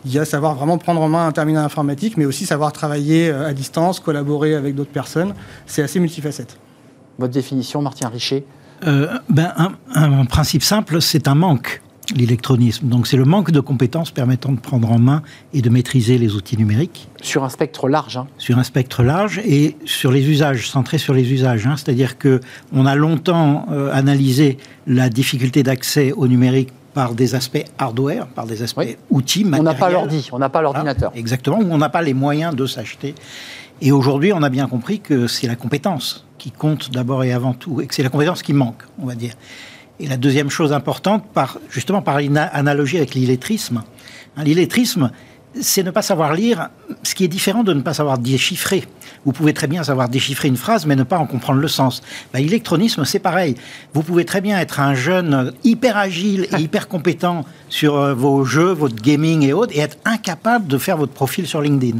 Il 0.05 0.13
y 0.13 0.19
a 0.19 0.25
savoir 0.25 0.55
vraiment 0.55 0.77
prendre 0.77 1.01
en 1.01 1.09
main 1.09 1.27
un 1.27 1.31
terminal 1.31 1.65
informatique, 1.65 2.17
mais 2.17 2.25
aussi 2.25 2.45
savoir 2.45 2.71
travailler 2.71 3.29
euh, 3.29 3.47
à 3.47 3.53
distance, 3.53 3.99
collaborer 3.99 4.55
avec 4.55 4.75
d'autres 4.75 4.91
personnes. 4.91 5.33
C'est 5.65 5.81
assez 5.81 5.99
multifacette. 5.99 6.57
Votre 7.17 7.33
définition, 7.33 7.81
Martin 7.81 8.09
Richer? 8.09 8.45
Euh, 8.85 9.17
ben, 9.29 9.53
un, 9.93 10.25
principe 10.25 10.63
simple, 10.63 11.01
c'est 11.01 11.27
un 11.27 11.35
manque, 11.35 11.81
l'électronisme. 12.15 12.87
Donc 12.87 13.07
c'est 13.07 13.17
le 13.17 13.25
manque 13.25 13.51
de 13.51 13.59
compétences 13.59 14.11
permettant 14.11 14.51
de 14.51 14.59
prendre 14.59 14.91
en 14.91 14.99
main 14.99 15.21
et 15.53 15.61
de 15.61 15.69
maîtriser 15.69 16.17
les 16.17 16.35
outils 16.35 16.57
numériques. 16.57 17.09
Sur 17.21 17.43
un 17.43 17.49
spectre 17.49 17.89
large. 17.89 18.17
Hein. 18.17 18.27
Sur 18.37 18.57
un 18.59 18.63
spectre 18.63 19.03
large 19.03 19.39
et 19.39 19.75
sur 19.85 20.11
les 20.11 20.29
usages, 20.29 20.69
centré 20.69 20.97
sur 20.97 21.13
les 21.13 21.31
usages. 21.31 21.65
Hein. 21.65 21.75
C'est-à-dire 21.77 22.17
que 22.17 22.41
on 22.71 22.85
a 22.85 22.95
longtemps 22.95 23.65
euh, 23.71 23.91
analysé 23.93 24.57
la 24.85 25.09
difficulté 25.09 25.63
d'accès 25.63 26.11
au 26.11 26.27
numérique 26.27 26.69
par 26.93 27.13
des 27.13 27.35
aspects 27.35 27.63
hardware, 27.77 28.27
par 28.27 28.47
des 28.47 28.63
aspects 28.63 28.97
outils, 29.11 29.43
matériels. 29.43 29.61
On 29.61 29.71
n'a 29.71 29.75
pas 29.75 29.89
l'ordi, 29.89 30.29
on 30.31 30.39
n'a 30.39 30.49
pas 30.49 30.61
l'ordinateur. 30.61 31.11
exactement, 31.15 31.59
on 31.61 31.77
n'a 31.77 31.89
pas 31.89 32.01
les 32.01 32.15
moyens 32.15 32.55
de 32.55 32.65
s'acheter. 32.65 33.13
Et 33.81 33.91
aujourd'hui, 33.91 34.33
on 34.33 34.41
a 34.41 34.49
bien 34.49 34.67
compris 34.67 34.99
que 34.99 35.27
c'est 35.27 35.45
la 35.45 35.55
compétence 35.55 36.26
compte 36.51 36.91
d'abord 36.91 37.23
et 37.23 37.33
avant 37.33 37.53
tout, 37.53 37.81
et 37.81 37.87
que 37.87 37.95
c'est 37.95 38.03
la 38.03 38.09
compétence 38.09 38.41
qui 38.41 38.53
manque, 38.53 38.83
on 39.01 39.05
va 39.05 39.15
dire. 39.15 39.33
Et 39.99 40.07
la 40.07 40.17
deuxième 40.17 40.49
chose 40.49 40.73
importante, 40.73 41.25
par, 41.33 41.57
justement 41.69 42.01
par 42.01 42.19
une 42.19 42.37
analogie 42.37 42.97
avec 42.97 43.15
l'illettrisme, 43.15 43.83
hein, 44.35 44.43
l'illettrisme, 44.43 45.11
c'est 45.59 45.83
ne 45.83 45.91
pas 45.91 46.01
savoir 46.01 46.33
lire, 46.33 46.69
ce 47.03 47.15
qui 47.15 47.23
est 47.23 47.27
différent 47.27 47.63
de 47.63 47.73
ne 47.73 47.81
pas 47.81 47.93
savoir 47.93 48.17
déchiffrer. 48.17 48.83
Vous 49.25 49.31
pouvez 49.31 49.53
très 49.53 49.67
bien 49.67 49.83
savoir 49.83 50.09
déchiffrer 50.09 50.47
une 50.47 50.57
phrase, 50.57 50.85
mais 50.85 50.95
ne 50.95 51.03
pas 51.03 51.17
en 51.17 51.25
comprendre 51.25 51.59
le 51.59 51.67
sens. 51.67 52.01
L'électronisme, 52.33 53.05
c'est 53.05 53.19
pareil. 53.19 53.55
Vous 53.93 54.03
pouvez 54.03 54.25
très 54.25 54.41
bien 54.41 54.59
être 54.59 54.79
un 54.79 54.93
jeune 54.93 55.51
hyper 55.63 55.97
agile 55.97 56.47
et 56.55 56.61
hyper 56.61 56.87
compétent 56.87 57.43
sur 57.69 57.95
euh, 57.95 58.13
vos 58.13 58.45
jeux, 58.45 58.71
votre 58.71 58.95
gaming 58.95 59.43
et 59.43 59.53
autres, 59.53 59.75
et 59.75 59.79
être 59.79 59.97
incapable 60.05 60.67
de 60.67 60.77
faire 60.77 60.97
votre 60.97 61.13
profil 61.13 61.47
sur 61.47 61.61
LinkedIn. 61.61 61.99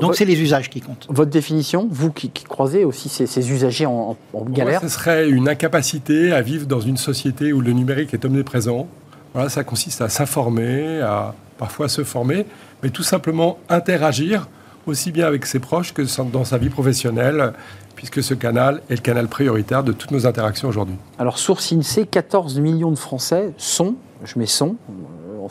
Donc 0.00 0.16
c'est 0.16 0.24
les 0.24 0.40
usages 0.40 0.70
qui 0.70 0.80
comptent. 0.80 1.06
Votre 1.08 1.30
définition, 1.30 1.88
vous 1.90 2.10
qui, 2.10 2.30
croisez 2.30 2.84
aussi 2.84 3.08
ces, 3.08 3.50
usagers 3.50 3.86
en, 3.86 4.16
galère 4.48 4.80
Ce 4.80 4.88
serait 4.88 5.28
une 5.28 5.48
incapacité 5.48 6.32
à 6.32 6.42
vivre 6.42 6.66
dans 6.66 6.80
une 6.80 6.96
société 6.96 7.52
où 7.52 7.60
le 7.60 7.72
numérique 7.72 8.14
est 8.14 8.24
omniprésent. 8.24 8.88
Voilà, 9.34 9.48
ça 9.48 9.62
consiste 9.62 10.00
à 10.00 10.08
s'informer, 10.08 11.00
à 11.00 11.34
parfois 11.58 11.88
se 11.88 12.02
former, 12.02 12.46
mais 12.82 12.90
tout 12.90 13.02
simplement 13.02 13.58
interagir 13.68 14.48
aussi 14.86 15.12
bien 15.12 15.26
avec 15.26 15.46
ses 15.46 15.58
proches 15.58 15.92
que 15.92 16.02
dans 16.32 16.44
sa 16.44 16.58
vie 16.58 16.70
professionnelle, 16.70 17.52
puisque 17.94 18.22
ce 18.22 18.34
canal 18.34 18.80
est 18.88 18.94
le 18.94 19.00
canal 19.00 19.28
prioritaire 19.28 19.84
de 19.84 19.92
toutes 19.92 20.10
nos 20.10 20.26
interactions 20.26 20.68
aujourd'hui. 20.68 20.96
Alors, 21.18 21.38
source 21.38 21.72
INSEE, 21.72 22.06
14 22.06 22.58
millions 22.58 22.90
de 22.90 22.98
Français 22.98 23.52
sont, 23.58 23.96
je 24.24 24.38
mets 24.38 24.46
sont, 24.46 24.76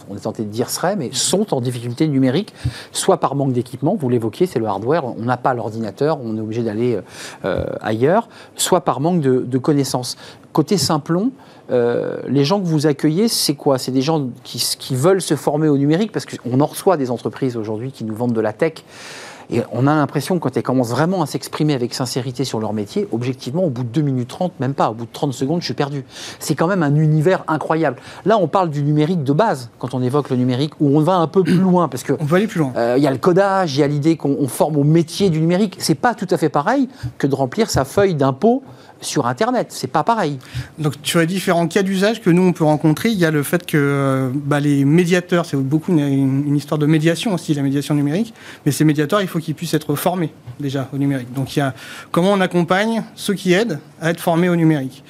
on 0.09 0.15
est 0.15 0.21
tenté 0.21 0.43
de 0.43 0.49
dire 0.49 0.69
serait, 0.69 0.95
mais 0.95 1.09
sont 1.13 1.53
en 1.53 1.61
difficulté 1.61 2.07
numérique, 2.07 2.53
soit 2.91 3.17
par 3.17 3.35
manque 3.35 3.53
d'équipement, 3.53 3.95
vous 3.99 4.09
l'évoquiez, 4.09 4.45
c'est 4.45 4.59
le 4.59 4.65
hardware, 4.65 5.05
on 5.05 5.23
n'a 5.23 5.37
pas 5.37 5.53
l'ordinateur, 5.53 6.19
on 6.23 6.37
est 6.37 6.41
obligé 6.41 6.63
d'aller 6.63 6.99
euh, 7.45 7.65
ailleurs, 7.81 8.29
soit 8.55 8.81
par 8.81 8.99
manque 8.99 9.21
de, 9.21 9.57
connaissances. 9.57 10.17
Côté 10.53 10.77
Simplon, 10.77 11.31
euh, 11.71 12.17
les 12.27 12.45
gens 12.45 12.59
que 12.59 12.65
vous 12.65 12.87
accueillez, 12.87 13.27
c'est 13.27 13.55
quoi? 13.55 13.77
C'est 13.77 13.91
des 13.91 14.01
gens 14.01 14.27
qui, 14.43 14.63
qui, 14.79 14.95
veulent 14.95 15.21
se 15.21 15.35
former 15.35 15.67
au 15.67 15.77
numérique, 15.77 16.11
parce 16.11 16.25
qu'on 16.25 16.59
en 16.59 16.65
reçoit 16.65 16.97
des 16.97 17.11
entreprises 17.11 17.57
aujourd'hui 17.57 17.91
qui 17.91 18.03
nous 18.03 18.15
vendent 18.15 18.33
de 18.33 18.41
la 18.41 18.53
tech. 18.53 18.83
Et 19.49 19.61
on 19.71 19.87
a 19.87 19.95
l'impression 19.95 20.35
que 20.35 20.43
quand 20.43 20.57
elles 20.57 20.63
commencent 20.63 20.89
vraiment 20.89 21.21
à 21.21 21.25
s'exprimer 21.25 21.73
avec 21.73 21.93
sincérité 21.93 22.43
sur 22.43 22.59
leur 22.59 22.73
métier, 22.73 23.07
objectivement, 23.11 23.63
au 23.63 23.69
bout 23.69 23.83
de 23.83 23.89
2 23.89 24.01
minutes 24.01 24.27
30, 24.27 24.59
même 24.59 24.73
pas, 24.73 24.89
au 24.89 24.93
bout 24.93 25.05
de 25.05 25.11
30 25.11 25.33
secondes, 25.33 25.61
je 25.61 25.65
suis 25.65 25.73
perdu. 25.73 26.03
C'est 26.39 26.55
quand 26.55 26.67
même 26.67 26.83
un 26.83 26.95
univers 26.95 27.43
incroyable. 27.47 27.97
Là, 28.25 28.37
on 28.37 28.47
parle 28.47 28.69
du 28.69 28.83
numérique 28.83 29.23
de 29.23 29.33
base, 29.33 29.69
quand 29.79 29.93
on 29.93 30.01
évoque 30.01 30.29
le 30.29 30.35
numérique, 30.35 30.73
où 30.81 30.97
on 30.97 31.01
va 31.01 31.15
un 31.15 31.27
peu 31.27 31.43
plus 31.43 31.57
loin. 31.57 31.87
Parce 31.87 32.03
que, 32.03 32.13
on 32.19 32.25
va 32.25 32.37
aller 32.37 32.47
plus 32.47 32.59
loin. 32.59 32.73
Euh, 32.75 32.95
il 32.97 33.03
y 33.03 33.07
a 33.07 33.11
le 33.11 33.17
codage, 33.17 33.75
il 33.77 33.79
y 33.79 33.83
a 33.83 33.87
l'idée 33.87 34.17
qu'on 34.17 34.47
forme 34.47 34.77
au 34.77 34.83
métier 34.83 35.29
du 35.29 35.39
numérique. 35.39 35.77
C'est 35.79 35.95
pas 35.95 36.13
tout 36.13 36.27
à 36.29 36.37
fait 36.37 36.49
pareil 36.49 36.89
que 37.17 37.27
de 37.27 37.35
remplir 37.35 37.69
sa 37.69 37.85
feuille 37.85 38.15
d'impôt 38.15 38.63
sur 39.01 39.27
Internet. 39.27 39.67
C'est 39.69 39.87
pas 39.87 40.03
pareil. 40.03 40.39
Donc 40.79 40.93
sur 41.03 41.19
les 41.19 41.25
différents 41.25 41.67
cas 41.67 41.83
d'usage 41.83 42.21
que 42.21 42.29
nous 42.29 42.43
on 42.43 42.53
peut 42.53 42.63
rencontrer, 42.63 43.09
il 43.09 43.17
y 43.17 43.25
a 43.25 43.31
le 43.31 43.43
fait 43.43 43.65
que 43.65 43.77
euh, 43.77 44.29
bah, 44.33 44.59
les 44.59 44.85
médiateurs, 44.85 45.45
c'est 45.45 45.57
beaucoup 45.57 45.91
une, 45.91 46.55
histoire 46.55 46.77
de 46.77 46.85
médiation 46.85 47.33
aussi, 47.33 47.53
la 47.53 47.61
médiation 47.61 47.95
numérique, 47.95 48.33
mais 48.65 48.71
ces 48.71 48.83
médiateurs, 48.83 49.21
il 49.21 49.27
faut 49.27 49.39
qu'ils 49.39 49.55
puissent 49.55 49.73
être 49.73 49.95
formés 49.95 50.31
déjà 50.59 50.89
au 50.93 50.97
numérique. 50.97 51.33
Donc 51.33 51.55
il 51.55 51.59
y 51.59 51.61
a 51.61 51.73
comment 52.11 52.31
on 52.31 52.41
accompagne 52.41 53.03
ceux 53.15 53.33
qui 53.33 53.53
aident 53.53 53.79
à 54.01 54.11
être 54.11 54.19
formés 54.19 54.49
au 54.49 54.55
numérique, 54.55 55.03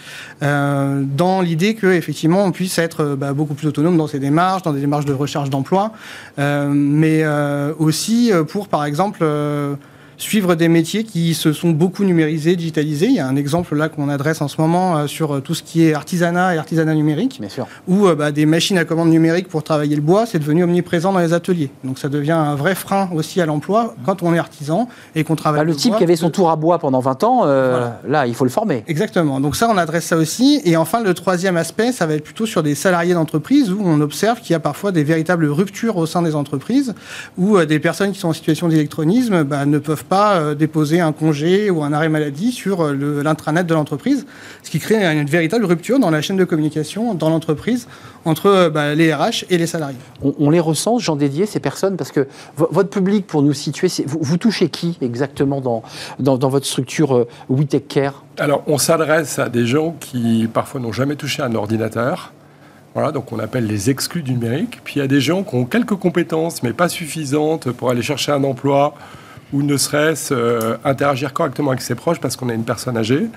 euh, 0.43 1.03
dans 1.03 1.41
l'idée 1.41 1.75
que 1.75 1.87
effectivement 1.87 2.43
on 2.43 2.51
puisse 2.51 2.77
être 2.77 3.15
bah, 3.15 3.33
beaucoup 3.33 3.53
plus 3.53 3.67
autonome 3.67 3.97
dans 3.97 4.07
ses 4.07 4.19
démarches, 4.19 4.63
dans 4.63 4.73
des 4.73 4.79
démarches 4.79 5.05
de 5.05 5.13
recherche 5.13 5.49
d'emploi, 5.49 5.91
euh, 6.39 6.69
mais 6.73 7.21
euh, 7.23 7.73
aussi 7.79 8.31
pour 8.47 8.67
par 8.67 8.85
exemple 8.85 9.19
euh, 9.21 9.75
suivre 10.17 10.55
des 10.55 10.67
métiers 10.67 11.03
qui 11.03 11.33
se 11.33 11.53
sont 11.53 11.69
beaucoup 11.69 12.03
numérisés, 12.03 12.55
digitalisés. 12.55 13.05
Il 13.07 13.13
y 13.15 13.19
a 13.19 13.27
un 13.27 13.35
exemple 13.35 13.75
là 13.75 13.87
qu'on 13.89 14.09
adresse 14.09 14.41
en 14.41 14.47
ce 14.47 14.59
moment 14.59 14.97
euh, 14.97 15.07
sur 15.07 15.41
tout 15.41 15.53
ce 15.53 15.61
qui 15.63 15.83
est 15.85 15.93
artisanat 15.93 16.55
et 16.55 16.57
artisanat 16.57 16.95
numérique, 16.95 17.37
Bien 17.39 17.49
sûr. 17.49 17.67
où 17.87 18.07
euh, 18.07 18.15
bah, 18.15 18.31
des 18.31 18.45
machines 18.45 18.77
à 18.77 18.85
commande 18.85 19.09
numérique 19.09 19.47
pour 19.47 19.63
travailler 19.63 19.95
le 19.95 20.01
bois, 20.01 20.25
c'est 20.25 20.39
devenu 20.39 20.63
omniprésent 20.63 21.13
dans 21.13 21.19
les 21.19 21.33
ateliers. 21.33 21.69
Donc 21.83 21.99
ça 21.99 22.09
devient 22.09 22.31
un 22.31 22.55
vrai 22.55 22.73
frein 22.75 23.09
aussi 23.13 23.41
à 23.41 23.45
l'emploi 23.45 23.95
quand 24.05 24.23
on 24.23 24.33
est 24.33 24.39
artisan 24.39 24.87
et 25.15 25.23
qu'on 25.23 25.35
travaille 25.35 25.61
Bah, 25.61 25.65
le 25.65 25.75
type 25.75 25.91
bois. 25.91 25.97
qui 25.99 26.03
avait 26.03 26.15
son 26.15 26.29
tour 26.29 26.49
à 26.49 26.55
bois 26.55 26.79
pendant 26.79 26.99
20 26.99 27.23
ans, 27.23 27.41
euh, 27.45 27.69
Voilà. 27.69 28.01
là, 28.21 28.27
il 28.27 28.33
faut 28.33 28.43
le 28.43 28.49
former. 28.49 28.83
Exactement. 28.87 29.39
Donc 29.39 29.55
ça, 29.55 29.69
on 29.71 29.77
adresse 29.77 30.05
ça 30.05 30.17
aussi. 30.17 30.61
Et 30.65 30.77
enfin, 30.77 31.01
le 31.03 31.13
troisième 31.13 31.57
aspect, 31.57 31.91
ça 31.91 32.05
va 32.07 32.15
être 32.15 32.23
plutôt 32.23 32.45
sur 32.45 32.63
des 32.63 32.73
salariés 32.75 33.13
d'entreprise 33.13 33.71
où 33.71 33.81
on 33.83 34.01
observe 34.01 34.39
qu'il 34.41 34.51
y 34.51 34.55
a 34.55 34.59
parfois 34.59 34.91
des 34.91 35.03
véritables 35.03 35.45
ruptures 35.45 35.97
au 35.97 36.05
sein 36.07 36.21
des 36.23 36.33
entreprises, 36.35 36.95
où 37.37 37.57
euh, 37.57 37.65
des 37.65 37.79
personnes 37.79 38.11
qui 38.11 38.19
sont 38.19 38.29
en 38.29 38.33
situation 38.33 38.67
d'électronisme 38.67 39.43
bah, 39.43 39.65
ne 39.65 39.77
peuvent 39.77 40.05
pas 40.07 40.37
euh, 40.37 40.55
déposer 40.55 40.99
un 40.99 41.11
congé 41.11 41.69
ou 41.69 41.83
un 41.83 41.93
arrêt 41.93 42.09
maladie 42.09 42.51
sur 42.51 42.81
euh, 42.81 42.93
le- 42.93 43.21
l'intranet 43.21 43.65
de 43.65 43.73
l'entreprise, 43.73 44.25
ce 44.63 44.69
qui 44.71 44.79
crée 44.79 45.03
une 45.05 45.27
véritable 45.27 45.65
rupture 45.65 45.99
dans 45.99 46.09
la 46.09 46.21
chaîne 46.21 46.37
de 46.37 46.43
communication 46.45 47.13
dans 47.13 47.29
l'entreprise 47.29 47.87
entre 48.25 48.45
euh, 48.47 48.69
bah, 48.69 48.95
les 48.95 49.13
RH 49.13 49.45
et 49.49 49.57
les 49.57 49.67
salariés. 49.67 49.97
On, 50.23 50.33
on 50.39 50.49
les 50.49 50.59
recense, 50.59 51.01
Jean 51.01 51.15
Dédier, 51.15 51.45
ces 51.45 51.59
personnes, 51.59 51.97
parce 51.97 52.11
que 52.11 52.27
vo- 52.55 52.67
votre 52.71 52.89
public, 52.89 53.27
pour 53.27 53.41
nous 53.41 53.53
situer, 53.53 53.87
vous, 54.05 54.19
vous 54.21 54.37
touchez 54.37 54.69
qui 54.69 54.97
exactement 55.01 55.61
dans, 55.61 55.83
dans, 56.19 56.37
dans 56.37 56.49
votre 56.49 56.65
structure 56.65 57.15
euh, 57.15 57.27
We 57.49 57.67
Take 57.67 57.85
Care 57.87 58.23
Alors, 58.39 58.63
on 58.67 58.77
s'adresse 58.77 59.39
à 59.39 59.49
des 59.49 59.65
gens 59.67 59.95
qui 59.99 60.47
parfois 60.53 60.79
n'ont 60.81 60.91
jamais 60.93 61.15
touché 61.15 61.41
un 61.41 61.53
ordinateur. 61.55 62.33
Voilà, 62.93 63.11
donc 63.11 63.31
on 63.31 63.37
appelle 63.37 63.67
les 63.67 63.91
exclus 63.91 64.23
du 64.23 64.31
numérique. 64.31 64.79
Puis 64.83 64.95
il 64.95 64.99
y 64.99 65.01
a 65.03 65.07
des 65.07 65.21
gens 65.21 65.43
qui 65.43 65.53
ont 65.55 65.65
quelques 65.65 65.93
compétences, 65.95 66.63
mais 66.63 66.73
pas 66.73 66.89
suffisantes 66.89 67.71
pour 67.71 67.91
aller 67.91 68.01
chercher 68.01 68.31
un 68.31 68.43
emploi 68.43 68.95
ou 69.53 69.63
ne 69.63 69.77
serait-ce 69.77 70.33
euh, 70.33 70.77
interagir 70.83 71.33
correctement 71.33 71.71
avec 71.71 71.81
ses 71.81 71.95
proches 71.95 72.19
parce 72.19 72.35
qu'on 72.35 72.49
a 72.49 72.53
une 72.53 72.65
personne 72.65 72.97
âgée. 72.97 73.27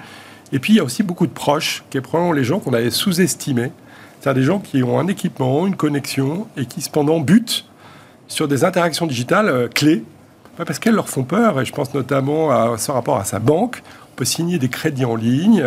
Et 0.53 0.59
puis 0.59 0.73
il 0.73 0.77
y 0.77 0.81
a 0.81 0.85
aussi 0.85 1.03
beaucoup 1.03 1.27
de 1.27 1.33
proches, 1.33 1.85
qui 1.90 1.99
est 1.99 2.01
probablement 2.01 2.33
les 2.33 2.44
gens 2.44 2.59
qu'on 2.59 2.75
avait 2.75 2.90
sous-estimés. 2.90 3.70
C'est-à-dire 4.20 4.40
des 4.40 4.46
gens 4.46 4.59
qui 4.59 4.83
ont 4.83 4.99
un 4.99 5.07
équipement, 5.07 5.66
une 5.66 5.77
connexion 5.77 6.46
et 6.57 6.66
qui 6.66 6.81
cependant 6.81 7.20
butent 7.20 7.66
sur 8.29 8.49
des 8.49 8.64
interactions 8.64 9.07
digitales 9.07 9.49
euh, 9.49 9.68
clés 9.68 10.05
parce 10.57 10.79
qu'elles 10.79 10.94
leur 10.94 11.09
font 11.09 11.23
peur, 11.23 11.59
et 11.59 11.64
je 11.64 11.73
pense 11.73 11.94
notamment 11.94 12.51
à 12.51 12.77
ce 12.77 12.90
rapport 12.90 13.16
à 13.16 13.25
sa 13.25 13.38
banque. 13.38 13.83
On 14.12 14.16
peut 14.16 14.27
signer 14.27 14.59
des 14.59 14.68
crédits 14.68 15.07
en 15.07 15.16
ligne, 15.16 15.64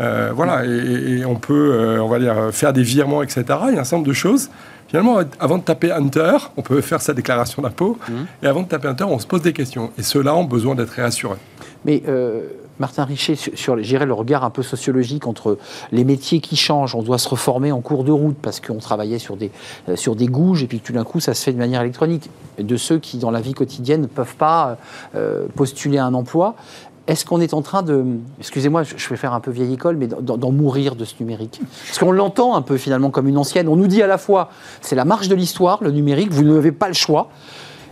euh, 0.00 0.32
voilà, 0.34 0.66
et, 0.66 1.18
et 1.18 1.24
on 1.24 1.36
peut, 1.36 2.00
on 2.00 2.08
va 2.08 2.18
dire, 2.18 2.34
faire 2.50 2.72
des 2.72 2.82
virements, 2.82 3.22
etc. 3.22 3.44
Il 3.68 3.74
y 3.74 3.78
a 3.78 3.82
un 3.82 3.84
certain 3.84 3.98
nombre 3.98 4.08
de 4.08 4.12
choses. 4.12 4.50
Finalement, 4.88 5.18
avant 5.40 5.58
de 5.58 5.62
taper 5.62 5.90
Hunter, 5.90 6.36
on 6.56 6.62
peut 6.62 6.80
faire 6.80 7.02
sa 7.02 7.12
déclaration 7.12 7.62
d'impôt, 7.62 7.98
et 8.42 8.46
avant 8.46 8.62
de 8.62 8.68
taper 8.68 8.88
Hunter, 8.88 9.04
on 9.04 9.18
se 9.18 9.26
pose 9.26 9.42
des 9.42 9.52
questions. 9.52 9.90
Et 9.98 10.02
ceux-là 10.02 10.34
ont 10.34 10.44
besoin 10.44 10.74
d'être 10.74 10.90
réassurés. 10.90 11.38
Mais 11.84 12.02
euh, 12.08 12.42
Martin 12.78 13.04
Richer, 13.04 13.36
sur, 13.36 13.76
le 13.76 14.12
regard 14.12 14.44
un 14.44 14.50
peu 14.50 14.62
sociologique 14.62 15.26
entre 15.26 15.58
les 15.92 16.04
métiers 16.04 16.40
qui 16.40 16.56
changent, 16.56 16.94
on 16.94 17.02
doit 17.02 17.18
se 17.18 17.28
reformer 17.28 17.72
en 17.72 17.80
cours 17.80 18.04
de 18.04 18.12
route 18.12 18.36
parce 18.40 18.60
qu'on 18.60 18.78
travaillait 18.78 19.18
sur 19.18 19.36
des, 19.36 19.50
euh, 19.88 19.96
sur 19.96 20.14
des 20.14 20.26
gouges 20.26 20.62
et 20.62 20.66
puis 20.66 20.80
que 20.80 20.86
tout 20.86 20.92
d'un 20.92 21.04
coup 21.04 21.20
ça 21.20 21.32
se 21.34 21.42
fait 21.42 21.52
de 21.52 21.58
manière 21.58 21.80
électronique, 21.80 22.28
de 22.58 22.76
ceux 22.76 22.98
qui 22.98 23.18
dans 23.18 23.30
la 23.30 23.40
vie 23.40 23.54
quotidienne 23.54 24.02
ne 24.02 24.06
peuvent 24.06 24.36
pas 24.36 24.76
euh, 25.14 25.46
postuler 25.54 25.98
un 25.98 26.12
emploi. 26.14 26.54
Est-ce 27.06 27.24
qu'on 27.24 27.40
est 27.40 27.54
en 27.54 27.62
train 27.62 27.82
de, 27.82 28.04
excusez-moi, 28.40 28.82
je 28.82 29.08
vais 29.08 29.16
faire 29.16 29.32
un 29.32 29.40
peu 29.40 29.50
vieille 29.52 29.74
école, 29.74 29.96
mais 29.96 30.08
d'en 30.08 30.50
mourir 30.50 30.96
de 30.96 31.04
ce 31.04 31.14
numérique? 31.20 31.60
Parce 31.86 31.98
qu'on 31.98 32.10
l'entend 32.12 32.56
un 32.56 32.62
peu 32.62 32.76
finalement 32.76 33.10
comme 33.10 33.28
une 33.28 33.38
ancienne. 33.38 33.68
On 33.68 33.76
nous 33.76 33.86
dit 33.86 34.02
à 34.02 34.06
la 34.08 34.18
fois, 34.18 34.50
c'est 34.80 34.96
la 34.96 35.04
marche 35.04 35.28
de 35.28 35.34
l'histoire, 35.36 35.78
le 35.82 35.92
numérique, 35.92 36.32
vous 36.32 36.42
n'avez 36.42 36.72
pas 36.72 36.88
le 36.88 36.94
choix. 36.94 37.28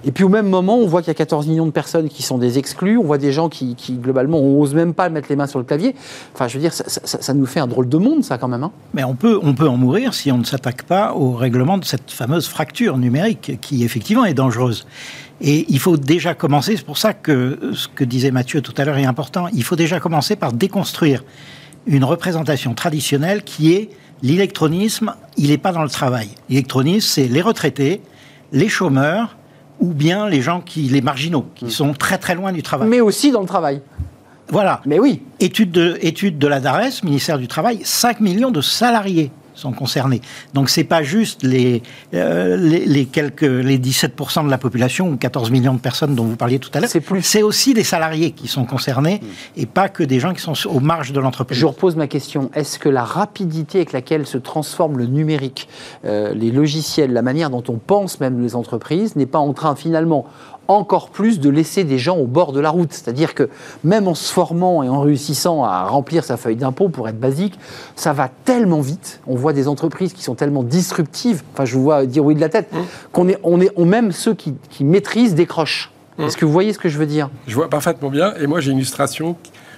Et 0.06 0.12
puis 0.12 0.22
au 0.22 0.28
même 0.28 0.48
moment, 0.48 0.76
on 0.76 0.86
voit 0.86 1.00
qu'il 1.00 1.08
y 1.08 1.12
a 1.12 1.14
14 1.14 1.46
millions 1.46 1.64
de 1.64 1.70
personnes 1.70 2.08
qui 2.10 2.22
sont 2.22 2.36
des 2.36 2.58
exclus. 2.58 2.98
On 2.98 3.04
voit 3.04 3.16
des 3.16 3.32
gens 3.32 3.48
qui, 3.48 3.74
globalement, 3.90 4.38
on 4.38 4.58
n'ose 4.58 4.74
même 4.74 4.92
pas 4.92 5.08
mettre 5.08 5.28
les 5.30 5.36
mains 5.36 5.46
sur 5.46 5.58
le 5.58 5.64
clavier. 5.64 5.94
Enfin, 6.34 6.46
je 6.46 6.54
veux 6.58 6.60
dire, 6.60 6.74
ça 6.74 7.34
nous 7.34 7.46
fait 7.46 7.60
un 7.60 7.66
drôle 7.66 7.88
de 7.88 7.96
monde, 7.96 8.22
ça, 8.22 8.36
quand 8.36 8.48
même. 8.48 8.64
hein. 8.64 8.70
Mais 8.92 9.02
on 9.04 9.14
peut, 9.14 9.38
on 9.42 9.54
peut 9.54 9.68
en 9.68 9.78
mourir 9.78 10.12
si 10.12 10.30
on 10.30 10.36
ne 10.36 10.44
s'attaque 10.44 10.82
pas 10.82 11.14
au 11.14 11.32
règlement 11.32 11.78
de 11.78 11.86
cette 11.86 12.10
fameuse 12.10 12.46
fracture 12.48 12.98
numérique 12.98 13.58
qui 13.62 13.82
effectivement 13.82 14.26
est 14.26 14.34
dangereuse. 14.34 14.86
Et 15.40 15.66
il 15.68 15.78
faut 15.78 15.96
déjà 15.96 16.34
commencer, 16.34 16.76
c'est 16.76 16.86
pour 16.86 16.98
ça 16.98 17.12
que 17.12 17.72
ce 17.74 17.88
que 17.88 18.04
disait 18.04 18.30
Mathieu 18.30 18.60
tout 18.60 18.74
à 18.76 18.84
l'heure 18.84 18.98
est 18.98 19.04
important, 19.04 19.48
il 19.52 19.64
faut 19.64 19.76
déjà 19.76 20.00
commencer 20.00 20.36
par 20.36 20.52
déconstruire 20.52 21.24
une 21.86 22.04
représentation 22.04 22.74
traditionnelle 22.74 23.42
qui 23.42 23.72
est 23.72 23.90
l'électronisme, 24.22 25.14
il 25.36 25.50
n'est 25.50 25.58
pas 25.58 25.72
dans 25.72 25.82
le 25.82 25.90
travail. 25.90 26.28
L'électronisme, 26.48 27.06
c'est 27.06 27.28
les 27.28 27.42
retraités, 27.42 28.00
les 28.52 28.68
chômeurs 28.68 29.36
ou 29.80 29.92
bien 29.92 30.28
les 30.28 30.40
gens 30.40 30.60
qui, 30.60 30.82
les 30.82 31.02
marginaux, 31.02 31.46
qui 31.54 31.70
sont 31.70 31.92
très 31.94 32.16
très 32.16 32.34
loin 32.34 32.52
du 32.52 32.62
travail. 32.62 32.88
Mais 32.88 33.00
aussi 33.00 33.32
dans 33.32 33.40
le 33.40 33.46
travail. 33.46 33.82
Voilà. 34.48 34.80
Mais 34.86 34.98
oui. 34.98 35.22
Étude 35.40 35.72
de, 35.72 35.98
étude 36.00 36.38
de 36.38 36.46
la 36.46 36.60
DARES, 36.60 37.02
ministère 37.02 37.38
du 37.38 37.48
Travail, 37.48 37.80
5 37.82 38.20
millions 38.20 38.50
de 38.50 38.60
salariés 38.60 39.30
sont 39.54 39.72
concernés. 39.72 40.20
Donc 40.52 40.68
c'est 40.68 40.84
pas 40.84 41.02
juste 41.02 41.42
les, 41.42 41.82
euh, 42.14 42.56
les, 42.56 42.86
les 42.86 43.06
quelques 43.06 43.42
les 43.42 43.78
17% 43.78 44.44
de 44.44 44.50
la 44.50 44.58
population 44.58 45.08
ou 45.08 45.16
14 45.16 45.50
millions 45.50 45.74
de 45.74 45.80
personnes 45.80 46.14
dont 46.14 46.24
vous 46.24 46.36
parliez 46.36 46.58
tout 46.58 46.70
à 46.74 46.80
l'heure. 46.80 46.90
C'est 46.90 47.00
plus. 47.00 47.22
C'est 47.22 47.42
aussi 47.42 47.74
des 47.74 47.84
salariés 47.84 48.32
qui 48.32 48.48
sont 48.48 48.64
concernés 48.64 49.20
et 49.56 49.66
pas 49.66 49.88
que 49.88 50.02
des 50.02 50.20
gens 50.20 50.32
qui 50.32 50.40
sont 50.40 50.54
aux 50.68 50.80
marges 50.80 51.12
de 51.12 51.20
l'entreprise. 51.20 51.58
Je 51.58 51.66
repose 51.66 51.96
ma 51.96 52.06
question. 52.06 52.50
Est-ce 52.54 52.78
que 52.78 52.88
la 52.88 53.04
rapidité 53.04 53.78
avec 53.78 53.92
laquelle 53.92 54.26
se 54.26 54.38
transforme 54.38 54.98
le 54.98 55.06
numérique, 55.06 55.68
euh, 56.04 56.34
les 56.34 56.50
logiciels, 56.50 57.12
la 57.12 57.22
manière 57.22 57.50
dont 57.50 57.64
on 57.68 57.78
pense 57.78 58.20
même 58.20 58.42
les 58.42 58.56
entreprises, 58.56 59.16
n'est 59.16 59.26
pas 59.26 59.38
en 59.38 59.52
train 59.52 59.76
finalement 59.76 60.26
encore 60.68 61.10
plus 61.10 61.40
de 61.40 61.50
laisser 61.50 61.84
des 61.84 61.98
gens 61.98 62.16
au 62.16 62.26
bord 62.26 62.52
de 62.52 62.60
la 62.60 62.70
route. 62.70 62.92
C'est-à-dire 62.92 63.34
que 63.34 63.48
même 63.82 64.08
en 64.08 64.14
se 64.14 64.32
formant 64.32 64.82
et 64.82 64.88
en 64.88 65.00
réussissant 65.00 65.64
à 65.64 65.84
remplir 65.84 66.24
sa 66.24 66.36
feuille 66.36 66.56
d'impôt 66.56 66.88
pour 66.88 67.08
être 67.08 67.18
basique, 67.18 67.58
ça 67.96 68.12
va 68.12 68.30
tellement 68.44 68.80
vite. 68.80 69.20
On 69.26 69.34
voit 69.34 69.52
des 69.52 69.68
entreprises 69.68 70.12
qui 70.12 70.22
sont 70.22 70.34
tellement 70.34 70.62
disruptives, 70.62 71.42
enfin 71.52 71.64
je 71.64 71.74
vous 71.74 71.82
vois 71.82 72.06
dire 72.06 72.24
oui 72.24 72.34
de 72.34 72.40
la 72.40 72.48
tête, 72.48 72.68
qu'on 73.12 73.28
est, 73.28 73.38
on 73.42 73.60
est, 73.60 73.70
on, 73.76 73.84
même 73.84 74.12
ceux 74.12 74.34
qui, 74.34 74.54
qui 74.70 74.84
maîtrisent 74.84 75.34
décrochent. 75.34 75.90
Est-ce 76.18 76.36
que 76.36 76.44
vous 76.44 76.52
voyez 76.52 76.72
ce 76.72 76.78
que 76.78 76.88
je 76.88 76.98
veux 76.98 77.06
dire? 77.06 77.28
Je 77.46 77.54
vois 77.54 77.68
parfaitement 77.68 78.08
bien, 78.08 78.34
et 78.40 78.46
moi 78.46 78.60
j'ai 78.60 78.70
une 78.70 78.78
illustration 78.78 79.36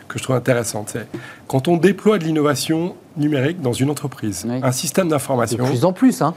que 0.08 0.18
je 0.18 0.22
trouve 0.22 0.36
intéressante. 0.36 0.90
C'est 0.92 1.06
quand 1.48 1.68
on 1.68 1.76
déploie 1.76 2.18
de 2.18 2.24
l'innovation 2.24 2.94
numérique 3.16 3.60
dans 3.62 3.72
une 3.72 3.90
entreprise, 3.90 4.44
Oui. 4.48 4.60
un 4.62 4.72
système 4.72 5.06
De 5.06 5.12
d'information. 5.12 5.64
plus 5.64 5.84
en 5.84 5.92
plus, 5.92 6.22
hein. 6.22 6.34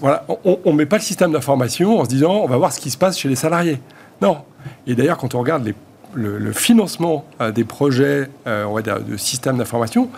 Voilà, 0.00 0.24
on 0.44 0.58
ne 0.66 0.72
met 0.72 0.86
pas 0.86 0.96
le 0.96 1.02
système 1.02 1.32
d'information 1.32 1.98
en 2.00 2.04
se 2.04 2.08
disant 2.08 2.32
on 2.42 2.46
va 2.46 2.56
voir 2.56 2.72
ce 2.72 2.80
qui 2.80 2.90
se 2.90 2.96
passe 2.98 3.18
chez 3.18 3.28
les 3.28 3.36
salariés. 3.36 3.80
Non. 4.20 4.38
Et 4.86 4.94
d'ailleurs, 4.94 5.16
quand 5.18 5.34
on 5.34 5.40
regarde 5.40 5.64
les- 5.64 5.74
le, 6.14 6.38
le 6.38 6.52
financement 6.52 7.24
euh, 7.40 7.50
des 7.52 7.64
projets, 7.64 8.28
euh, 8.46 8.64
on 8.64 8.74
va 8.74 8.82
dire, 8.82 9.00
de 9.00 9.16
systèmes 9.16 9.56
d'information, 9.58 10.10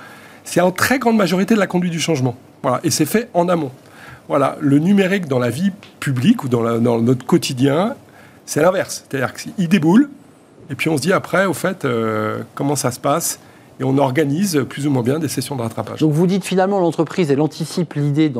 c'est 0.44 0.60
en 0.60 0.70
très 0.72 0.98
grande 0.98 1.16
majorité 1.16 1.54
de 1.54 1.60
la 1.60 1.66
conduite 1.66 1.92
du 1.92 2.00
changement. 2.00 2.34
Voilà, 2.62 2.80
et 2.82 2.90
c'est 2.90 3.06
fait 3.06 3.28
en 3.34 3.48
amont. 3.48 3.70
Voilà, 4.28 4.56
le 4.60 4.78
numérique 4.78 5.26
dans 5.28 5.38
la 5.38 5.50
vie 5.50 5.70
publique 6.00 6.44
ou 6.44 6.48
dans, 6.48 6.62
la- 6.62 6.78
dans 6.78 7.00
notre 7.00 7.24
quotidien, 7.26 7.94
c'est 8.46 8.62
l'inverse. 8.62 9.04
C'est-à-dire 9.08 9.34
qu'il 9.34 9.68
déboule, 9.68 10.08
et 10.70 10.74
puis 10.74 10.88
on 10.88 10.96
se 10.96 11.02
dit 11.02 11.12
après, 11.12 11.44
au 11.46 11.52
fait, 11.54 11.84
euh, 11.84 12.40
comment 12.54 12.74
ça 12.76 12.90
se 12.90 12.98
passe, 13.00 13.38
et 13.80 13.84
on 13.84 13.98
organise 13.98 14.64
plus 14.68 14.86
ou 14.86 14.90
moins 14.90 15.02
bien 15.02 15.18
des 15.18 15.28
sessions 15.28 15.56
de 15.56 15.62
rattrapage. 15.62 16.00
Donc 16.00 16.12
vous 16.12 16.26
dites 16.26 16.44
finalement 16.44 16.78
l'entreprise, 16.78 17.30
elle 17.30 17.40
anticipe 17.40 17.94
l'idée 17.94 18.32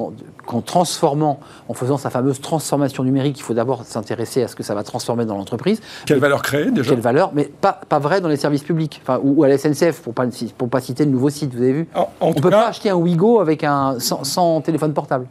qu'en 0.47 0.61
transformant, 0.61 1.40
en 1.68 1.75
faisant 1.75 1.99
sa 1.99 2.11
fameuse 2.11 2.40
transformation 2.40 3.03
numérique, 3.03 3.38
il 3.38 3.42
faut 3.42 3.55
d'abord 3.55 3.85
s'intéresser 3.85 4.42
à 4.42 4.49
ce 4.49 4.55
que 4.55 4.62
ça 4.62 4.75
va 4.75 4.85
transformer 4.85 5.25
dans 5.25 5.37
l'entreprise. 5.37 5.81
Quelle 6.07 6.18
valeur 6.18 6.42
créer 6.42 6.70
déjà 6.70 6.90
Quelle 6.90 7.01
valeur, 7.01 7.33
mais 7.35 7.44
pas, 7.44 7.81
pas 7.88 7.99
vrai 7.99 8.20
dans 8.20 8.29
les 8.29 8.37
services 8.37 8.62
publics, 8.62 9.01
enfin, 9.03 9.20
ou, 9.23 9.40
ou 9.40 9.44
à 9.44 9.49
la 9.49 9.59
SNCF, 9.59 10.01
pour 10.03 10.14
pas, 10.14 10.27
pour 10.57 10.68
pas 10.68 10.81
citer 10.81 11.05
le 11.05 11.11
nouveau 11.11 11.31
site, 11.31 11.53
vous 11.55 11.62
avez 11.62 11.73
vu 11.73 11.88
En, 11.94 12.01
en 12.01 12.09
On 12.20 12.29
ne 12.31 12.35
peut 12.35 12.51
cas, 12.51 12.62
pas 12.62 12.68
acheter 12.68 12.90
un 12.90 12.97
Wigo 12.97 13.40
avec 13.40 13.64
un, 13.64 13.99
sans, 13.99 14.25
sans 14.25 14.61
téléphone 14.61 14.92
portable, 14.92 15.27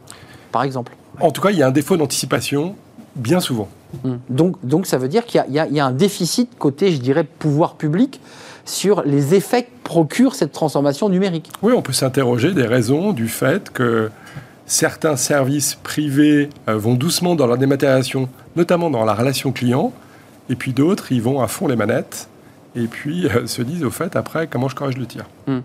par 0.52 0.62
exemple. 0.62 0.92
En 1.20 1.30
tout 1.30 1.40
cas, 1.40 1.50
il 1.50 1.58
y 1.58 1.62
a 1.62 1.66
un 1.66 1.72
défaut 1.72 1.96
d'anticipation 1.96 2.74
bien 3.16 3.40
souvent. 3.40 3.68
Mm. 4.02 4.14
Donc, 4.28 4.56
donc 4.64 4.86
ça 4.86 4.98
veut 4.98 5.08
dire 5.08 5.24
qu'il 5.24 5.44
y 5.48 5.54
y 5.54 5.80
a 5.80 5.86
un 5.86 5.92
déficit 5.92 6.58
côté, 6.58 6.90
je 6.90 7.00
dirais, 7.00 7.24
pouvoir 7.24 7.74
public 7.74 8.20
sur 8.64 9.02
les 9.04 9.34
effets 9.34 9.64
que 9.64 9.70
procure 9.84 10.34
cette 10.34 10.52
transformation 10.52 11.08
numérique. 11.08 11.50
Oui, 11.62 11.72
on 11.76 11.82
peut 11.82 11.92
s'interroger 11.92 12.52
des 12.52 12.66
raisons 12.66 13.12
du 13.12 13.28
fait 13.28 13.70
que 13.70 14.10
certains 14.66 15.16
services 15.16 15.74
privés 15.74 16.50
euh, 16.68 16.76
vont 16.76 16.94
doucement 16.94 17.34
dans 17.34 17.46
leur 17.46 17.58
dématérialisation, 17.58 18.28
notamment 18.56 18.90
dans 18.90 19.04
la 19.04 19.14
relation 19.14 19.52
client, 19.52 19.92
et 20.48 20.56
puis 20.56 20.72
d'autres, 20.72 21.12
ils 21.12 21.22
vont 21.22 21.40
à 21.40 21.48
fond 21.48 21.66
les 21.66 21.76
manettes. 21.76 22.28
et 22.76 22.86
puis 22.86 23.26
euh, 23.26 23.46
se 23.46 23.62
disent 23.62 23.84
au 23.84 23.90
fait 23.90 24.16
après 24.16 24.46
comment 24.46 24.68
je 24.68 24.74
corrige 24.74 24.96
le 24.96 25.06
tir. 25.06 25.24
Hum. 25.46 25.62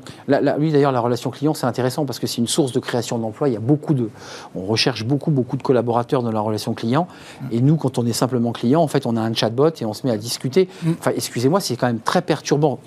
oui, 0.60 0.72
d'ailleurs, 0.72 0.92
la 0.92 1.00
relation 1.00 1.30
client, 1.30 1.54
c'est 1.54 1.66
intéressant 1.66 2.06
parce 2.06 2.20
que 2.20 2.28
c'est 2.28 2.38
une 2.38 2.48
source 2.48 2.72
de 2.72 2.80
création 2.80 3.18
d'emplois. 3.18 3.50
Il 3.50 3.54
y 3.54 3.58
a 3.58 3.62
beaucoup 3.62 3.94
de, 3.94 4.10
on 4.56 4.66
recherche 4.66 5.06
beaucoup, 5.06 5.32
beaucoup 5.32 5.58
de 5.58 5.64
collaborateurs 5.64 6.24
dans 6.24 6.32
la 6.32 6.42
relation 6.42 6.74
client. 6.74 7.08
Hum. 7.42 7.48
Et 7.52 7.62
nous, 7.62 7.76
quand 7.76 7.98
on 7.98 8.06
est 8.06 8.14
simplement 8.14 8.52
client, 8.52 8.82
en 8.82 8.88
fait, 8.88 9.06
on 9.06 9.16
a 9.16 9.22
un 9.22 9.34
chatbot 9.34 9.70
et 9.80 9.86
on 9.86 9.94
se 9.94 10.06
met 10.06 10.14
à 10.14 10.18
discuter. 10.18 10.70
Hum. 10.86 10.96
Enfin, 11.00 11.12
excusez-moi, 11.16 11.60
c'est 11.60 11.76
quand 11.76 11.88
même 11.88 12.00
très 12.00 12.22
perturbant. 12.22 12.80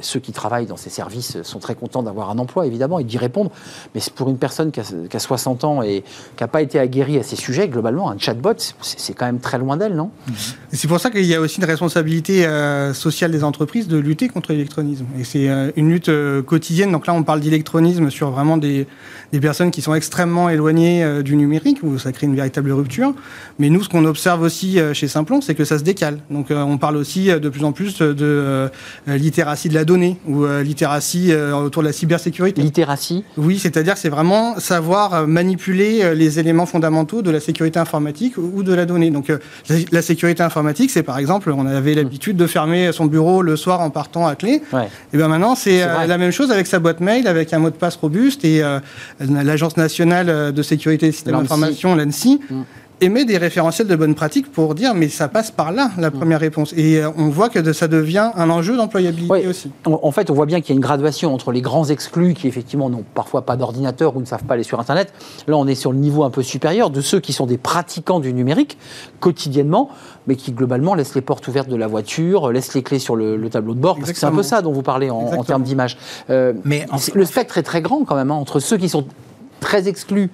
Ceux 0.00 0.20
qui 0.20 0.32
travaillent 0.32 0.66
dans 0.66 0.76
ces 0.76 0.90
services 0.90 1.42
sont 1.42 1.58
très 1.58 1.74
contents 1.74 2.02
d'avoir 2.02 2.30
un 2.30 2.38
emploi, 2.38 2.66
évidemment, 2.66 2.98
et 2.98 3.04
d'y 3.04 3.18
répondre. 3.18 3.50
Mais 3.94 4.00
pour 4.14 4.28
une 4.30 4.38
personne 4.38 4.70
qui 4.72 4.80
a, 4.80 5.18
60 5.18 5.64
ans 5.64 5.82
et 5.82 6.02
qui 6.36 6.42
n'a 6.42 6.48
pas 6.48 6.62
été 6.62 6.78
aguerrie 6.78 7.18
à 7.18 7.22
ces 7.22 7.36
sujets, 7.36 7.68
globalement, 7.68 8.10
un 8.10 8.18
chatbot, 8.18 8.54
c'est 8.80 9.12
quand 9.12 9.26
même 9.26 9.40
très 9.40 9.58
loin 9.58 9.76
d'elle, 9.76 9.94
non? 9.94 10.10
C'est 10.72 10.88
pour 10.88 10.98
ça 10.98 11.10
qu'il 11.10 11.26
y 11.26 11.34
a 11.34 11.40
aussi 11.40 11.58
une 11.58 11.66
responsabilité 11.66 12.46
euh, 12.46 12.94
sociale 12.94 13.30
des 13.30 13.44
entreprises 13.44 13.88
de 13.88 13.98
lutter 13.98 14.28
contre 14.28 14.52
l'électronisme. 14.52 15.06
Et 15.18 15.24
c'est 15.24 15.48
euh, 15.48 15.70
une 15.76 15.90
lutte 15.90 16.08
euh, 16.08 16.21
quotidienne. 16.46 16.92
Donc 16.92 17.06
là, 17.06 17.14
on 17.14 17.22
parle 17.22 17.40
d'électronisme 17.40 18.10
sur 18.10 18.30
vraiment 18.30 18.56
des, 18.56 18.86
des, 19.32 19.40
personnes 19.40 19.70
qui 19.70 19.82
sont 19.82 19.94
extrêmement 19.94 20.48
éloignées 20.48 21.22
du 21.22 21.36
numérique, 21.36 21.78
où 21.82 21.98
ça 21.98 22.12
crée 22.12 22.26
une 22.26 22.36
véritable 22.36 22.72
rupture. 22.72 23.14
Mais 23.58 23.70
nous, 23.70 23.82
ce 23.82 23.88
qu'on 23.88 24.04
observe 24.04 24.42
aussi 24.42 24.78
chez 24.92 25.08
Simplon, 25.08 25.40
c'est 25.40 25.54
que 25.54 25.64
ça 25.64 25.78
se 25.78 25.84
décale. 25.84 26.18
Donc 26.30 26.46
on 26.50 26.78
parle 26.78 26.96
aussi 26.96 27.26
de 27.26 27.48
plus 27.48 27.64
en 27.64 27.72
plus 27.72 27.98
de 27.98 28.70
littératie 29.06 29.68
de 29.68 29.74
la 29.74 29.84
donnée 29.84 30.18
ou 30.26 30.46
littératie 30.62 31.32
autour 31.34 31.82
de 31.82 31.88
la 31.88 31.92
cybersécurité. 31.92 32.62
Littératie 32.62 33.24
Oui, 33.36 33.58
c'est-à-dire 33.58 33.96
c'est 33.96 34.08
vraiment 34.08 34.58
savoir 34.58 35.26
manipuler 35.26 36.14
les 36.14 36.38
éléments 36.38 36.66
fondamentaux 36.66 37.22
de 37.22 37.30
la 37.30 37.40
sécurité 37.40 37.78
informatique 37.78 38.36
ou 38.38 38.62
de 38.62 38.74
la 38.74 38.86
donnée. 38.86 39.10
Donc 39.10 39.32
la 39.90 40.02
sécurité 40.02 40.42
informatique, 40.42 40.90
c'est 40.90 41.02
par 41.02 41.18
exemple, 41.18 41.50
on 41.50 41.66
avait 41.66 41.94
l'habitude 41.94 42.36
de 42.36 42.46
fermer 42.46 42.92
son 42.92 43.06
bureau 43.06 43.42
le 43.42 43.56
soir 43.56 43.80
en 43.80 43.90
partant 43.90 44.26
à 44.26 44.34
clé. 44.34 44.62
Et 45.12 45.16
bien 45.16 45.28
maintenant, 45.28 45.54
c'est 45.54 45.82
euh, 45.82 46.06
la 46.12 46.18
même 46.18 46.30
chose 46.30 46.50
avec 46.50 46.66
sa 46.66 46.78
boîte 46.78 47.00
mail, 47.00 47.26
avec 47.26 47.52
un 47.52 47.58
mot 47.58 47.70
de 47.70 47.76
passe 47.76 47.96
robuste 47.96 48.44
et 48.44 48.62
euh, 48.62 48.80
l'Agence 49.18 49.76
nationale 49.76 50.52
de 50.52 50.62
sécurité 50.62 51.06
des 51.06 51.12
systèmes 51.12 51.38
d'information, 51.40 51.94
l'ANSI. 51.94 52.40
Mm 52.50 52.62
émet 53.02 53.24
des 53.24 53.36
référentiels 53.36 53.88
de 53.88 53.96
bonnes 53.96 54.14
pratiques 54.14 54.50
pour 54.50 54.74
dire 54.74 54.94
mais 54.94 55.08
ça 55.08 55.28
passe 55.28 55.50
par 55.50 55.72
là 55.72 55.90
la 55.98 56.10
première 56.10 56.40
réponse 56.40 56.72
et 56.76 56.98
euh, 56.98 57.10
on 57.16 57.28
voit 57.28 57.48
que 57.48 57.72
ça 57.72 57.88
devient 57.88 58.30
un 58.34 58.48
enjeu 58.48 58.76
d'employabilité 58.76 59.46
aussi. 59.46 59.70
En 59.84 60.12
fait, 60.12 60.30
on 60.30 60.34
voit 60.34 60.46
bien 60.46 60.60
qu'il 60.60 60.70
y 60.70 60.72
a 60.72 60.76
une 60.76 60.82
graduation 60.82 61.34
entre 61.34 61.50
les 61.52 61.60
grands 61.60 61.86
exclus 61.86 62.34
qui 62.34 62.46
effectivement 62.46 62.88
n'ont 62.88 63.04
parfois 63.14 63.42
pas 63.42 63.56
d'ordinateur 63.56 64.16
ou 64.16 64.20
ne 64.20 64.24
savent 64.24 64.44
pas 64.44 64.54
aller 64.54 64.62
sur 64.62 64.78
internet. 64.78 65.12
Là, 65.48 65.56
on 65.56 65.66
est 65.66 65.74
sur 65.74 65.92
le 65.92 65.98
niveau 65.98 66.22
un 66.22 66.30
peu 66.30 66.42
supérieur 66.42 66.90
de 66.90 67.00
ceux 67.00 67.20
qui 67.20 67.32
sont 67.32 67.46
des 67.46 67.58
pratiquants 67.58 68.20
du 68.20 68.32
numérique 68.32 68.78
quotidiennement 69.20 69.90
mais 70.26 70.36
qui 70.36 70.52
globalement 70.52 70.94
laissent 70.94 71.14
les 71.16 71.20
portes 71.20 71.46
ouvertes 71.48 71.68
de 71.68 71.76
la 71.76 71.88
voiture, 71.88 72.52
laissent 72.52 72.74
les 72.74 72.82
clés 72.82 73.00
sur 73.00 73.16
le, 73.16 73.50
tableau 73.50 73.74
de 73.74 73.80
bord, 73.80 73.98
parce 73.98 74.12
que 74.12 74.18
c'est 74.18 74.26
un 74.26 74.32
peu 74.32 74.44
ça 74.44 74.62
dont 74.62 74.72
vous 74.72 74.82
parlez 74.82 75.10
en, 75.10 75.42
termes 75.42 75.64
d'image. 75.64 75.96
Euh, 76.30 76.52
mais 76.64 76.86
le 77.14 77.24
spectre 77.24 77.58
est 77.58 77.62
très 77.62 77.82
grand 77.82 78.04
quand 78.04 78.14
même 78.14 78.30
hein, 78.30 78.34
entre 78.34 78.60
ceux 78.60 78.76
qui 78.76 78.88
sont 78.88 79.04
très 79.60 79.88
exclus 79.88 80.30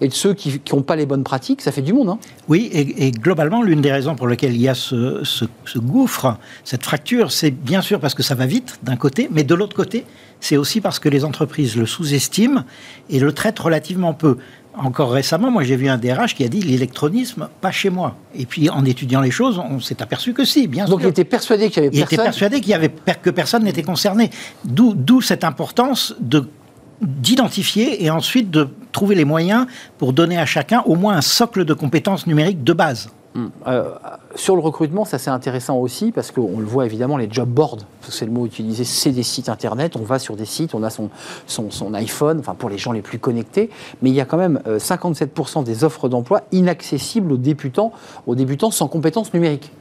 et 0.00 0.08
de 0.08 0.12
ceux 0.12 0.34
qui 0.34 0.60
n'ont 0.72 0.82
pas 0.82 0.96
les 0.96 1.06
bonnes 1.06 1.24
pratiques, 1.24 1.60
ça 1.60 1.72
fait 1.72 1.82
du 1.82 1.92
monde. 1.92 2.08
Hein. 2.08 2.18
Oui, 2.48 2.70
et, 2.72 3.10
globalement, 3.10 3.62
l'une 3.62 3.80
des 3.80 3.92
raisons 3.92 4.14
pour 4.14 4.28
lesquelles 4.28 4.54
il 4.54 4.60
y 4.60 4.68
a 4.68 4.74
ce, 4.74 5.46
gouffre, 5.76 6.36
cette 6.64 6.82
fracture, 6.82 7.32
c'est 7.32 7.50
bien 7.50 7.82
sûr 7.82 8.00
parce 8.00 8.14
que 8.14 8.22
ça 8.22 8.34
va 8.34 8.46
vite 8.46 8.78
d'un 8.82 8.96
côté, 8.96 9.28
mais 9.30 9.44
de 9.44 9.54
l'autre 9.54 9.76
côté, 9.76 10.04
c'est 10.40 10.56
aussi 10.56 10.80
parce 10.80 10.98
que 10.98 11.08
les 11.08 11.24
entreprises 11.24 11.76
le 11.76 11.86
sous-estiment 11.86 12.64
et 13.08 13.18
le 13.18 13.32
traitent 13.32 13.58
relativement 13.58 14.14
peu. 14.14 14.36
Encore 14.76 15.12
récemment, 15.12 15.52
moi 15.52 15.62
j'ai 15.62 15.76
vu 15.76 15.88
un 15.88 15.98
DRH 15.98 16.34
qui 16.34 16.42
a 16.42 16.48
dit 16.48 16.60
l'électronisme, 16.60 17.48
pas 17.60 17.70
chez 17.70 17.90
moi. 17.90 18.16
Et 18.34 18.44
puis 18.44 18.68
en 18.68 18.84
étudiant 18.84 19.20
les 19.20 19.30
choses, 19.30 19.58
on 19.58 19.78
s'est 19.78 20.02
aperçu 20.02 20.34
que 20.34 20.44
si, 20.44 20.66
bien 20.66 20.86
sûr. 20.86 20.96
Donc 20.96 21.04
il 21.04 21.10
était 21.10 21.24
persuadé 21.24 21.70
qu'il 21.70 21.84
y 21.84 21.86
avait 21.86 21.90
personne. 21.90 22.08
Il 22.10 22.14
était 22.14 22.22
persuadé 22.24 22.60
qu'il 22.60 22.70
y 22.70 22.74
avait 22.74 22.92
que 23.22 23.30
personne 23.30 23.62
n'était 23.62 23.84
concerné. 23.84 24.30
D'où 24.64 25.20
cette 25.20 25.44
importance 25.44 26.16
de 26.18 26.48
d'identifier 27.00 28.04
et 28.04 28.10
ensuite 28.10 28.50
de 28.50 28.68
trouver 28.92 29.14
les 29.14 29.24
moyens 29.24 29.66
pour 29.98 30.12
donner 30.12 30.38
à 30.38 30.46
chacun 30.46 30.82
au 30.86 30.94
moins 30.94 31.16
un 31.16 31.20
socle 31.20 31.64
de 31.64 31.74
compétences 31.74 32.26
numériques 32.26 32.64
de 32.64 32.72
base. 32.72 33.10
Hmm. 33.34 33.48
Euh, 33.66 33.90
sur 34.36 34.54
le 34.54 34.62
recrutement, 34.62 35.04
ça 35.04 35.18
c'est 35.18 35.30
intéressant 35.30 35.76
aussi 35.78 36.12
parce 36.12 36.30
qu'on 36.30 36.60
le 36.60 36.64
voit 36.64 36.86
évidemment, 36.86 37.16
les 37.16 37.28
job 37.28 37.48
boards, 37.48 37.78
c'est 38.08 38.26
le 38.26 38.30
mot 38.30 38.46
utilisé, 38.46 38.84
c'est 38.84 39.10
des 39.10 39.24
sites 39.24 39.48
internet. 39.48 39.96
On 39.96 40.04
va 40.04 40.20
sur 40.20 40.36
des 40.36 40.44
sites, 40.44 40.72
on 40.72 40.84
a 40.84 40.90
son, 40.90 41.10
son, 41.48 41.94
iPhone, 41.94 42.38
enfin 42.38 42.54
pour 42.54 42.70
les 42.70 42.78
gens 42.78 42.92
les 42.92 43.02
plus 43.02 43.18
connectés, 43.18 43.70
mais 44.02 44.10
il 44.10 44.14
y 44.14 44.20
a 44.20 44.24
quand 44.24 44.36
même 44.36 44.60
57% 44.64 45.60
euh, 45.60 45.62
des 45.64 45.82
offres 45.82 46.08
d'emploi 46.08 46.42
inaccessibles 46.52 47.32
aux 47.32 47.36
débutants, 47.36 47.92
aux 48.28 48.36
débutants 48.36 48.70
sans 48.70 48.86
compétences 48.86 49.34
numériques. 49.34 49.72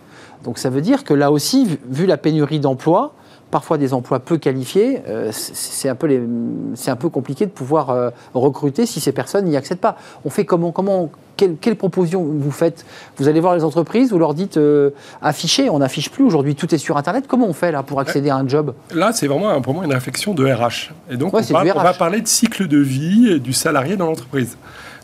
Donc 0.44 0.58
ça 0.58 0.72
veut 0.72 0.82
dire 0.82 1.04
que 1.04 1.14
là 1.14 1.32
aussi, 1.32 1.78
vu 1.88 2.08
la 2.08 2.18
pénurie 2.18 2.60
d'emplois, 2.60 3.14
parfois 3.54 3.78
des 3.78 3.94
emplois 3.94 4.20
peu 4.20 4.40
qualifiés, 4.40 5.04
euh, 5.08 5.30
c'est 5.32 5.88
un, 5.88 5.94
peu 5.94 6.10
un 6.10 6.96
peu 6.96 7.10
compliqué 7.10 7.46
de 7.46 7.52
pouvoir 7.52 7.92
euh, 7.92 8.10
recruter 8.34 8.88
si 8.88 9.00
ces 9.00 9.12
personnes 9.12 9.46
n'y 9.46 9.56
accèdent 9.56 9.78
pas. 9.78 9.96
On 10.26 10.32
fait 10.32 10.44
comment, 10.44 10.72
comment 10.72 11.12
quelle, 11.38 11.58
quelle, 11.58 11.76
proposition 11.76 12.24
vous 12.24 12.50
faites? 12.50 12.84
Vous 13.18 13.28
allez 13.28 13.40
voir 13.40 13.56
les 13.56 13.64
entreprises, 13.64 14.10
vous 14.10 14.18
leur 14.18 14.34
dites 14.34 14.58
euh, 14.58 14.90
afficher, 15.22 15.70
on 15.70 15.80
n'affiche 15.80 16.10
plus 16.10 16.24
aujourd'hui, 16.24 16.56
tout 16.56 16.74
est 16.74 16.80
sur 16.80 16.98
Internet. 16.98 17.26
Comment 17.28 17.46
on 17.46 17.54
fait 17.54 17.72
là 17.72 17.84
pour 17.84 18.00
accéder 18.00 18.32
à 18.32 18.38
un 18.38 18.48
job? 18.48 18.74
Là, 18.92 19.12
c'est 19.14 19.28
vraiment 19.28 19.62
pour 19.62 19.76
moi 19.76 19.86
une 19.86 19.94
réflexion 19.94 20.34
de 20.34 20.44
RH. 20.44 20.92
Et 21.12 21.18
donc, 21.18 21.36
on, 21.36 21.40
va, 21.40 21.94
parler 21.94 22.22
de 22.22 22.28
cycle 22.28 22.68
de 22.68 22.80
vie 22.80 23.40
du 23.40 23.54
salarié 23.54 23.98
dans 23.98 24.08
l'entreprise. 24.08 24.58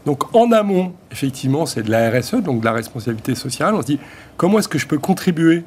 Donc, 0.07 0.35
en 0.35 0.51
amont, 0.51 0.93
effectivement, 1.11 1.67
c'est 1.67 1.83
de 1.83 1.91
la 1.91 2.09
RSE, 2.09 2.37
donc 2.41 2.61
de 2.61 2.65
la 2.65 2.73
responsabilité 2.73 3.35
sociale. 3.35 3.75
On 3.75 3.81
se 3.81 3.85
dit 3.85 3.99
comment 4.37 4.57
est-ce 4.57 4.67
que 4.67 4.79
je 4.79 4.87
peux 4.87 4.97
contribuer 4.97 5.63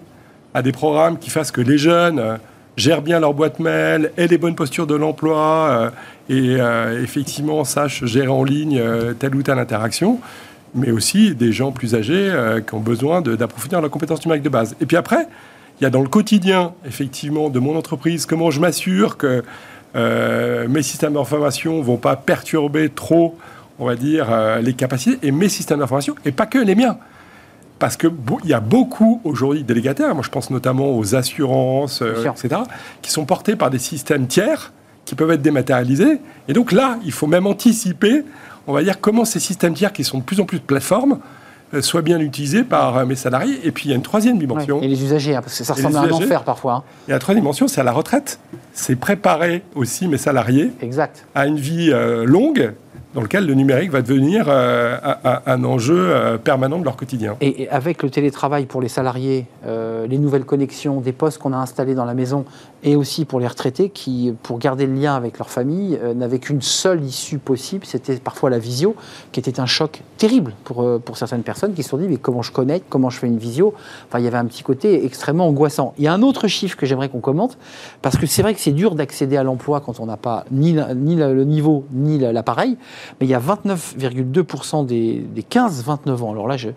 à 0.53 0.62
des 0.62 0.72
programmes 0.72 1.18
qui 1.18 1.30
fassent 1.30 1.53
que 1.53 1.61
les 1.61 1.78
jeunes 1.78 2.41
gèrent 2.77 3.03
bien 3.03 3.20
leur 3.20 3.35
boîte 3.35 3.59
mail, 3.59 4.12
aient 4.16 4.27
les 4.27 4.39
bonnes 4.39 4.55
postures 4.55 4.87
de 4.87 4.95
l'emploi 4.95 5.68
euh, 5.70 5.91
et 6.29 6.61
euh, 6.61 7.03
effectivement 7.03 7.64
sachent 7.64 8.05
gérer 8.05 8.29
en 8.29 8.45
ligne 8.45 8.79
euh, 8.79 9.12
telle 9.12 9.35
ou 9.35 9.43
telle 9.43 9.59
interaction, 9.59 10.20
mais 10.75 10.91
aussi 10.91 11.35
des 11.35 11.53
gens 11.53 11.73
plus 11.73 11.95
âgés 11.95 12.33
qui 12.66 12.75
ont 12.75 12.81
besoin 12.81 13.20
d'approfondir 13.20 13.83
leurs 13.83 13.91
compétences 13.91 14.25
numériques 14.25 14.45
de 14.45 14.49
base. 14.49 14.75
Et 14.81 14.87
puis 14.87 14.97
après, 14.97 15.29
il 15.79 15.85
y 15.85 15.87
a 15.87 15.91
dans 15.91 16.01
le 16.01 16.09
quotidien, 16.09 16.73
effectivement, 16.87 17.51
de 17.51 17.59
mon 17.59 17.77
entreprise, 17.77 18.25
comment 18.25 18.51
je 18.51 18.59
m'assure 18.59 19.18
que 19.18 19.45
mes 19.95 20.83
systèmes 20.83 21.12
d'information 21.12 21.77
ne 21.77 21.83
vont 21.83 21.99
pas 21.99 22.16
perturber 22.16 22.89
trop, 22.89 23.37
on 23.79 23.85
va 23.85 23.97
dire, 23.97 24.29
les 24.62 24.73
capacités 24.73 25.18
et 25.27 25.31
mes 25.31 25.51
systèmes 25.51 25.81
d'information, 25.81 26.14
et 26.25 26.33
pas 26.33 26.47
que 26.47 26.57
les 26.57 26.75
miens 26.75 26.97
parce 27.83 27.97
qu'il 27.97 28.12
y 28.45 28.53
a 28.53 28.61
beaucoup 28.61 29.20
aujourd'hui 29.24 29.62
de 29.62 29.66
délégataires, 29.66 30.14
moi 30.14 30.22
je 30.22 30.30
pense 30.30 30.51
notamment 30.51 30.97
aux 30.97 31.16
assurances, 31.16 32.01
euh, 32.01 32.30
etc., 32.30 32.61
qui 33.03 33.11
sont 33.11 33.24
portés 33.24 33.57
par 33.57 33.70
des 33.70 33.80
systèmes 33.80 34.28
tiers 34.28 34.72
qui 35.05 35.16
peuvent 35.16 35.33
être 35.33 35.43
dématérialisés. 35.43 36.20
Et 36.47 36.53
donc 36.53 36.70
là, 36.70 37.01
il 37.05 37.11
faut 37.11 37.26
même 37.26 37.45
anticiper, 37.45 38.22
on 38.68 38.72
va 38.72 38.85
dire, 38.85 39.01
comment 39.01 39.24
ces 39.24 39.41
systèmes 39.41 39.74
tiers 39.74 39.93
qui 39.93 40.05
sont 40.05 40.18
de 40.18 40.22
plus 40.22 40.39
en 40.39 40.45
plus 40.45 40.61
de 40.61 40.64
plateformes 40.64 41.18
euh, 41.74 41.83
soient 41.83 42.03
bien 42.03 42.20
utilisés 42.20 42.62
par 42.62 42.99
euh, 42.99 43.05
mes 43.05 43.16
salariés. 43.16 43.59
Et 43.64 43.72
puis 43.72 43.87
il 43.87 43.91
y 43.91 43.95
a 43.95 43.97
une 43.97 44.03
troisième 44.03 44.39
dimension. 44.39 44.80
et 44.80 44.87
les 44.87 45.03
usagers, 45.03 45.35
hein, 45.35 45.43
parce 45.43 45.59
que 45.59 45.64
ça 45.64 45.74
ressemble 45.74 45.97
à 45.97 46.03
un 46.03 46.11
enfer 46.12 46.45
parfois. 46.45 46.74
Hein. 46.74 46.83
Et 47.09 47.11
la 47.11 47.18
troisième 47.18 47.43
dimension, 47.43 47.66
c'est 47.66 47.80
à 47.80 47.85
la 47.85 47.91
retraite. 47.91 48.39
C'est 48.74 48.95
préparer 48.95 49.64
aussi 49.74 50.07
mes 50.07 50.18
salariés 50.18 50.70
exact. 50.80 51.26
à 51.35 51.49
une 51.49 51.59
vie 51.59 51.93
longue 52.24 52.74
dans 53.15 53.21
lequel 53.21 53.47
le 53.47 53.55
numérique 53.55 53.91
va 53.91 54.03
devenir 54.03 54.47
euh, 54.49 54.97
un, 55.47 55.65
enjeu 55.65 55.97
euh, 55.99 56.39
permanent 56.39 56.79
de 56.79 56.85
leur 56.85 56.97
quotidien. 56.97 57.37
Et, 57.41 57.69
avec 57.69 58.03
le 58.03 58.11
télétravail 58.11 58.67
pour 58.67 58.81
les 58.81 58.89
salariés, 58.89 59.47
euh, 59.67 60.07
les 60.07 60.19
nouvelles 60.19 60.45
connexions, 60.45 61.01
des 61.01 61.13
postes 61.13 61.39
qu'on 61.39 61.53
a 61.53 61.59
installés 61.59 61.95
dans 61.95 62.05
la 62.05 62.15
maison, 62.15 62.45
et 62.83 62.97
aussi 62.97 63.24
pour 63.24 63.41
les 63.41 63.47
retraités 63.47 63.91
qui, 63.91 64.35
pour 64.43 64.59
garder 64.59 64.87
le 64.87 64.95
lien 64.95 65.14
avec 65.14 65.39
leur 65.39 65.51
famille, 65.51 65.99
n'avaient 66.14 66.39
qu'une 66.39 66.62
seule 66.62 67.05
issue 67.05 67.39
possible, 67.39 67.85
c'était 67.87 68.16
parfois 68.16 68.51
la 68.51 68.59
visio, 68.59 68.97
qui 69.33 69.41
était 69.41 69.61
un 69.61 69.66
choc 69.66 70.03
terrible 70.18 70.55
pour, 70.64 71.01
pour 71.01 71.16
certaines 71.16 71.43
personnes 71.43 71.74
qui 71.74 71.83
se 71.83 71.91
sont 71.91 71.99
dit 71.99 72.09
mais 72.09 72.16
comment 72.16 72.43
je 72.43 72.53
connecte, 72.53 72.87
comment 72.89 73.11
je 73.11 73.18
fais 73.18 73.26
une 73.26 73.39
visio? 73.39 73.74
Enfin, 74.09 74.18
il 74.18 74.24
y 74.24 74.28
avait 74.28 74.39
un 74.39 74.47
petit 74.47 74.62
côté 74.62 75.05
extrêmement 75.05 75.47
angoissant. 75.47 75.95
Il 75.99 76.05
y 76.05 76.09
a 76.09 76.12
un 76.12 76.22
autre 76.22 76.49
chiffre 76.49 76.76
que 76.76 76.87
j'aimerais 76.87 77.09
qu'on 77.09 77.20
commente, 77.20 77.59
parce 78.03 78.16
que 78.16 78.26
c'est 78.26 78.43
vrai 78.43 78.55
que 78.55 78.61
c'est 78.61 78.72
dur 78.72 78.95
d'accéder 78.95 79.37
à 79.37 79.43
l'emploi 79.43 79.80
quand 79.80 80.01
on 80.01 80.07
n'a 80.07 80.16
pas 80.16 80.45
ni, 80.51 80.76
ni 80.95 81.16
le 81.16 81.45
niveau, 81.45 81.85
ni 81.93 82.18
l'appareil 82.18 82.53
mais 83.20 83.26
il 83.26 83.30
y 83.30 83.35
a 83.35 83.41
29,2% 83.41 84.87
des, 84.87 85.24
15-29 85.51 86.22
ans, 86.22 86.33
alors 86.33 86.49
là 86.49 86.57
je, 86.57 86.70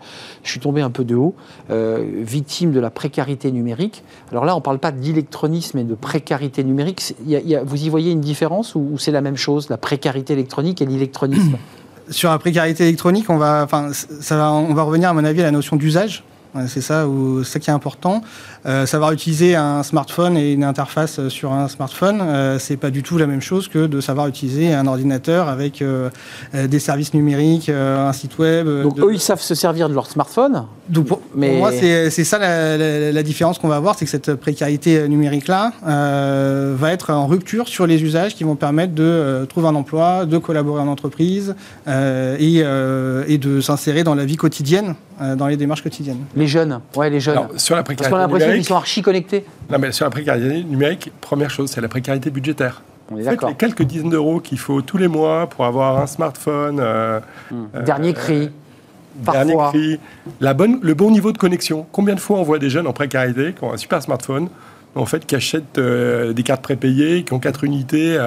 suis 0.43 0.60
tombé 0.60 0.82
un 0.82 0.89
peu 0.89 1.03
de 1.03 1.16
haut, 1.16 1.36
euh, 1.70 2.03
victimes 2.22 2.72
de 2.72 2.80
la 2.80 2.89
précarité 2.89 3.51
numérique. 3.51 4.03
Alors 4.32 4.45
là 4.45 4.53
on 4.56 4.60
ne 4.60 4.64
parle 4.64 4.80
pas 4.80 4.91
d'électronisme 4.91 5.78
et 5.80 5.84
de 5.84 5.95
précarité 5.96 6.64
numérique, 6.64 7.16
vous 7.66 7.84
y 7.84 7.89
voyez 7.89 8.12
une 8.12 8.22
différence 8.22 8.76
ou, 8.76 8.98
c'est 8.98 9.12
la 9.12 9.22
même 9.22 9.38
chose, 9.38 9.70
la 9.70 9.78
précarité 9.78 10.34
électronique 10.34 10.82
et 10.82 10.86
l'électronisme 10.86 11.58
Sur 12.10 12.30
la 12.30 12.38
précarité 12.38 12.84
électronique, 12.84 13.30
on 13.30 13.38
va, 13.38 13.64
enfin, 13.64 13.89
ça 13.93 14.38
va, 14.38 14.52
on 14.54 14.74
va 14.74 14.84
revenir 14.84 15.10
à 15.10 15.14
mon 15.14 15.24
avis 15.24 15.41
à 15.41 15.46
la 15.46 15.52
notion 15.52 15.76
d'usage 15.76 16.24
C'est 16.68 16.82
ça, 16.82 17.08
où, 17.08 17.43
ça 17.43 17.60
qui 17.60 17.70
est 17.70 17.74
important. 17.74 18.22
Euh, 18.66 18.86
savoir 18.86 19.12
utiliser 19.12 19.56
un 19.56 19.84
smartphone 19.84 20.38
et 20.38 20.53
une 20.53 20.64
interface 20.64 21.28
sur 21.28 21.53
un 21.53 21.68
smartphone, 21.68 22.20
euh, 22.22 22.58
c'est 22.58 22.78
pas 22.78 22.89
du 22.89 23.03
tout 23.03 23.18
la 23.18 23.28
même 23.28 23.41
chose 23.41 23.68
que 23.68 23.86
de 23.86 24.01
savoir 24.01 24.28
utiliser 24.28 24.74
un 24.74 24.88
ordinateur 24.88 25.49
avec 25.49 25.82
euh, 25.82 26.10
des 26.53 26.80
services 26.80 27.14
numériques, 27.14 27.70
un 27.70 28.12
site 28.14 28.39
web. 28.39 28.68
Donc 28.84 28.99
eux, 28.99 29.14
ils 29.14 29.20
savent 29.20 29.41
se 29.41 29.53
servir 29.53 29.88
de 29.89 29.93
leur 29.93 30.08
smartphone. 30.10 30.64
Donc 30.89 31.06
pour, 31.06 31.22
mais... 31.36 31.58
moi, 31.58 31.72
c'est 31.72 32.10
ça 32.24 32.39
la, 32.39 32.78
la, 32.78 33.12
la, 33.12 33.24
différence 33.24 33.60
qu'on 33.60 33.68
va 33.68 33.76
avoir, 33.76 33.95
c'est 33.97 34.06
que 34.06 34.12
cette 34.12 34.36
précarité 34.36 35.08
numérique-là 35.08 35.74
va 35.84 36.91
être 36.91 37.12
en 37.12 37.28
rupture 37.28 37.68
sur 37.68 37.88
les 37.88 38.01
usages 38.03 38.36
qui 38.36 38.43
vont 38.43 38.56
permettre 38.56 38.93
de 38.93 39.45
trouver 39.49 39.68
un 39.68 39.76
emploi, 39.76 40.26
de 40.26 40.38
collaborer 40.38 40.82
en 40.82 40.88
entreprise 40.88 41.56
et, 41.88 42.60
et 42.60 43.38
de 43.38 43.62
s'insérer 43.62 44.03
dans 44.03 44.16
la 44.16 44.26
vie 44.26 44.38
quotidienne, 44.38 44.95
dans 45.20 45.47
les 45.47 45.57
démarches 45.57 45.82
quotidiennes. 45.82 46.26
Les 46.36 46.47
jeunes, 46.47 46.82
ouais, 46.95 47.09
les 47.09 47.20
jeunes. 47.20 47.57
sur 47.57 47.76
la 47.76 47.84
précarité 47.84 48.09
Parce 48.09 48.09
qu'on 48.09 48.18
a 48.18 48.28
l'impression 48.28 48.53
qu'ils 48.53 48.66
sont 48.66 48.76
archi 48.76 49.01
connectés. 49.01 49.45
Non, 49.70 49.80
mais 49.80 49.91
sur 49.91 50.05
la 50.05 50.11
précarité 50.11 50.63
numérique, 50.63 51.11
première 51.22 51.49
chose, 51.49 51.70
c'est 51.70 51.82
la 51.82 51.88
précarité 51.88 52.30
budgétaire. 52.30 52.82
On 53.11 53.18
est 53.18 53.28
en 53.28 53.32
fait, 53.32 53.47
les 53.47 53.53
quelques 53.53 53.84
dizaines 53.84 54.09
d'euros 54.09 54.39
qu'il 54.39 54.57
faut 54.57 54.82
tous 54.82 54.97
les 54.97 55.07
mois 55.07 55.47
pour 55.47 55.66
avoir 55.66 55.99
un 55.99 56.07
smartphone. 56.07 56.80
Euh, 56.80 57.20
hmm. 57.51 57.66
euh, 57.76 57.84
dernier 57.84 58.13
cri. 58.13 58.49
dernier 59.16 59.55
cri. 59.70 59.99
La 60.39 60.53
bonne, 60.53 60.80
le 60.82 60.93
bon 60.93 61.11
niveau 61.11 61.32
de 61.32 61.38
connexion. 61.38 61.86
Combien 61.91 62.16
de 62.16 62.20
fois 62.20 62.39
on 62.39 62.43
voit 62.43 62.59
des 62.59 62.70
jeunes 62.70 62.88
en 62.88 62.93
précarité 62.93 63.53
qui 63.53 63.63
ont 63.63 63.74
un 63.74 63.78
super 63.78 64.01
smartphone, 64.01 64.49
en 64.95 65.05
fait, 65.05 65.26
qui 65.26 65.36
achètent 65.36 65.78
euh, 65.78 66.34
des 66.34 66.43
cartes 66.43 66.63
prépayées, 66.63 67.24
qui 67.24 67.34
ont 67.34 67.39
quatre 67.39 67.63
unités 67.63 68.18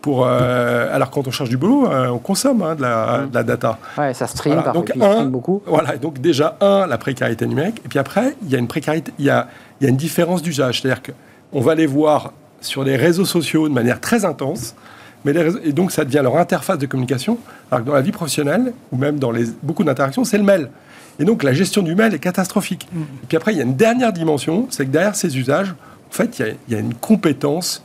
pour, 0.00 0.26
euh, 0.26 0.94
alors 0.94 1.10
quand 1.10 1.26
on 1.26 1.30
cherche 1.30 1.48
du 1.48 1.56
boulot, 1.56 1.90
euh, 1.90 2.08
on 2.08 2.18
consomme 2.18 2.62
hein, 2.62 2.74
de, 2.74 2.82
la, 2.82 3.26
de, 3.28 3.34
la, 3.34 3.42
data. 3.42 3.78
Ouais, 3.96 4.14
ça 4.14 4.26
stream, 4.26 4.62
donc, 4.72 4.92
un, 5.00 5.24
beaucoup. 5.24 5.62
Voilà, 5.66 5.96
donc 5.96 6.20
déjà, 6.20 6.56
un, 6.60 6.86
la 6.86 6.98
précarité 6.98 7.46
numérique. 7.46 7.80
Et 7.84 7.88
puis 7.88 7.98
après, 7.98 8.36
il 8.42 8.50
y 8.50 8.54
a 8.54 8.58
une 8.58 8.68
précarité, 8.68 9.12
il 9.18 9.24
y 9.24 9.30
a, 9.30 9.48
il 9.80 9.84
y 9.84 9.86
a 9.86 9.90
une 9.90 9.96
différence 9.96 10.42
d'usage. 10.42 10.80
C'est-à-dire 10.80 11.02
qu'on 11.02 11.60
va 11.60 11.74
les 11.74 11.86
voir 11.86 12.32
sur 12.60 12.84
les 12.84 12.96
réseaux 12.96 13.24
sociaux 13.24 13.68
de 13.68 13.74
manière 13.74 14.00
très 14.00 14.24
intense. 14.24 14.74
Mais 15.24 15.32
les 15.32 15.42
réseaux, 15.42 15.58
et 15.64 15.72
donc, 15.72 15.90
ça 15.90 16.04
devient 16.04 16.20
leur 16.22 16.36
interface 16.36 16.78
de 16.78 16.86
communication. 16.86 17.38
Alors 17.70 17.84
que 17.84 17.88
dans 17.90 17.96
la 17.96 18.02
vie 18.02 18.12
professionnelle, 18.12 18.72
ou 18.92 18.96
même 18.96 19.18
dans 19.18 19.32
les, 19.32 19.46
beaucoup 19.62 19.82
d'interactions, 19.82 20.22
c'est 20.22 20.38
le 20.38 20.44
mail. 20.44 20.70
Et 21.18 21.24
donc, 21.24 21.42
la 21.42 21.52
gestion 21.52 21.82
du 21.82 21.96
mail 21.96 22.14
est 22.14 22.20
catastrophique. 22.20 22.86
Mm. 22.92 23.00
Et 23.00 23.26
puis 23.26 23.36
après, 23.36 23.52
il 23.52 23.58
y 23.58 23.60
a 23.60 23.64
une 23.64 23.74
dernière 23.74 24.12
dimension, 24.12 24.68
c'est 24.70 24.86
que 24.86 24.90
derrière 24.90 25.16
ces 25.16 25.36
usages, 25.36 25.74
en 26.08 26.12
fait, 26.12 26.38
il 26.38 26.46
y 26.46 26.48
a, 26.48 26.52
il 26.68 26.74
y 26.74 26.76
a 26.76 26.80
une 26.80 26.94
compétence 26.94 27.82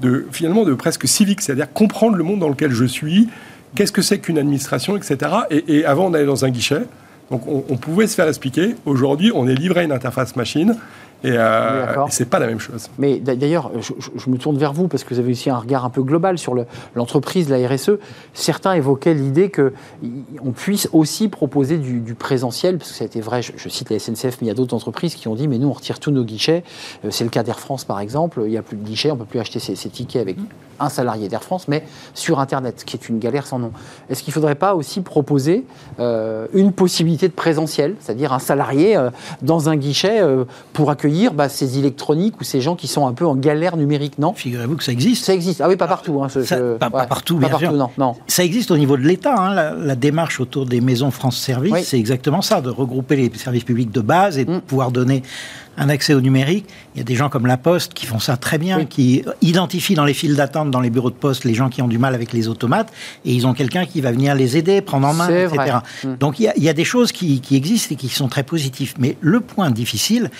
de 0.00 0.26
finalement 0.32 0.64
de 0.64 0.74
presque 0.74 1.06
civique, 1.06 1.40
c'est-à-dire 1.40 1.72
comprendre 1.72 2.16
le 2.16 2.24
monde 2.24 2.40
dans 2.40 2.48
lequel 2.48 2.72
je 2.72 2.84
suis, 2.84 3.28
qu'est-ce 3.74 3.92
que 3.92 4.02
c'est 4.02 4.18
qu'une 4.18 4.38
administration, 4.38 4.96
etc. 4.96 5.32
Et, 5.50 5.84
avant, 5.84 6.06
on 6.06 6.14
allait 6.14 6.26
dans 6.26 6.44
un 6.44 6.50
guichet, 6.50 6.82
donc 7.30 7.46
on, 7.46 7.64
on 7.68 7.76
pouvait 7.76 8.06
se 8.06 8.14
faire 8.14 8.28
expliquer. 8.28 8.74
Aujourd'hui, 8.86 9.30
on 9.34 9.46
est 9.46 9.54
livré 9.54 9.80
à 9.80 9.82
une 9.84 9.92
interface 9.92 10.36
machine 10.36 10.76
et, 11.22 11.32
euh, 11.32 12.06
c'est 12.08 12.28
pas 12.28 12.38
la 12.38 12.46
même 12.46 12.58
chose. 12.58 12.88
Mais 12.98 13.18
d'ailleurs, 13.18 13.70
je, 13.80 14.30
me 14.30 14.38
tourne 14.38 14.56
vers 14.56 14.72
vous 14.72 14.88
parce 14.88 15.04
que 15.04 15.12
vous 15.12 15.20
avez 15.20 15.32
aussi 15.32 15.50
un 15.50 15.58
regard 15.58 15.84
un 15.84 15.90
peu 15.90 16.02
global 16.02 16.38
sur 16.38 16.54
l'entreprise, 16.94 17.48
la 17.50 17.56
RSE. 17.68 17.92
Certains 18.32 18.72
évoquaient 18.72 19.14
l'idée 19.14 19.50
qu'on 19.50 20.52
puisse 20.52 20.88
aussi 20.92 21.28
proposer 21.28 21.76
du, 21.78 22.14
présentiel, 22.14 22.78
parce 22.78 22.90
que 22.90 22.96
ça 22.96 23.04
a 23.04 23.06
été 23.06 23.20
vrai, 23.20 23.42
je, 23.42 23.68
cite 23.68 23.90
la 23.90 23.98
SNCF, 23.98 24.38
mais 24.40 24.42
il 24.42 24.48
y 24.48 24.50
a 24.50 24.54
d'autres 24.54 24.74
entreprises 24.74 25.14
qui 25.14 25.28
ont 25.28 25.34
dit 25.34 25.48
mais 25.48 25.58
nous 25.58 25.68
on 25.68 25.72
retire 25.72 26.00
tous 26.00 26.10
nos 26.10 26.24
guichets. 26.24 26.64
Euh, 27.04 27.08
c'est 27.10 27.24
le 27.24 27.30
cas 27.30 27.42
d'Air 27.42 27.60
France 27.60 27.84
par 27.84 28.00
exemple, 28.00 28.40
il 28.44 28.50
n'y 28.50 28.58
a 28.58 28.62
plus 28.62 28.76
de 28.76 28.84
guichets, 28.84 29.10
on 29.10 29.14
ne 29.14 29.20
peut 29.20 29.26
plus 29.26 29.40
acheter 29.40 29.58
ses, 29.58 29.74
tickets 29.74 30.22
avec 30.22 30.36
un 30.78 30.88
salarié 30.88 31.28
d'Air 31.28 31.42
France, 31.42 31.68
mais 31.68 31.84
sur 32.14 32.40
Internet, 32.40 32.80
ce 32.80 32.84
qui 32.84 32.96
est 32.96 33.08
une 33.08 33.18
galère 33.18 33.46
sans 33.46 33.58
nom. 33.58 33.72
Est-ce 34.08 34.22
qu'il 34.22 34.30
ne 34.30 34.34
faudrait 34.34 34.54
pas 34.54 34.74
aussi 34.74 35.02
proposer 35.02 35.64
euh, 35.98 36.46
une 36.54 36.72
possibilité 36.72 37.28
de 37.28 37.34
présentiel, 37.34 37.96
c'est-à-dire 38.00 38.32
un 38.32 38.38
salarié 38.38 38.98
dans 39.42 39.68
un 39.68 39.76
guichet 39.76 40.22
pour 40.72 40.90
accueillir 40.90 41.09
bah, 41.32 41.48
ces 41.48 41.78
électroniques 41.78 42.40
ou 42.40 42.44
ces 42.44 42.60
gens 42.60 42.76
qui 42.76 42.88
sont 42.88 43.06
un 43.06 43.12
peu 43.12 43.26
en 43.26 43.34
galère 43.34 43.76
numérique, 43.76 44.18
non? 44.18 44.32
Figurez-vous 44.32 44.76
que 44.76 44.84
ça 44.84 44.92
existe. 44.92 45.24
Ça 45.24 45.34
existe. 45.34 45.60
Ah 45.60 45.68
oui, 45.68 45.76
pas 45.76 45.86
partout. 45.86 46.22
Hein, 46.22 46.28
pas, 46.78 46.90
partout, 46.90 47.36
bien 47.36 47.56
sûr. 47.58 47.72
Non, 47.72 47.90
non. 47.98 48.16
Ça 48.26 48.44
existe 48.44 48.70
au 48.70 48.76
niveau 48.76 48.96
de 48.96 49.02
l'État. 49.02 49.34
Hein, 49.36 49.74
la, 49.76 49.94
démarche 49.94 50.40
autour 50.40 50.66
des 50.66 50.80
maisons 50.80 51.10
France 51.10 51.36
Service, 51.36 51.88
c'est 51.88 51.98
exactement 51.98 52.42
ça, 52.42 52.60
de 52.60 52.70
regrouper 52.70 53.16
les 53.16 53.30
services 53.34 53.64
publics 53.64 53.90
de 53.90 54.00
base 54.00 54.38
et 54.38 54.44
de 54.44 54.52
mm. 54.52 54.60
pouvoir 54.62 54.90
donner 54.90 55.22
un 55.80 55.88
accès 55.88 56.14
au 56.14 56.20
numérique. 56.20 56.66
Il 56.94 56.98
y 56.98 57.00
a 57.00 57.04
des 57.04 57.14
gens 57.16 57.30
comme 57.30 57.46
La 57.46 57.56
Poste 57.56 57.94
qui 57.94 58.06
font 58.06 58.18
ça 58.18 58.36
très 58.36 58.58
bien, 58.58 58.84
qui 58.84 59.24
identifient 59.40 59.94
dans 59.94 60.04
les 60.04 60.14
files 60.14 60.36
d'attente 60.36 60.70
dans 60.70 60.80
les 60.80 60.90
bureaux 60.90 61.10
de 61.10 61.14
poste 61.14 61.44
les 61.44 61.54
gens 61.54 61.70
qui 61.70 61.80
ont 61.80 61.88
du 61.88 61.98
mal 61.98 62.14
avec 62.14 62.32
les 62.32 62.48
automates, 62.48 62.92
et 63.24 63.32
ils 63.32 63.46
ont 63.46 63.54
quelqu'un 63.54 63.86
qui 63.86 64.00
va 64.00 64.12
venir 64.12 64.34
les 64.34 64.56
aider, 64.56 64.82
prendre 64.82 65.08
en 65.08 65.14
main, 65.14 65.28
etc. 65.28 65.78
Hmm. 66.04 66.16
Donc 66.20 66.38
il 66.38 66.52
y, 66.54 66.68
a, 66.68 66.72
des 66.72 66.84
choses 66.84 67.12
qui, 67.12 67.40
existent 67.52 67.94
et 67.94 67.96
qui 67.96 68.08
sont 68.08 68.28
très 68.28 68.42
positives. 68.42 68.94
Mais 68.98 69.16
le 69.20 69.40
point 69.40 69.70
difficile, 69.70 70.30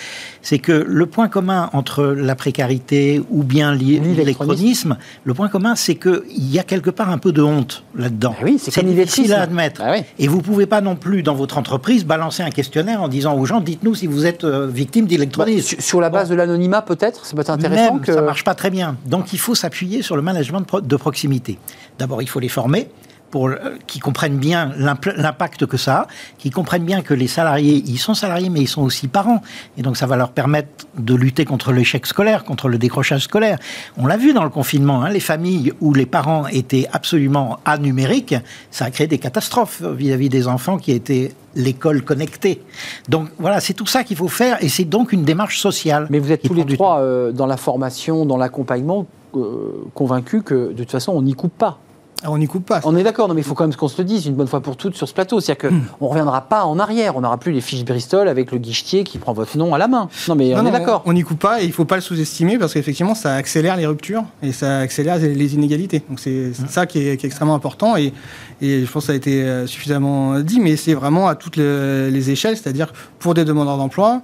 c'est 0.43 0.59
que 0.59 0.71
le 0.71 1.05
point 1.07 1.27
commun 1.27 1.69
entre 1.73 2.03
la 2.03 2.35
précarité 2.35 3.21
ou 3.31 3.43
bien 3.43 3.73
l'électronisme, 3.73 4.97
le 5.23 5.33
point 5.33 5.49
commun, 5.49 5.75
c'est 5.75 5.95
qu'il 5.95 6.21
y 6.51 6.59
a 6.59 6.63
quelque 6.63 6.91
part 6.91 7.09
un 7.09 7.17
peu 7.17 7.31
de 7.31 7.41
honte 7.41 7.83
là-dedans. 7.95 8.35
Ah 8.39 8.43
oui, 8.43 8.59
c'est 8.59 8.85
difficile 8.85 9.33
à 9.33 9.41
admettre. 9.41 9.81
Ah 9.83 9.95
et 10.19 10.27
vous 10.27 10.41
pouvez 10.41 10.67
pas 10.67 10.81
non 10.81 10.95
plus, 10.95 11.23
dans 11.23 11.35
votre 11.35 11.57
entreprise, 11.57 12.05
balancer 12.05 12.43
un 12.43 12.51
questionnaire 12.51 13.01
en 13.01 13.07
disant 13.07 13.35
aux 13.35 13.45
gens, 13.45 13.59
dites-nous 13.59 13.95
si 13.95 14.05
vous 14.05 14.27
êtes 14.27 14.43
euh, 14.43 14.67
victime 14.67 15.07
d'électronisme 15.07 15.30
bah, 15.37 15.45
sur 15.79 16.01
la 16.01 16.09
base 16.09 16.29
de 16.29 16.35
l'anonymat, 16.35 16.81
peut-être 16.81 17.25
Ça 17.25 17.35
peut 17.35 17.41
être 17.41 17.49
intéressant. 17.49 17.99
que... 17.99 18.13
Ça 18.13 18.21
marche 18.21 18.43
pas 18.43 18.55
très 18.55 18.69
bien. 18.69 18.97
Donc 19.05 19.33
il 19.33 19.39
faut 19.39 19.55
s'appuyer 19.55 20.01
sur 20.01 20.15
le 20.15 20.21
management 20.21 20.65
de 20.81 20.95
proximité. 20.95 21.57
D'abord, 21.99 22.21
il 22.21 22.29
faut 22.29 22.39
les 22.39 22.49
former 22.49 22.89
pour 23.31 23.47
euh, 23.47 23.55
qu'ils 23.87 24.01
comprennent 24.01 24.37
bien 24.37 24.71
l'impact 24.77 25.65
que 25.65 25.77
ça 25.77 25.95
a, 25.95 26.07
qu'ils 26.37 26.51
comprennent 26.51 26.83
bien 26.83 27.01
que 27.01 27.13
les 27.13 27.27
salariés, 27.27 27.83
ils 27.87 27.97
sont 27.97 28.13
salariés, 28.13 28.49
mais 28.49 28.61
ils 28.61 28.67
sont 28.67 28.83
aussi 28.83 29.07
parents. 29.07 29.41
Et 29.77 29.81
donc, 29.81 29.97
ça 29.97 30.05
va 30.05 30.17
leur 30.17 30.31
permettre 30.31 30.87
de 30.97 31.15
lutter 31.15 31.45
contre 31.45 31.71
l'échec 31.71 32.05
scolaire, 32.05 32.43
contre 32.43 32.67
le 32.67 32.77
décrochage 32.77 33.23
scolaire. 33.23 33.57
On 33.97 34.05
l'a 34.05 34.17
vu 34.17 34.33
dans 34.33 34.43
le 34.43 34.49
confinement, 34.49 35.01
hein, 35.01 35.09
les 35.09 35.19
familles 35.19 35.73
où 35.81 35.93
les 35.93 36.05
parents 36.05 36.45
étaient 36.47 36.87
absolument 36.91 37.59
anumériques, 37.65 38.35
ça 38.69 38.85
a 38.85 38.91
créé 38.91 39.07
des 39.07 39.17
catastrophes 39.17 39.81
vis-à-vis 39.81 40.29
des 40.29 40.47
enfants 40.47 40.77
qui 40.77 40.91
étaient 40.91 41.31
l'école 41.55 42.03
connectée. 42.03 42.61
Donc 43.09 43.29
voilà, 43.39 43.59
c'est 43.59 43.73
tout 43.73 43.85
ça 43.85 44.03
qu'il 44.03 44.17
faut 44.17 44.27
faire 44.27 44.63
et 44.63 44.69
c'est 44.69 44.85
donc 44.85 45.11
une 45.11 45.23
démarche 45.23 45.59
sociale. 45.59 46.07
Mais 46.09 46.19
vous 46.19 46.31
êtes 46.31 46.43
tous 46.43 46.53
les 46.53 46.65
trois 46.65 46.99
euh, 46.99 47.31
dans 47.31 47.45
la 47.45 47.57
formation, 47.57 48.25
dans 48.25 48.37
l'accompagnement, 48.37 49.05
euh, 49.35 49.85
convaincus 49.93 50.43
que 50.45 50.71
de 50.71 50.83
toute 50.83 50.91
façon 50.91 51.13
on 51.13 51.21
n'y 51.21 51.33
coupe 51.33 51.57
pas. 51.57 51.79
On 52.25 52.37
n'y 52.37 52.47
coupe 52.47 52.65
pas. 52.65 52.81
On 52.83 52.95
est 52.95 53.03
d'accord, 53.03 53.33
mais 53.33 53.41
il 53.41 53.43
faut 53.43 53.55
quand 53.55 53.63
même 53.63 53.75
qu'on 53.75 53.87
se 53.87 53.97
le 53.97 54.03
dise 54.03 54.27
une 54.27 54.35
bonne 54.35 54.47
fois 54.47 54.61
pour 54.61 54.77
toutes 54.77 54.95
sur 54.95 55.07
ce 55.07 55.13
plateau. 55.13 55.39
C'est-à-dire 55.39 55.69
qu'on 55.69 55.75
hmm. 55.75 55.85
ne 56.01 56.07
reviendra 56.07 56.41
pas 56.41 56.65
en 56.65 56.77
arrière. 56.79 57.15
On 57.15 57.21
n'aura 57.21 57.37
plus 57.37 57.51
les 57.51 57.61
fiches 57.61 57.83
Bristol 57.83 58.27
avec 58.27 58.51
le 58.51 58.57
guichetier 58.57 59.03
qui 59.03 59.17
prend 59.17 59.33
votre 59.33 59.57
nom 59.57 59.73
à 59.73 59.77
la 59.77 59.87
main. 59.87 60.09
Non, 60.27 60.35
mais 60.35 60.53
on 60.55 60.65
est 60.65 60.71
d'accord. 60.71 61.01
On 61.05 61.13
n'y 61.13 61.23
coupe 61.23 61.39
pas 61.39 61.61
et 61.61 61.65
il 61.65 61.69
ne 61.69 61.73
faut 61.73 61.85
pas 61.85 61.95
le 61.95 62.01
sous-estimer 62.01 62.57
parce 62.57 62.73
qu'effectivement, 62.73 63.15
ça 63.15 63.35
accélère 63.35 63.75
les 63.75 63.85
ruptures 63.85 64.23
et 64.43 64.51
ça 64.51 64.79
accélère 64.79 65.17
les 65.17 65.55
inégalités. 65.55 66.03
Donc 66.09 66.19
c'est 66.19 66.51
hmm. 66.51 66.67
ça 66.67 66.85
qui 66.85 66.99
est, 66.99 67.21
extrêmement 67.23 67.55
important 67.55 67.95
et, 67.97 68.13
je 68.61 68.91
pense 68.91 69.03
que 69.03 69.07
ça 69.07 69.13
a 69.13 69.15
été 69.15 69.41
euh, 69.41 69.65
suffisamment 69.65 70.39
dit, 70.39 70.59
mais 70.59 70.75
c'est 70.75 70.93
vraiment 70.93 71.27
à 71.27 71.35
toutes 71.35 71.57
les 71.57 72.29
échelles, 72.29 72.55
c'est-à-dire 72.57 72.93
pour 73.19 73.33
des 73.33 73.43
demandeurs 73.43 73.77
d'emploi, 73.77 74.21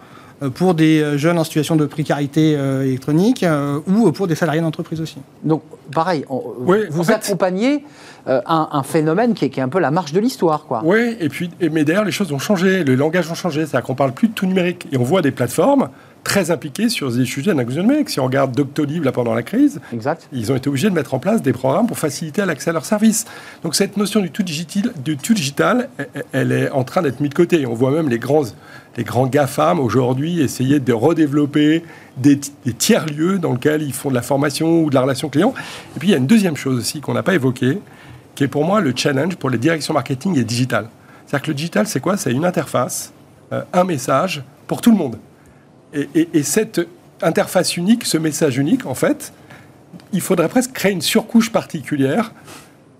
pour 0.54 0.74
des 0.74 1.02
euh, 1.02 1.18
jeunes 1.18 1.40
en 1.40 1.44
situation 1.44 1.76
de 1.76 1.86
précarité 1.86 2.56
euh, 2.56 2.84
électronique 2.84 3.46
ou 3.88 4.12
pour 4.12 4.28
des 4.28 4.36
salariés 4.36 4.62
d'entreprise 4.62 5.02
aussi. 5.02 5.18
Donc, 5.44 5.64
pareil, 5.94 6.26
vous 6.30 7.12
accompagnez 7.12 7.84
un, 8.26 8.84
phénomène 8.84 9.34
qui 9.34 9.46
est, 9.46 9.50
qui 9.50 9.60
est, 9.60 9.64
un 9.64 9.70
peu 9.70 9.80
la 9.80 9.92
marche 9.92 10.12
de 10.12 10.20
l'histoire. 10.20 10.66
quoi. 10.66 10.82
Oui, 10.84 11.16
et 11.20 11.30
puis, 11.30 11.50
mais 11.72 11.86
d'ailleurs, 11.86 12.04
les 12.04 12.12
choses 12.12 12.32
ont 12.34 12.40
changé, 12.40 12.84
le 12.84 12.96
langage 12.96 13.32
a 13.32 13.36
changé, 13.36 13.66
c'est-à-dire 13.66 13.86
qu'on 13.86 13.96
parle 13.96 14.12
plus 14.12 14.28
de 14.28 14.34
tout 14.34 14.46
numérique. 14.46 14.88
Et 14.92 14.98
on 14.98 15.04
voit 15.04 15.22
des 15.22 15.32
plateformes 15.32 15.90
très 16.28 16.52
impliqués 16.52 16.90
sur 16.90 17.10
des 17.10 17.24
sujets 17.24 17.54
numérique. 17.54 18.10
Si 18.10 18.20
on 18.20 18.26
regarde 18.26 18.52
Doctolib 18.52 19.06
là, 19.06 19.14
pendant 19.14 19.34
la 19.34 19.44
crise, 19.44 19.80
exact. 19.94 20.28
ils 20.34 20.52
ont 20.52 20.58
été 20.58 20.68
obligés 20.68 20.90
de 20.90 20.94
mettre 20.94 21.14
en 21.14 21.20
place 21.20 21.42
des 21.42 21.54
programmes 21.54 21.88
pour 21.88 21.98
faciliter 21.98 22.46
l'accès 22.46 22.72
à 22.72 22.74
leurs 22.74 22.86
services. 22.86 23.24
Donc 23.64 23.76
cette 23.76 23.96
notion 23.96 24.20
du 24.20 24.30
tout 24.30 24.44
digital, 24.44 24.92
du 25.06 25.16
tout 25.16 25.34
digital 25.34 25.88
elle 26.34 26.52
est 26.52 26.70
en 26.70 26.84
train 26.84 27.02
d'être 27.02 27.22
mise 27.22 27.30
de 27.30 27.34
côté. 27.34 27.66
On 27.66 27.74
voit 27.74 27.92
même 27.92 28.10
les 28.10 28.20
grands, 28.20 28.44
les 28.98 29.06
grands 29.06 29.26
GAFAM 29.26 29.80
aujourd'hui 29.80 30.42
essayer 30.42 30.82
de 30.82 30.92
redévelopper 30.92 31.84
des, 32.18 32.38
tiers-lieux 32.78 33.40
dans 33.40 33.54
lesquels 33.54 33.82
ils 33.82 33.94
font 33.94 34.10
de 34.10 34.16
la 34.16 34.22
formation 34.22 34.84
ou 34.84 34.90
de 34.90 34.96
la 34.96 35.02
relation 35.04 35.30
client. 35.30 35.54
Et 35.96 36.00
puis 36.00 36.10
il 36.10 36.12
y 36.12 36.14
a 36.14 36.18
une 36.18 36.28
deuxième 36.28 36.58
chose 36.58 36.78
aussi 36.78 37.00
qu'on 37.00 37.14
n'a 37.14 37.24
pas 37.24 37.36
évoquée, 37.36 37.80
qui 38.36 38.44
est 38.44 38.50
pour 38.50 38.66
moi 38.66 38.82
le 38.82 38.92
challenge 38.94 39.38
pour 39.38 39.50
les 39.50 39.58
directions 39.58 39.94
marketing 39.94 40.38
et 40.38 40.44
digital. 40.44 40.90
C'est-à-dire 41.26 41.46
que 41.46 41.52
le 41.52 41.56
digital, 41.56 41.88
c'est 41.88 42.02
quoi? 42.02 42.18
C'est 42.18 42.34
une 42.34 42.44
interface, 42.44 43.14
euh, 43.54 43.62
un 43.72 43.86
message 43.86 44.44
pour 44.68 44.82
tout 44.82 44.92
le 44.92 44.98
monde. 44.98 45.18
Et, 45.94 46.44
cette 46.44 46.82
interface 47.22 47.78
unique, 47.78 48.06
ce 48.06 48.18
message 48.18 48.58
unique, 48.58 48.86
en 48.86 48.94
fait, 48.94 49.34
il 50.14 50.22
faudrait 50.22 50.50
presque 50.50 50.74
créer 50.74 50.92
une 50.92 51.02
surcouche 51.02 51.52
particulière, 51.52 52.34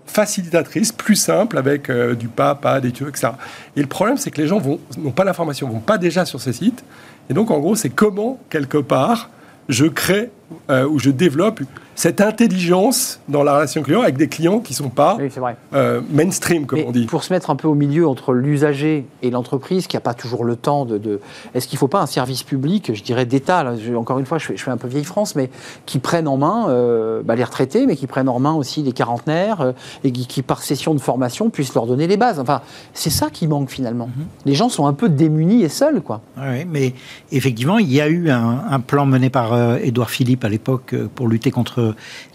facilitatrice, 0.06 0.90
plus 0.90 1.16
simple, 1.16 1.58
avec 1.58 1.90
euh, 1.90 2.14
du 2.14 2.28
papa, 2.28 2.80
des 2.80 2.90
tuyaux, 2.92 3.10
etc. 3.10 3.28
Et 3.76 3.80
le 3.80 3.86
problème, 3.86 4.16
c'est 4.16 4.30
que 4.30 4.40
les 4.40 4.48
gens 4.48 4.60
n'ont 4.96 5.10
pas 5.10 5.24
l'information, 5.24 5.68
vont 5.68 5.80
pas 5.80 5.98
déjà 5.98 6.24
sur 6.24 6.40
ces 6.40 6.54
sites. 6.54 6.82
Et 7.30 7.34
donc, 7.34 7.50
en 7.50 7.58
gros, 7.58 7.76
c'est 7.76 7.90
comment, 7.90 8.40
quelque 8.48 8.78
part, 8.78 9.30
je 9.68 9.84
crée 9.84 10.30
euh, 10.70 10.88
ou 10.88 10.98
je 10.98 11.10
développe 11.10 11.60
cette 11.98 12.20
intelligence 12.20 13.18
dans 13.28 13.42
la 13.42 13.54
relation 13.54 13.82
client 13.82 14.02
avec 14.02 14.16
des 14.16 14.28
clients 14.28 14.60
qui 14.60 14.72
ne 14.72 14.76
sont 14.76 14.88
pas 14.88 15.16
Oui, 15.18 15.26
c'est 15.34 15.40
vrai. 15.40 15.56
euh, 15.74 16.00
mainstream, 16.12 16.64
comme 16.64 16.78
Mais 16.78 16.84
on 16.86 16.92
dit. 16.92 17.06
Pour 17.06 17.24
se 17.24 17.32
mettre 17.32 17.50
un 17.50 17.56
peu 17.56 17.66
au 17.66 17.74
milieu 17.74 18.06
entre 18.06 18.34
l'usager 18.34 19.04
et 19.22 19.30
l'entreprise, 19.30 19.88
qui 19.88 19.96
n'a 19.96 20.00
pas 20.00 20.14
toujours 20.14 20.44
le 20.44 20.54
temps 20.54 20.84
de. 20.84 20.96
de- 20.96 21.20
Est-ce 21.54 21.66
qu'il 21.66 21.74
ne 21.76 21.80
faut 21.80 21.88
pas 21.88 22.00
un 22.00 22.06
service 22.06 22.44
public, 22.44 22.92
je 22.94 23.02
dirais 23.02 23.26
d'État, 23.26 23.64
encore 23.96 24.20
une 24.20 24.26
fois, 24.26 24.38
je 24.38 24.46
fais, 24.46 24.56
je 24.56 24.62
fais 24.62 24.70
un 24.70 24.76
peu 24.76 24.86
vieille 24.86 25.02
France, 25.02 25.34
mais 25.34 25.50
qui 25.86 25.98
prenne 25.98 26.28
en 26.28 26.36
main 26.36 26.66
euh, 26.68 27.20
bah, 27.24 27.34
les 27.34 27.42
retraités, 27.42 27.84
mais 27.84 27.96
qui 27.96 28.06
prennent 28.06 28.28
en 28.28 28.38
main 28.38 28.52
aussi 28.54 28.84
les 28.84 28.92
quarantenaires, 28.92 29.60
euh, 29.60 29.72
et 30.04 30.12
qui, 30.12 30.28
qui, 30.28 30.42
par 30.42 30.62
session 30.62 30.94
de 30.94 31.00
formation, 31.00 31.50
puissent 31.50 31.74
leur 31.74 31.86
donner 31.86 32.06
les 32.06 32.16
bases. 32.16 32.38
Enfin, 32.38 32.62
c'est 32.94 33.10
ça 33.10 33.28
qui 33.28 33.48
manque 33.48 33.70
finalement. 33.70 34.08
Les 34.46 34.54
gens 34.54 34.68
sont 34.68 34.86
un 34.86 34.92
peu 34.92 35.08
démunis 35.08 35.64
et 35.64 35.68
seuls, 35.68 36.00
quoi. 36.00 36.20
Oui, 36.36 36.64
mais 36.64 36.94
effectivement, 37.32 37.78
il 37.78 37.92
y 37.92 38.00
a 38.00 38.06
eu 38.08 38.30
un, 38.30 38.62
un 38.70 38.78
plan 38.78 39.04
mené 39.04 39.30
par 39.30 39.52
euh, 39.52 39.78
Édouard 39.82 40.10
Philippe 40.10 40.44
à 40.44 40.48
l'époque 40.48 40.94
euh, 40.94 41.08
pour 41.12 41.26
lutter 41.26 41.50
contre 41.50 41.87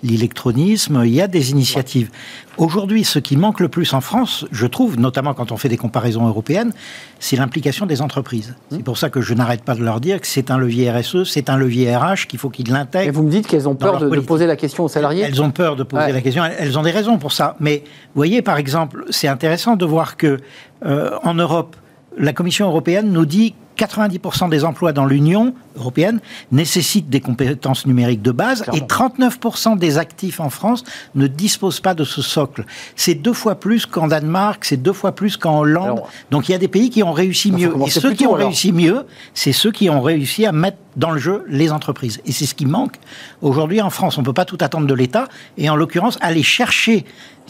l'électronisme. 0.03 1.01
Il 1.05 1.13
y 1.13 1.21
a 1.21 1.27
des 1.27 1.51
initiatives. 1.51 2.09
Aujourd'hui, 2.57 3.03
ce 3.03 3.17
qui 3.19 3.35
manque 3.35 3.59
le 3.59 3.67
plus 3.67 3.93
en 3.93 4.01
France, 4.01 4.45
je 4.51 4.67
trouve, 4.67 4.99
notamment 4.99 5.33
quand 5.33 5.51
on 5.51 5.57
fait 5.57 5.69
des 5.69 5.77
comparaisons 5.77 6.27
européennes, 6.27 6.71
c'est 7.19 7.35
l'implication 7.35 7.85
des 7.87 8.01
entreprises. 8.01 8.55
C'est 8.69 8.83
pour 8.83 8.97
ça 8.97 9.09
que 9.09 9.21
je 9.21 9.33
n'arrête 9.33 9.63
pas 9.63 9.73
de 9.73 9.83
leur 9.83 9.99
dire 9.99 10.21
que 10.21 10.27
c'est 10.27 10.51
un 10.51 10.57
levier 10.57 10.91
RSE, 10.91 11.23
c'est 11.23 11.49
un 11.49 11.57
levier 11.57 11.95
RH, 11.95 12.27
qu'il 12.27 12.37
faut 12.39 12.49
qu'ils 12.51 12.69
Et 12.69 12.73
l'intègrent. 12.73 13.11
vous 13.13 13.23
me 13.23 13.31
dites 13.31 13.47
qu'elles 13.47 13.67
ont 13.67 13.75
peur 13.75 13.99
de, 13.99 14.19
poser 14.19 14.45
la 14.45 14.55
question 14.55 14.83
aux 14.83 14.87
salariés 14.89 15.23
Elles 15.23 15.41
ont 15.41 15.51
peur 15.51 15.75
de 15.75 15.83
poser 15.83 16.03
Ouais. 16.05 16.11
la 16.13 16.21
question. 16.21 16.43
Elles- 16.45 16.55
Elles 16.59 16.77
ont 16.77 16.83
des 16.83 16.91
raisons 16.91 17.17
pour 17.17 17.31
ça. 17.31 17.55
Mais 17.59 17.83
vous 17.85 17.91
voyez, 18.15 18.41
par 18.41 18.57
exemple, 18.57 19.05
c'est 19.09 19.27
intéressant 19.27 19.75
de 19.75 19.85
voir 19.85 20.15
que 20.17 20.37
euh, 20.85 21.11
en 21.23 21.33
Europe, 21.33 21.75
la 22.17 22.33
Commission 22.33 22.67
européenne 22.67 23.11
nous 23.11 23.25
dit 23.25 23.55
90% 23.77 24.49
des 24.49 24.63
emplois 24.65 24.93
dans 24.93 25.05
l'Union 25.05 25.53
européenne 25.75 26.19
nécessitent 26.51 27.09
des 27.09 27.19
compétences 27.21 27.85
numériques 27.85 28.21
de 28.21 28.31
base 28.31 28.61
Clairement. 28.61 28.83
et 28.83 28.87
39% 28.87 29.77
des 29.77 29.97
actifs 29.97 30.39
en 30.39 30.49
France 30.49 30.83
ne 31.15 31.27
disposent 31.27 31.79
pas 31.79 31.93
de 31.95 32.03
ce 32.03 32.21
socle. 32.21 32.65
C'est 32.95 33.15
deux 33.15 33.33
fois 33.33 33.55
plus 33.55 33.85
qu'en 33.85 34.07
Danemark, 34.07 34.65
c'est 34.65 34.77
deux 34.77 34.93
fois 34.93 35.13
plus 35.13 35.37
qu'en 35.37 35.59
Hollande. 35.59 35.85
Alors, 35.99 36.09
Donc 36.31 36.49
il 36.49 36.51
y 36.51 36.55
a 36.55 36.59
des 36.59 36.67
pays 36.67 36.89
qui 36.89 37.01
ont 37.03 37.11
réussi 37.11 37.51
mieux. 37.51 37.73
Et 37.85 37.89
ceux 37.89 38.13
qui 38.13 38.25
ont 38.27 38.35
alors. 38.35 38.47
réussi 38.47 38.71
mieux, 38.71 39.05
c'est 39.33 39.53
ceux 39.53 39.71
qui 39.71 39.89
ont 39.89 40.01
réussi 40.01 40.45
à 40.45 40.51
mettre 40.51 40.77
dans 40.95 41.09
le 41.11 41.19
jeu 41.19 41.43
les 41.47 41.71
entreprises. 41.71 42.21
Et 42.25 42.31
c'est 42.31 42.45
ce 42.45 42.53
qui 42.53 42.67
manque. 42.67 42.97
Aujourd'hui, 43.41 43.81
en 43.81 43.89
France, 43.89 44.17
on 44.17 44.21
ne 44.21 44.25
peut 44.25 44.33
pas 44.33 44.45
tout 44.45 44.57
attendre 44.61 44.85
de 44.85 44.93
l'État. 44.93 45.27
Et 45.57 45.69
en 45.69 45.75
l'occurrence, 45.75 46.17
aller 46.21 46.43
chercher 46.43 47.05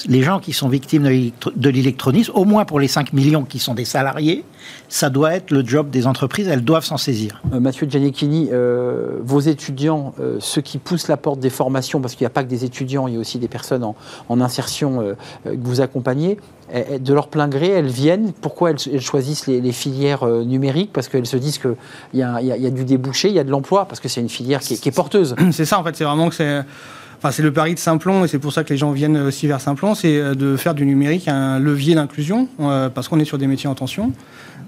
les 0.08 0.22
gens 0.24 0.40
qui 0.40 0.54
sont 0.54 0.70
victimes 0.70 1.04
de 1.04 1.10
l'électro- 1.10 1.52
de 1.56 1.70
l'électronisme, 1.70 2.32
au 2.36 2.46
moins 2.46 2.66
pour 2.66 2.80
les 2.80 2.88
5 2.88 3.14
millions 3.14 3.44
qui 3.44 3.60
sont 3.60 3.74
des 3.74 3.86
salariés, 3.86 4.44
ça 4.90 5.10
doit 5.10 5.34
être 5.36 5.52
le 5.52 5.66
job 5.66 5.90
des 5.90 6.08
entreprises. 6.08 6.48
Elles 6.48 6.64
doivent 6.64 6.84
s'en 6.86 6.98
saisir. 6.98 7.42
Euh, 7.54 7.60
Mathieu 7.60 7.88
Giannichini, 7.90 8.50
euh, 8.52 9.20
vos 9.24 9.40
étudiants, 9.40 10.14
euh, 10.20 10.38
ceux 10.40 10.62
qui 10.62 10.78
poussent 10.80 11.08
la 11.08 11.18
porte 11.18 11.40
des 11.40 11.50
formations, 11.50 12.02
parce 12.02 12.16
qu'il 12.16 12.24
n'y 12.26 12.28
a 12.28 12.32
pas 12.32 12.44
que 12.44 12.50
des 12.50 12.66
étudiants, 12.66 13.08
il 13.08 13.14
y 13.14 13.18
a 13.18 13.20
aussi 13.20 13.38
des 13.38 13.48
personnes 13.48 13.84
en, 13.84 13.96
en 14.30 14.42
insertion 14.42 15.02
euh, 15.02 15.14
euh, 15.46 15.52
que 15.52 15.62
vous 15.64 15.82
accompagnez, 15.82 16.38
eh, 16.74 16.84
eh, 16.94 17.00
de 17.00 17.14
leur 17.14 17.28
plein 17.28 17.48
gré, 17.48 17.68
elles 17.70 17.86
viennent. 17.88 18.34
Pourquoi 18.42 18.72
elles, 18.72 18.78
elles 18.92 19.02
choisissent 19.02 19.48
les, 19.48 19.62
les 19.62 19.72
filières 19.72 20.24
euh, 20.24 20.44
numériques? 20.44 20.92
Parce 20.92 21.08
qu'elles 21.08 21.28
se 21.28 21.38
disent 21.38 21.60
qu'il 21.60 21.76
y 22.14 22.24
a 22.24 22.70
du 22.72 22.84
débouché, 22.86 23.30
il 23.30 23.36
y 23.36 23.40
a 23.40 23.44
de 23.44 23.52
l'emploi, 23.52 23.86
parce 23.86 24.00
que 24.00 24.08
c'est 24.10 24.22
une 24.22 24.30
filière 24.30 24.60
qui 24.62 24.74
est, 24.74 24.78
qui 24.78 24.90
est 24.90 24.94
porteuse. 24.94 25.36
C'est 25.52 25.66
ça 25.66 25.80
en 25.80 25.84
fait, 25.84 25.96
c'est 25.96 26.04
vraiment 26.04 26.30
que 26.30 26.36
c'est. 26.36 26.62
C'est 27.32 27.42
le 27.42 27.54
pari 27.54 27.74
de 27.74 27.80
Simplon 27.80 28.26
et 28.26 28.28
c'est 28.28 28.40
pour 28.40 28.52
ça 28.52 28.64
que 28.64 28.70
les 28.70 28.78
gens 28.78 28.92
viennent 28.92 29.18
aussi 29.18 29.48
vers 29.48 29.62
Simplon, 29.62 29.96
c'est 29.96 30.18
euh, 30.18 30.36
de 30.36 30.58
faire 30.58 30.74
du 30.74 30.86
numérique 30.86 31.28
un 31.28 31.58
levier 31.58 31.96
d'inclusion 31.96 32.50
euh, 32.60 32.90
parce 32.90 33.08
qu'on 33.08 33.20
est 33.20 33.26
sur 33.26 33.38
des 33.38 33.48
métiers 33.48 33.70
en 33.70 33.76
tension. 33.76 34.12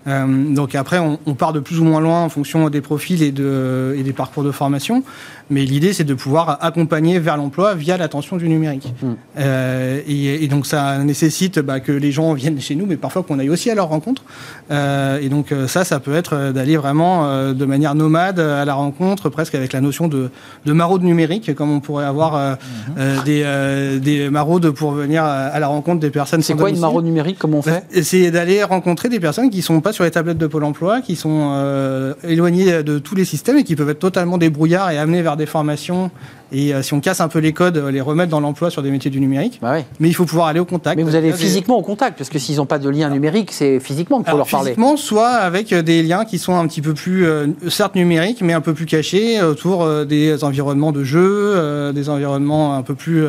Euh, 0.08 0.54
donc 0.54 0.76
après, 0.76 1.00
on, 1.00 1.34
part 1.34 1.52
de 1.52 1.60
plus 1.60 1.80
ou 1.80 1.84
moins 1.84 2.00
loin 2.00 2.24
en 2.24 2.30
fonction 2.30 2.70
des 2.70 2.82
profils 2.82 3.22
et 3.24 3.32
des 3.32 4.14
parcours 4.14 4.44
de 4.44 4.52
formation. 4.52 5.04
Mais 5.50 5.64
l'idée, 5.64 5.94
c'est 5.94 6.04
de 6.04 6.14
pouvoir 6.14 6.58
accompagner 6.62 7.20
vers 7.20 7.38
l'emploi 7.38 7.76
via 7.76 7.98
l'attention 7.98 8.38
du 8.38 8.50
numérique. 8.50 8.94
Mm. 9.02 9.08
Euh, 9.38 10.02
et, 10.08 10.44
et 10.44 10.48
donc 10.48 10.66
ça 10.66 10.98
nécessite 11.00 11.60
bah, 11.60 11.80
que 11.80 11.92
les 11.92 12.12
gens 12.12 12.34
viennent 12.34 12.60
chez 12.60 12.76
nous, 12.76 12.86
mais 12.86 12.98
parfois 12.98 13.24
qu'on 13.24 13.38
aille 13.38 13.50
aussi 13.50 13.70
à 13.70 13.76
leur 13.76 13.90
rencontre. 13.90 14.24
Euh, 14.72 15.20
et 15.22 15.30
donc 15.30 15.52
euh, 15.52 15.68
ça, 15.68 15.84
ça 15.84 16.00
peut 16.00 16.16
être 16.16 16.52
d'aller 16.52 16.78
vraiment 16.78 17.26
euh, 17.26 17.54
de 17.54 17.66
manière 17.66 17.94
nomade 17.96 18.40
à 18.40 18.66
la 18.66 18.74
rencontre, 18.74 19.30
presque 19.30 19.56
avec 19.56 19.74
la 19.74 19.82
notion 19.82 20.08
de, 20.08 20.30
de 20.66 20.74
maraude 20.74 21.04
numérique, 21.04 21.54
comme 21.54 21.72
on 21.72 21.80
pourrait 21.80 22.06
avoir 22.06 22.36
euh, 22.36 23.24
des, 23.24 24.00
des 24.00 24.30
maraudes 24.30 24.72
pour 24.72 24.92
venir 24.92 25.24
à, 25.24 25.60
la 25.60 25.68
rencontre 25.68 26.00
des 26.00 26.10
personnes. 26.10 26.42
C'est 26.42 26.54
quoi 26.54 26.70
une 26.70 26.76
domicile. 26.76 26.82
maraude 26.82 27.06
numérique 27.06 27.38
Comment 27.40 27.60
on 27.60 27.62
fait? 27.62 27.84
Bah, 27.94 28.02
C'est 28.02 28.32
d'aller 28.32 28.64
rencontrer 28.64 29.10
des 29.10 29.20
personnes 29.20 29.50
qui 29.50 29.62
sont 29.62 29.82
pas 29.82 29.94
sur 29.94 30.04
les 30.04 30.12
tablettes 30.12 30.38
de 30.38 30.48
Pôle 30.48 30.64
emploi, 30.64 31.02
qui 31.02 31.16
sont 31.16 32.16
éloignées 32.24 32.84
de 32.84 33.00
tous 33.00 33.16
les 33.16 33.26
systèmes 33.26 33.58
et 33.58 33.64
qui 33.64 33.76
peuvent 33.76 33.90
être 33.90 34.00
totalement 34.00 34.38
débrouillards 34.38 34.92
et 34.92 34.98
amenés 34.98 35.22
vers 35.22 35.35
des 35.36 35.46
formations. 35.46 36.12
Et 36.52 36.74
euh, 36.74 36.82
si 36.82 36.94
on 36.94 37.00
casse 37.00 37.22
un 37.22 37.28
peu 37.28 37.40
les 37.40 37.54
codes, 37.54 37.78
euh, 37.78 37.92
les 37.92 38.02
remettre 38.02 38.30
dans 38.30 38.40
l'emploi 38.40 38.70
sur 38.70 38.82
des 38.84 38.92
métiers 38.92 39.12
du 39.12 39.20
numérique. 39.20 39.60
Bah. 39.62 39.78
Mais 40.00 40.08
il 40.10 40.14
faut 40.14 40.26
pouvoir 40.26 40.48
aller 40.48 40.60
au 40.60 40.66
contact. 40.66 40.96
Mais 40.98 41.04
vous 41.04 41.16
allez 41.16 41.32
Des- 41.32 41.38
physiquement 41.38 41.78
au 41.78 41.82
contact, 41.82 42.18
parce 42.18 42.30
que 42.30 42.40
s'ils 42.40 42.58
n'ont 42.58 42.66
pas 42.66 42.80
de 42.80 42.90
lien 42.90 43.10
numérique, 43.10 43.52
c'est 43.52 43.80
physiquement 43.80 44.18
qu'il 44.18 44.26
faut 44.26 44.30
Alors, 44.32 44.40
leur 44.40 44.48
parler. 44.48 44.72
physiquement, 44.72 44.96
soit 44.98 45.30
avec 45.30 45.74
euh, 45.74 45.82
des 45.82 46.04
liens 46.04 46.24
qui 46.26 46.38
sont 46.38 46.56
un 46.56 46.68
petit 46.68 46.82
peu 46.82 46.94
plus, 46.94 47.26
euh, 47.26 47.48
certes 47.70 47.96
numériques, 47.96 48.42
mais 48.42 48.54
un 48.54 48.62
peu 48.62 48.74
plus 48.74 48.86
cachés 48.86 49.42
autour 49.42 49.88
des 50.06 50.44
environnements 50.44 50.92
de 50.92 51.04
jeu, 51.04 51.92
des 51.94 52.10
environnements 52.10 52.76
un 52.76 52.82
peu 52.82 52.96
plus 52.96 53.24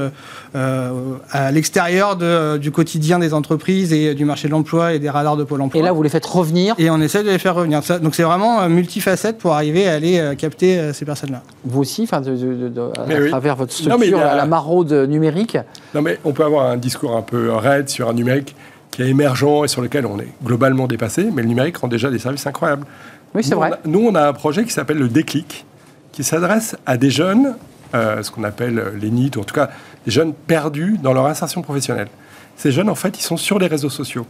à 0.54 1.50
l'extérieur 1.52 2.16
du 2.58 2.70
quotidien 2.70 3.18
des 3.18 3.34
entreprises 3.34 3.92
et 3.92 4.14
du 4.14 4.24
marché 4.24 4.48
de 4.48 4.52
l'emploi 4.52 4.94
et 4.94 4.98
des 4.98 5.10
radars 5.10 5.36
de 5.36 5.44
Pôle 5.44 5.60
emploi. 5.60 5.80
Et 5.80 5.84
là, 5.84 5.92
vous 5.92 6.02
les 6.02 6.08
faites 6.08 6.26
revenir. 6.26 6.74
Et 6.78 6.90
on 6.90 7.00
essaie 7.00 7.22
de 7.22 7.30
les 7.30 7.38
faire 7.38 7.54
revenir. 7.54 7.80
Donc 8.02 8.14
c'est 8.14 8.22
vraiment 8.22 8.68
multifacette 8.68 9.38
pour 9.38 9.54
arriver 9.54 9.88
à 9.88 9.94
aller 9.94 10.32
capter 10.38 10.92
ces 10.92 11.04
personnes-là. 11.04 11.42
Vous 11.64 11.80
aussi, 11.80 12.02
enfin, 12.04 12.20
de, 12.20 12.34
de- 12.36 12.68
de- 12.68 12.90
à, 13.14 13.20
oui. 13.20 13.28
travers 13.30 13.56
votre 13.56 13.72
Non, 13.88 13.96
mais 13.98 14.06
structure, 14.06 14.26
a- 14.26 14.34
la, 14.36 14.46
maraude 14.46 14.92
numérique. 14.92 15.56
Non, 15.94 16.02
mais 16.02 16.18
on 16.24 16.32
peut 16.32 16.44
avoir 16.44 16.66
un 16.70 16.76
discours 16.76 17.16
un 17.16 17.22
peu 17.22 17.52
raide 17.52 17.88
sur 17.88 18.08
un 18.08 18.12
numérique 18.14 18.54
qui 18.90 19.02
est 19.02 19.08
émergent 19.08 19.64
et 19.64 19.68
sur 19.68 19.82
lequel 19.82 20.06
on 20.06 20.18
est 20.18 20.28
globalement 20.44 20.86
dépassé, 20.86 21.28
mais 21.32 21.42
le 21.42 21.48
numérique 21.48 21.76
rend 21.78 21.88
déjà 21.88 22.10
des 22.10 22.18
services 22.18 22.46
incroyables. 22.46 22.86
Oui, 23.34 23.44
c'est 23.44 23.50
Nous, 23.50 23.56
vrai. 23.58 23.70
on 23.70 23.74
a- 23.74 23.78
nous, 23.84 24.06
on 24.08 24.14
a 24.14 24.28
un 24.28 24.32
projet 24.32 24.64
qui 24.64 24.70
s'appelle 24.72 24.98
le 24.98 25.08
Déclic, 25.08 25.66
qui 26.12 26.24
s'adresse 26.24 26.76
à 26.86 26.96
des 26.96 27.10
jeunes, 27.10 27.56
euh, 27.94 28.22
ce 28.22 28.30
qu'on 28.30 28.44
appelle 28.44 28.82
les 29.00 29.10
NIT, 29.10 29.36
ou 29.36 29.40
en 29.40 29.44
tout 29.44 29.54
cas 29.54 29.68
des 30.06 30.10
jeunes 30.10 30.32
perdus 30.32 30.98
dans 31.02 31.12
leur 31.12 31.26
insertion 31.26 31.60
professionnelle. 31.62 32.08
Ces 32.56 32.72
jeunes, 32.72 32.88
en 32.88 32.94
fait, 32.94 33.18
ils 33.18 33.22
sont 33.22 33.36
sur 33.36 33.58
les 33.58 33.66
réseaux 33.66 33.90
sociaux. 33.90 34.26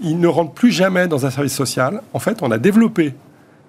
Ils 0.00 0.18
ne 0.18 0.28
rentrent 0.28 0.52
plus 0.52 0.70
jamais 0.72 1.08
dans 1.08 1.24
un 1.26 1.30
service 1.30 1.54
social. 1.54 2.02
En 2.12 2.18
fait, 2.18 2.38
on 2.42 2.50
a 2.50 2.58
développé 2.58 3.14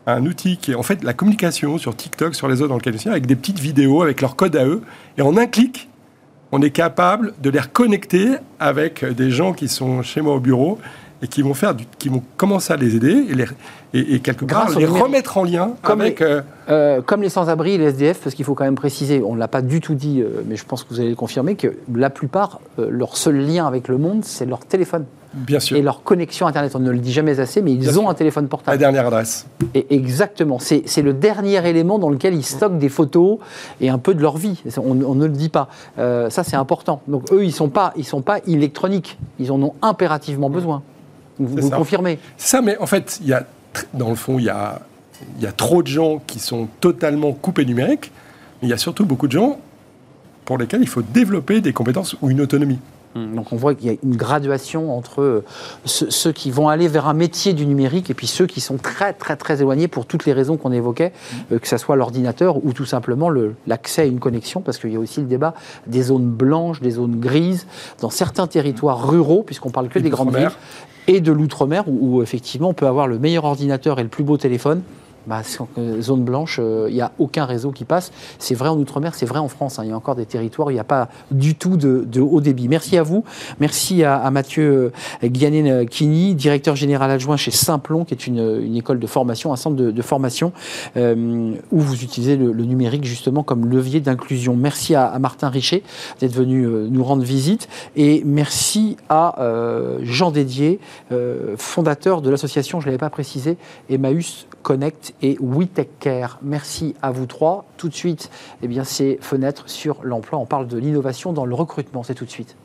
un 0.08 0.26
outil 0.26 0.58
qui 0.58 0.72
est 0.72 0.76
en 0.76 0.84
fait 0.84 1.04
la 1.04 1.14
communication 1.14 1.78
sur 1.78 1.95
TikTok, 1.95 2.36
sur 2.36 2.47
les 2.47 2.62
autres 2.62 2.70
dans 2.70 2.78
lequel 2.78 2.95
ils 2.95 2.99
sont, 2.99 3.10
avec 3.10 3.26
des 3.26 3.36
petites 3.36 3.60
vidéos, 3.60 4.02
avec 4.02 4.22
leur 4.22 4.36
code 4.36 4.56
à 4.56 4.66
eux. 4.66 4.82
Et 5.18 5.22
en 5.22 5.38
un 5.38 5.47
clic, 5.47 5.89
on 6.52 6.62
est 6.62 6.72
capable 6.72 7.34
de 7.41 7.49
les 7.49 7.60
reconnecter 7.60 8.36
avec 8.60 9.06
des 9.06 9.32
gens 9.32 9.54
qui 9.54 9.68
sont 9.68 10.02
chez 10.02 10.22
moi 10.22 10.36
au 10.36 10.39
bureau 10.39 10.80
et 11.24 11.28
qui 11.28 11.42
vont 11.42 11.54
faire 11.54 11.76
du- 11.76 11.86
qui 12.00 12.10
vont 12.10 12.24
commencer 12.38 12.74
à 12.74 12.78
les 12.78 12.96
aider 12.96 13.26
et, 13.30 13.34
les, 13.36 13.46
et, 13.94 14.16
et 14.16 14.20
quelque 14.20 14.46
part 14.46 14.70
les 14.78 14.86
remettre 14.86 15.38
en 15.38 15.44
lien 15.44 15.74
Comme 15.82 16.02
avec 16.02 16.20
les- 16.20 16.26
euh, 16.26 16.42
Euh, 16.70 17.02
comme 17.02 17.22
les 17.22 17.30
sans-abri 17.30 17.74
et 17.74 17.78
les 17.78 17.86
SDF, 17.90 18.20
parce 18.22 18.34
qu'il 18.36 18.46
faut 18.46 18.54
quand 18.56 18.64
même 18.64 18.76
préciser, 18.76 19.22
on 19.26 19.34
ne 19.36 19.40
l'a 19.40 19.50
pas 19.50 19.62
du 19.62 19.82
tout 19.82 19.94
dit, 19.94 20.22
euh, 20.22 20.42
mais 20.48 20.56
je 20.56 20.64
pense 20.66 20.84
que 20.84 20.90
vous 20.94 21.00
allez 21.02 21.10
le 21.10 21.16
confirmer, 21.16 21.56
que 21.56 21.76
la 21.94 22.10
plupart, 22.10 22.62
leur 22.78 23.18
seul 23.18 23.36
lien 23.46 23.68
avec 23.68 23.88
le 23.90 23.98
monde, 23.98 24.24
c'est 24.24 24.46
leur 24.46 24.60
téléphone 24.60 25.04
bien 25.34 25.60
sûr 25.62 25.78
et 25.78 25.82
leur 25.82 26.04
connexion 26.04 26.46
Internet. 26.48 26.74
On 26.76 26.80
ne 26.80 26.92
le 26.92 26.98
dit 27.00 27.12
jamais 27.12 27.40
assez, 27.40 27.62
mais 27.62 27.72
ils 27.74 27.80
Bien 27.80 27.90
ont 27.98 28.02
sûr. 28.02 28.10
un 28.10 28.14
téléphone 28.14 28.46
la 28.46 28.50
portable. 28.50 28.78
dernière 28.78 29.08
adresse. 29.08 29.46
Et 29.76 29.94
exactement, 29.96 30.60
c'est 30.60 31.02
le 31.02 31.14
dernier 31.14 31.68
élément 31.68 32.00
dans 32.00 32.10
lequel 32.10 32.34
ils 32.36 32.44
stockent 32.46 32.78
des 32.80 32.90
photos 32.90 33.40
et 33.82 33.90
un 33.90 33.98
peu 33.98 34.14
de 34.14 34.22
leur 34.22 34.38
vie. 34.38 34.62
On, 34.78 34.92
on 35.04 35.16
ne 35.16 35.26
le 35.26 35.32
dit 35.34 35.50
pas. 35.50 35.68
Ça, 35.98 36.44
c'est 36.44 36.56
important. 36.58 37.02
Donc 37.08 37.32
eux, 37.34 37.44
ils 37.44 37.48
ne 37.48 37.52
sont, 37.54 37.70
pas- 37.70 37.94
ils 37.98 38.06
sont 38.06 38.22
pas 38.22 38.40
électroniques. 38.48 39.18
Ils 39.40 39.52
en 39.52 39.62
ont 39.62 39.74
impérativement 39.82 40.50
besoin. 40.50 40.84
Vous, 41.46 41.62
vous 41.62 41.70
confirmez 41.70 42.20
ça, 42.38 42.62
mais 42.62 42.78
en 42.78 42.86
fait, 42.86 43.20
il 43.22 43.28
y 43.28 43.34
a 43.34 43.46
dans 43.94 44.10
le 44.10 44.16
fond, 44.16 44.39
il 44.39 44.46
y 44.46 44.50
a, 44.50 44.82
il 45.38 45.44
y 45.44 45.48
a 45.48 45.52
trop 45.52 45.82
de 45.82 45.88
gens 45.88 46.22
qui 46.26 46.39
sont 46.39 46.68
totalement 46.80 47.32
coupés 47.34 47.66
numériques, 47.66 48.12
mais 48.62 48.68
il 48.68 48.72
y 48.72 48.74
a 48.74 48.78
surtout 48.78 49.06
beaucoup 49.06 49.28
de 49.28 49.34
gens 49.34 49.60
pour 50.46 50.58
lesquels 50.58 50.82
il 50.82 50.88
faut 50.88 51.02
développer 51.02 51.62
des 51.62 51.74
compétences 51.74 52.16
ou 52.22 52.30
une 52.30 52.42
autonomie. 52.42 52.80
Donc 53.16 53.51
on 53.51 53.55
voit 53.57 53.76
qu'il 53.76 53.88
y 53.88 53.93
a 53.93 53.97
une 54.03 54.16
graduation 54.16 54.95
entre 54.97 55.22
euh, 55.22 55.43
ceux, 55.86 56.32
qui 56.32 56.49
vont 56.51 56.70
aller 56.70 56.88
vers 56.88 57.07
un 57.07 57.14
métier 57.14 57.53
du 57.53 57.66
numérique 57.66 58.09
et 58.09 58.14
puis 58.14 58.28
ceux 58.28 58.47
qui 58.47 58.62
sont 58.62 58.78
très 58.78 59.12
très 59.14 59.36
très 59.36 59.59
éloignés 59.62 59.88
pour 59.89 60.05
toutes 60.05 60.26
les 60.26 60.34
raisons 60.34 60.55
qu'on 60.57 60.72
évoquait, 60.72 61.12
euh, 61.51 61.59
que 61.59 61.68
ce 61.68 61.78
soit 61.78 61.95
l'ordinateur 61.95 62.64
ou 62.66 62.72
tout 62.74 62.86
simplement 62.86 63.30
le- 63.30 63.55
l'accès 63.68 64.03
à 64.03 64.05
une 64.05 64.20
connexion, 64.20 64.62
parce 64.62 64.78
qu'il 64.78 64.91
y 64.93 64.95
a 64.95 64.99
aussi 64.99 65.20
le 65.20 65.26
débat 65.28 65.53
des 65.88 66.03
zones 66.03 66.30
blanches, 66.30 66.80
des 66.82 66.91
zones 66.91 67.20
grises, 67.20 67.68
dans 67.99 68.09
certains 68.09 68.47
territoires 68.47 69.09
ruraux, 69.09 69.43
puisqu'on 69.43 69.72
parle 69.72 69.89
que 69.89 69.99
des 69.99 70.09
grandes 70.09 70.30
villes, 70.51 70.57
et 71.07 71.20
de 71.20 71.32
l'outre-mer, 71.32 71.84
où, 71.88 72.18
où, 72.18 72.22
effectivement 72.24 72.70
on 72.70 72.74
peut 72.74 72.88
avoir 72.88 73.07
le 73.07 73.20
meilleur 73.20 73.43
ordinateur 73.45 73.99
et 73.99 74.03
le 74.03 74.09
plus 74.09 74.24
beau 74.24 74.38
téléphone. 74.38 74.82
Bah, 75.28 75.42
zone 76.00 76.24
blanche, 76.24 76.60
il 76.60 76.94
n'y 76.94 77.02
a 77.02 77.12
aucun 77.20 77.46
réseau 77.46 77.72
qui 77.72 77.86
passe. 77.86 78.12
C'est 78.40 78.56
vrai 78.56 78.70
en 78.70 78.82
Outre-mer, 78.82 79.14
c'est 79.14 79.26
vrai 79.26 79.40
en 79.40 79.48
France. 79.48 79.78
Hein. 79.78 79.84
Il 79.86 79.90
y 79.90 79.94
a 79.94 79.96
encore 79.96 80.16
des 80.16 80.26
territoires 80.26 80.68
où 80.68 80.72
il 80.72 80.76
n'y 80.76 80.80
a 80.80 80.84
pas 80.84 81.10
du 81.30 81.56
tout 81.56 81.78
de, 81.78 82.20
haut 82.20 82.42
débit. 82.42 82.68
Merci 82.68 82.98
à 82.98 83.04
vous. 83.04 83.24
Merci 83.60 84.04
à, 84.04 84.30
Mathieu 84.32 84.92
Guianen-Kini, 85.24 86.34
directeur 86.36 86.76
général 86.76 87.12
adjoint 87.12 87.38
chez 87.38 87.52
Simplon, 87.52 88.06
qui 88.06 88.14
est 88.14 88.28
une, 88.28 88.76
école 88.76 89.00
de 89.00 89.08
formation, 89.08 89.54
un 89.54 89.56
centre 89.56 89.76
de, 89.76 90.02
formation, 90.02 90.52
où 90.96 91.80
vous 91.80 92.04
utilisez 92.04 92.36
le, 92.36 92.52
numérique 92.66 93.04
justement 93.04 93.44
comme 93.44 93.68
levier 93.68 94.00
d'inclusion. 94.00 94.56
Merci 94.56 94.96
à, 94.96 95.18
Martin 95.20 95.50
Richer 95.50 95.84
d'être 96.20 96.34
venu 96.34 96.66
nous 96.66 97.04
rendre 97.04 97.24
visite. 97.24 97.68
Et 97.96 98.24
merci 98.26 98.98
à 99.10 99.36
Jean 100.02 100.32
Dédier, 100.32 100.80
fondateur 101.58 102.22
de 102.22 102.30
l'association, 102.30 102.80
je 102.80 102.86
ne 102.86 102.92
l'avais 102.92 103.00
pas 103.00 103.10
précisé, 103.10 103.58
Emmaüs 103.90 104.48
Connect 104.62 105.14
et 105.22 105.38
We 105.39 105.68
Care. 105.99 106.39
Merci 106.41 106.95
à 107.01 107.12
vous 107.12 107.26
trois. 107.26 107.66
Tout 107.78 107.89
de 107.89 107.93
suite, 107.93 108.30
eh 108.62 108.68
bien, 108.68 108.84
c'est 108.84 109.18
fenêtre 109.22 109.70
sur 109.70 109.99
l'emploi. 110.03 110.39
On 110.39 110.45
parle 110.45 110.68
de 110.68 110.78
l'innovation 110.78 111.34
dans 111.34 111.45
le 111.45 111.55
recrutement. 111.55 112.03
C'est 112.03 112.16
tout 112.16 112.26
de 112.26 112.32
suite. 112.32 112.55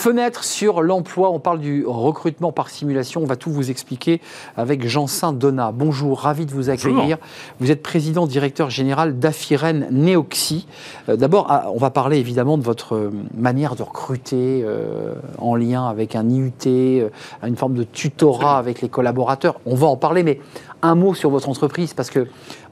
Fenêtre 0.00 0.44
sur 0.44 0.80
l'emploi, 0.80 1.30
on 1.30 1.40
parle 1.40 1.58
du 1.58 1.84
recrutement 1.86 2.52
par 2.52 2.70
simulation. 2.70 3.20
On 3.20 3.26
va 3.26 3.36
tout 3.36 3.50
vous 3.50 3.70
expliquer 3.70 4.22
avec 4.56 4.86
Jean-Saint 4.86 5.34
Donat. 5.34 5.72
Bonjour, 5.72 6.20
ravi 6.20 6.46
de 6.46 6.52
vous 6.52 6.70
accueillir. 6.70 7.18
Vous 7.60 7.70
êtes 7.70 7.82
président 7.82 8.26
directeur 8.26 8.70
général 8.70 9.18
d'Afiren 9.18 9.88
Neoxy. 9.90 10.66
Euh, 11.10 11.16
d'abord, 11.16 11.48
ah, 11.50 11.66
on 11.74 11.76
va 11.76 11.90
parler 11.90 12.16
évidemment 12.16 12.56
de 12.56 12.62
votre 12.62 12.94
euh, 12.94 13.12
manière 13.36 13.76
de 13.76 13.82
recruter 13.82 14.62
euh, 14.64 15.16
en 15.36 15.54
lien 15.54 15.86
avec 15.86 16.16
un 16.16 16.26
IUT, 16.30 17.10
une 17.46 17.56
forme 17.56 17.74
de 17.74 17.84
tutorat 17.84 18.56
avec 18.56 18.80
les 18.80 18.88
collaborateurs. 18.88 19.60
On 19.66 19.74
va 19.74 19.86
en 19.86 19.98
parler, 19.98 20.22
mais 20.22 20.40
un 20.80 20.94
mot 20.94 21.12
sur 21.12 21.28
votre 21.28 21.50
entreprise 21.50 21.92
parce 21.92 22.08
que 22.08 22.26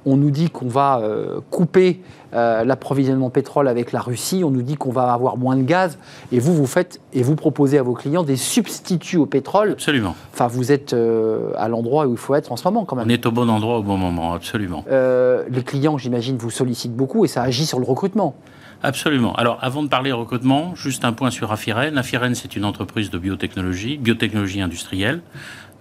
on 0.09 0.17
nous 0.17 0.31
dit 0.31 0.51
qu'on 0.51 0.69
va 0.69 1.03
couper 1.51 2.01
euh, 2.35 2.63
l'approvisionnement 2.63 3.31
pétrole 3.31 3.69
avec 3.69 3.91
la 3.91 4.01
Russie, 4.01 4.43
on 4.45 4.51
nous 4.51 4.61
dit 4.61 4.77
qu'on 4.77 4.91
va 4.91 5.15
avoir 5.15 5.39
moins 5.39 5.57
de 5.57 5.63
gaz, 5.63 5.99
et 6.31 6.39
vous, 6.39 6.55
vous 6.55 6.67
faites 6.67 7.01
et 7.15 7.23
vous 7.23 7.37
proposez 7.37 7.79
à 7.79 7.83
vos 7.83 7.95
clients 7.95 8.23
des 8.23 8.37
substituts 8.37 9.17
au 9.17 9.25
pétrole. 9.25 9.71
Absolument. 9.71 10.15
Enfin, 10.35 10.47
vous 10.47 10.71
êtes 10.71 10.93
euh, 10.93 11.53
à 11.57 11.69
l'endroit 11.69 12.07
où 12.07 12.13
il 12.13 12.19
faut 12.19 12.35
être 12.35 12.53
en 12.53 12.57
ce 12.57 12.65
moment, 12.65 12.85
quand 12.85 12.97
même. 12.97 13.07
On 13.07 13.09
est 13.09 13.25
au 13.25 13.31
bon 13.31 13.49
endroit 13.49 13.79
au 13.79 13.83
bon 13.83 13.97
moment, 13.97 14.35
absolument. 14.35 14.85
Euh, 14.91 15.45
les 15.49 15.63
clients, 15.63 15.97
j'imagine, 15.97 16.37
vous 16.37 16.51
sollicitent 16.51 16.95
beaucoup 16.95 17.25
et 17.25 17.29
ça 17.29 17.41
agit 17.41 17.65
sur 17.65 17.79
le 17.79 17.87
recrutement. 17.87 18.35
Absolument. 18.83 19.33
Alors, 19.33 19.59
avant 19.63 19.83
de 19.83 19.89
parler 19.89 20.13
recrutement, 20.13 20.75
juste 20.75 21.07
un 21.07 21.13
point 21.13 21.31
sur 21.31 21.51
Afiren. 21.51 21.97
Afiren, 21.97 22.35
c'est 22.35 22.57
une 22.57 22.67
entreprise 22.67 23.11
de 23.11 23.19
biotechnologie, 23.19 23.97
biotechnologie 23.97 24.61
industrielle. 24.61 25.23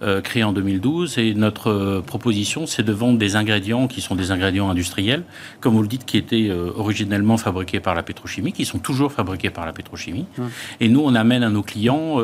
Euh, 0.00 0.20
créé 0.20 0.44
en 0.44 0.52
2012 0.52 1.18
et 1.18 1.34
notre 1.34 1.70
euh, 1.72 2.00
proposition 2.00 2.68
c'est 2.68 2.84
de 2.84 2.92
vendre 2.92 3.18
des 3.18 3.34
ingrédients 3.34 3.88
qui 3.88 4.00
sont 4.00 4.14
des 4.14 4.30
ingrédients 4.30 4.70
industriels, 4.70 5.24
comme 5.60 5.74
vous 5.74 5.82
le 5.82 5.88
dites, 5.88 6.04
qui 6.04 6.16
étaient 6.16 6.46
euh, 6.50 6.70
originellement 6.76 7.36
fabriqués 7.36 7.80
par 7.80 7.96
la 7.96 8.04
pétrochimie, 8.04 8.52
qui 8.52 8.64
sont 8.64 8.78
toujours 8.78 9.10
fabriqués 9.10 9.50
par 9.50 9.66
la 9.66 9.72
pétrochimie. 9.72 10.26
Et 10.78 10.88
nous, 10.88 11.00
on 11.00 11.16
amène 11.16 11.42
à 11.42 11.50
nos 11.50 11.62
clients 11.62 12.18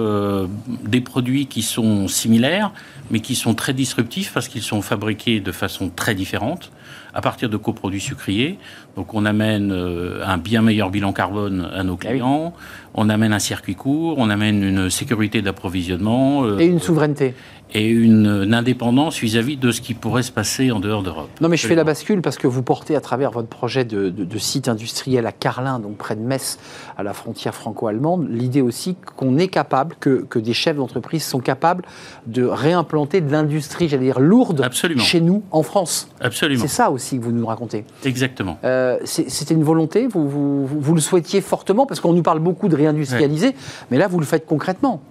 des 0.84 1.00
produits 1.00 1.46
qui 1.46 1.62
sont 1.62 2.06
similaires, 2.06 2.70
mais 3.10 3.18
qui 3.18 3.34
sont 3.34 3.54
très 3.54 3.72
disruptifs 3.72 4.32
parce 4.32 4.46
qu'ils 4.46 4.62
sont 4.62 4.80
fabriqués 4.80 5.40
de 5.40 5.50
façon 5.50 5.90
très 5.90 6.14
différente 6.14 6.70
à 7.12 7.20
partir 7.20 7.48
de 7.48 7.56
coproduits 7.56 8.00
sucriers. 8.00 8.58
Donc 8.96 9.14
on 9.14 9.24
amène 9.24 9.72
un 9.72 10.38
bien 10.38 10.62
meilleur 10.62 10.90
bilan 10.90 11.12
carbone 11.12 11.68
à 11.74 11.82
nos 11.82 11.98
ah 12.00 12.06
clients, 12.06 12.54
on 12.94 13.08
amène 13.08 13.32
un 13.32 13.38
circuit 13.38 13.74
court, 13.74 14.16
on 14.18 14.30
amène 14.30 14.62
une 14.62 14.90
sécurité 14.90 15.42
d'approvisionnement. 15.42 16.58
et 16.58 16.66
une 16.66 16.80
souveraineté 16.80 17.34
et 17.74 17.88
une, 17.88 18.54
indépendance 18.54 19.18
vis-à-vis 19.18 19.56
de 19.56 19.72
ce 19.72 19.80
qui 19.80 19.94
pourrait 19.94 20.22
se 20.22 20.30
passer 20.30 20.70
en 20.70 20.78
dehors 20.78 21.02
d'Europe. 21.02 21.28
Non, 21.40 21.48
mais 21.48 21.56
je 21.56 21.66
fais 21.66 21.74
la 21.74 21.82
bascule 21.82 22.22
parce 22.22 22.38
que 22.38 22.46
vous 22.46 22.62
portez 22.62 22.94
à 22.94 23.00
travers 23.00 23.32
votre 23.32 23.48
projet 23.48 23.84
de, 23.84 24.38
site 24.38 24.68
industriel 24.68 25.26
à 25.26 25.32
Carlin, 25.32 25.80
donc 25.80 25.96
près 25.96 26.14
de 26.14 26.20
Metz, 26.20 26.58
à 26.96 27.02
la 27.02 27.12
frontière 27.12 27.54
franco-allemande, 27.54 28.28
l'idée 28.30 28.60
aussi 28.60 28.96
qu'on 29.16 29.38
est 29.38 29.48
capable, 29.48 29.96
que, 29.98 30.24
que 30.28 30.38
des 30.38 30.52
chefs 30.52 30.76
d'entreprise 30.76 31.24
sont 31.24 31.40
capables 31.40 31.84
de 32.26 32.44
réimplanter 32.44 33.20
de 33.20 33.32
l'industrie, 33.32 33.88
j'allais 33.88 34.04
dire 34.04 34.20
lourde, 34.20 34.60
Absolument. 34.62 35.02
chez 35.02 35.20
nous, 35.20 35.42
en 35.50 35.62
France. 35.62 36.08
Absolument. 36.20 36.62
C'est 36.62 36.68
ça 36.68 36.90
aussi 36.90 37.18
que 37.18 37.24
vous 37.24 37.32
nous 37.32 37.46
racontez. 37.46 37.84
Exactement. 38.04 38.58
Euh, 38.64 38.98
C'était 39.04 39.54
une 39.54 39.64
volonté, 39.64 40.06
vous, 40.06 40.28
vous, 40.28 40.66
vous, 40.66 40.94
le 40.94 41.00
souhaitiez 41.00 41.40
fortement, 41.40 41.86
parce 41.86 42.00
qu'on 42.00 42.12
nous 42.12 42.22
parle 42.22 42.40
beaucoup 42.40 42.68
de 42.68 42.76
réindustrialiser, 42.76 43.54
mais 43.90 43.98
là, 43.98 44.06
vous 44.06 44.20
le 44.20 44.26
faites 44.26 44.46
concrètement. 44.46 45.02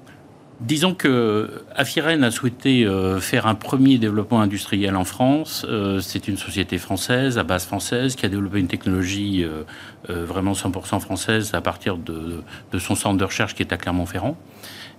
Disons 0.63 0.95
que 0.95 1.49
Afiren 1.75 2.23
a 2.23 2.31
souhaité 2.31 2.85
euh, 2.85 3.19
faire 3.19 3.47
un 3.47 3.55
premier 3.55 3.97
développement 3.97 4.39
industriel 4.39 4.95
en 4.95 5.03
France. 5.03 5.65
Euh, 5.67 5.99
c'est 5.99 6.29
une 6.29 6.37
société 6.37 6.77
française, 6.77 7.37
à 7.37 7.43
base 7.43 7.65
française, 7.65 8.15
qui 8.15 8.25
a 8.25 8.29
développé 8.29 8.61
une 8.61 8.67
technologie 8.67 9.43
euh, 9.43 9.63
vraiment 10.07 10.53
100% 10.53 11.01
française 11.01 11.53
à 11.53 11.59
partir 11.59 11.97
de, 11.97 12.41
son 12.79 12.95
centre 12.95 13.17
de 13.17 13.25
recherche 13.25 13.55
qui 13.55 13.63
est 13.63 13.73
à 13.73 13.77
Clermont-Ferrand. 13.77 14.37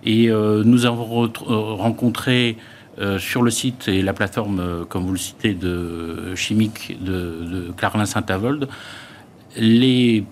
Et 0.03 0.27
nous 0.29 0.85
avons 0.85 1.31
rencontré 1.47 2.57
sur 3.17 3.41
le 3.41 3.49
site 3.49 3.87
et 3.87 4.03
la 4.03 4.13
plateforme, 4.13 4.85
comme 4.87 5.03
vous 5.03 5.13
le 5.13 5.17
citez, 5.17 5.55
de 5.55 6.35
chimique 6.35 7.03
de, 7.03 7.39
de 7.43 7.71
Clarlin-Saint-Avold, 7.75 8.67
les 9.57 10.25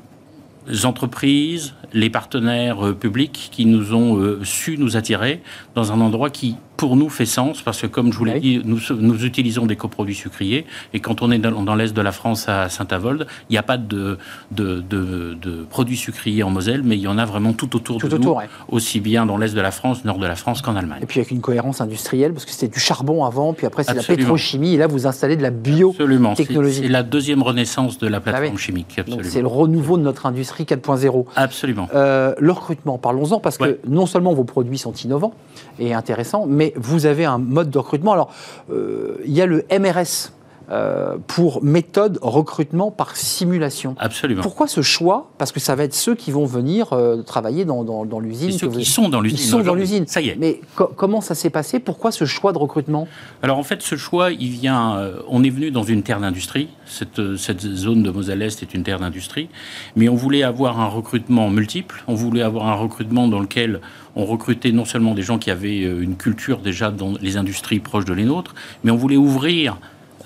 entreprises, 0.84 1.74
les 1.94 2.10
partenaires 2.10 2.88
euh, 2.88 2.94
publics 2.94 3.50
qui 3.52 3.66
nous 3.66 3.94
ont 3.94 4.18
euh, 4.18 4.44
su 4.44 4.78
nous 4.78 4.98
attirer 4.98 5.42
dans 5.76 5.92
un 5.92 6.02
endroit 6.02 6.30
qui 6.30 6.56
pour 6.84 6.98
nous 6.98 7.08
fait 7.08 7.26
sens 7.26 7.62
parce 7.62 7.80
que, 7.80 7.88
comme 7.88 8.12
je 8.12 8.18
vous 8.18 8.26
l'ai 8.26 8.42
dit, 8.42 8.62
nous, 8.66 8.78
nous, 9.00 9.24
utilisons 9.24 9.66
des 9.66 9.78
coproduits 9.78 10.16
sucriers 10.16 10.66
et 10.94 11.00
quand 11.00 11.22
on 11.22 11.32
est 11.32 11.40
dans, 11.40 11.76
l'est 11.76 11.94
de 11.94 12.02
la 12.02 12.12
France 12.12 12.50
à 12.50 12.68
Saint-Avold, 12.68 13.26
il 13.50 13.54
n'y 13.54 13.58
a 13.58 13.64
pas 13.64 13.78
de, 13.78 14.18
de, 14.52 14.82
de, 14.82 15.64
produits 15.70 15.96
sucriers 15.96 16.44
en 16.44 16.50
Moselle, 16.50 16.82
mais 16.84 16.98
il 16.98 17.02
y 17.02 17.08
en 17.08 17.18
a 17.18 17.24
vraiment 17.24 17.54
tout 17.54 17.74
autour 17.78 18.00
de 18.00 18.18
nous, 18.18 18.36
aussi 18.68 19.00
bien 19.00 19.26
dans 19.26 19.38
l'est 19.38 19.56
de 19.56 19.62
la 19.62 19.72
France, 19.72 20.04
nord 20.04 20.18
de 20.18 20.28
la 20.28 20.36
France 20.36 20.62
qu'en 20.62 20.76
Allemagne. 20.76 21.00
Et 21.04 21.06
puis 21.06 21.22
avec 21.22 21.32
une 21.32 21.40
cohérence 21.40 21.80
industrielle, 21.80 22.34
parce 22.34 22.44
que 22.44 22.52
c'était 22.52 22.68
du 22.68 22.82
charbon 22.82 23.24
avant, 23.24 23.54
puis 23.54 23.66
après 23.66 23.86
c'est 23.86 23.94
la 23.94 24.04
pétrochimie, 24.04 24.74
et 24.74 24.78
là 24.78 24.88
vous 24.88 25.08
installez 25.08 25.38
de 25.38 25.42
la 25.42 25.52
biotechnologie. 25.52 26.82
C'est 26.82 26.90
la 26.90 27.04
deuxième 27.04 27.44
renaissance 27.44 27.98
de 27.98 28.08
la 28.08 28.18
ah 28.18 28.20
plateforme 28.20 28.58
chimique. 28.58 29.00
C'est 29.22 29.42
le 29.42 29.48
renouveau 29.48 29.98
de 29.98 30.04
notre 30.04 30.26
industrie 30.26 30.66
4.0. 30.66 31.28
Absolument. 31.38 31.88
Euh, 31.96 32.36
le 32.38 32.52
recrutement, 32.52 32.98
parlons-en, 32.98 33.40
parce 33.40 33.58
que 33.58 33.80
non 33.88 34.06
seulement 34.06 34.34
vos 34.34 34.44
produits 34.44 34.80
sont 34.80 34.92
innovants 34.92 35.34
et 35.80 35.94
intéressants, 35.94 36.46
mais 36.48 36.74
vous 36.76 37.06
avez 37.06 37.26
un 37.26 37.38
mode 37.38 37.70
de 37.70 37.78
recrutement. 37.78 38.14
Alors, 38.14 38.32
euh, 38.72 39.18
il 39.26 39.34
y 39.34 39.42
a 39.42 39.46
le 39.46 39.66
MRS. 39.72 40.32
Euh, 40.72 41.18
pour 41.28 41.62
méthode 41.62 42.20
recrutement 42.22 42.90
par 42.90 43.18
simulation. 43.18 43.96
Absolument. 44.00 44.42
Pourquoi 44.42 44.68
ce 44.68 44.82
choix? 44.82 45.30
Parce 45.38 45.52
que 45.52 45.60
ça 45.60 45.76
va 45.76 45.84
être 45.84 45.94
ceux 45.94 46.16
qui 46.16 46.32
vont 46.32 46.46
venir 46.46 46.94
euh, 46.94 47.22
travailler 47.22 47.66
dans, 47.66 47.84
dans, 47.84 48.20
l'usine. 48.20 48.52
Ceux 48.52 48.70
qui 48.70 48.86
sont 48.86 49.10
dans 49.10 49.20
l'usine. 49.20 49.40
Ils 49.40 49.50
sont 49.50 49.60
dans 49.60 49.76
l'usine. 49.76 50.08
Ça 50.08 50.22
y 50.22 50.30
est. 50.30 50.38
Mais 50.40 50.62
comment 50.76 51.20
ça 51.20 51.36
s'est 51.36 51.50
passé? 51.50 51.80
Pourquoi 51.80 52.14
ce 52.14 52.24
choix 52.24 52.54
de 52.54 52.58
recrutement? 52.58 53.10
Alors 53.42 53.58
en 53.58 53.64
fait, 53.64 53.82
ce 53.82 53.96
choix, 53.96 54.32
il 54.32 54.50
vient. 54.50 55.12
on 55.28 55.44
est 55.44 55.50
venu 55.50 55.70
dans 55.70 55.84
une 55.84 56.02
terre 56.02 56.22
d'industrie. 56.22 56.70
Cette, 56.86 57.36
cette, 57.38 57.62
zone 57.62 58.04
de 58.04 58.12
Moselle-Est 58.12 58.64
est 58.64 58.74
une 58.74 58.84
terre 58.84 59.00
d'industrie. 59.00 59.50
Mais 59.98 60.08
on 60.08 60.16
voulait 60.16 60.44
avoir 60.44 60.80
un 60.80 60.88
recrutement 60.88 61.50
multiple. 61.50 62.04
On 62.08 62.14
voulait 62.14 62.42
avoir 62.42 62.68
un 62.68 62.76
recrutement 62.76 63.28
dans 63.28 63.40
lequel 63.40 63.82
on 64.16 64.26
recrutait 64.26 64.72
non 64.72 64.86
seulement 64.86 65.14
des 65.14 65.22
gens 65.22 65.40
qui 65.40 65.52
avaient 65.52 65.84
euh, 65.84 66.02
une 66.02 66.16
culture 66.16 66.60
déjà 66.60 66.92
dans 66.92 67.14
les 67.22 67.38
industries 67.38 67.80
proches 67.80 68.06
de 68.06 68.14
les 68.14 68.26
nôtres, 68.26 68.54
mais 68.84 68.92
on 68.92 68.96
voulait 68.96 69.18
ouvrir 69.18 69.78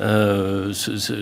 euh, 0.01 0.73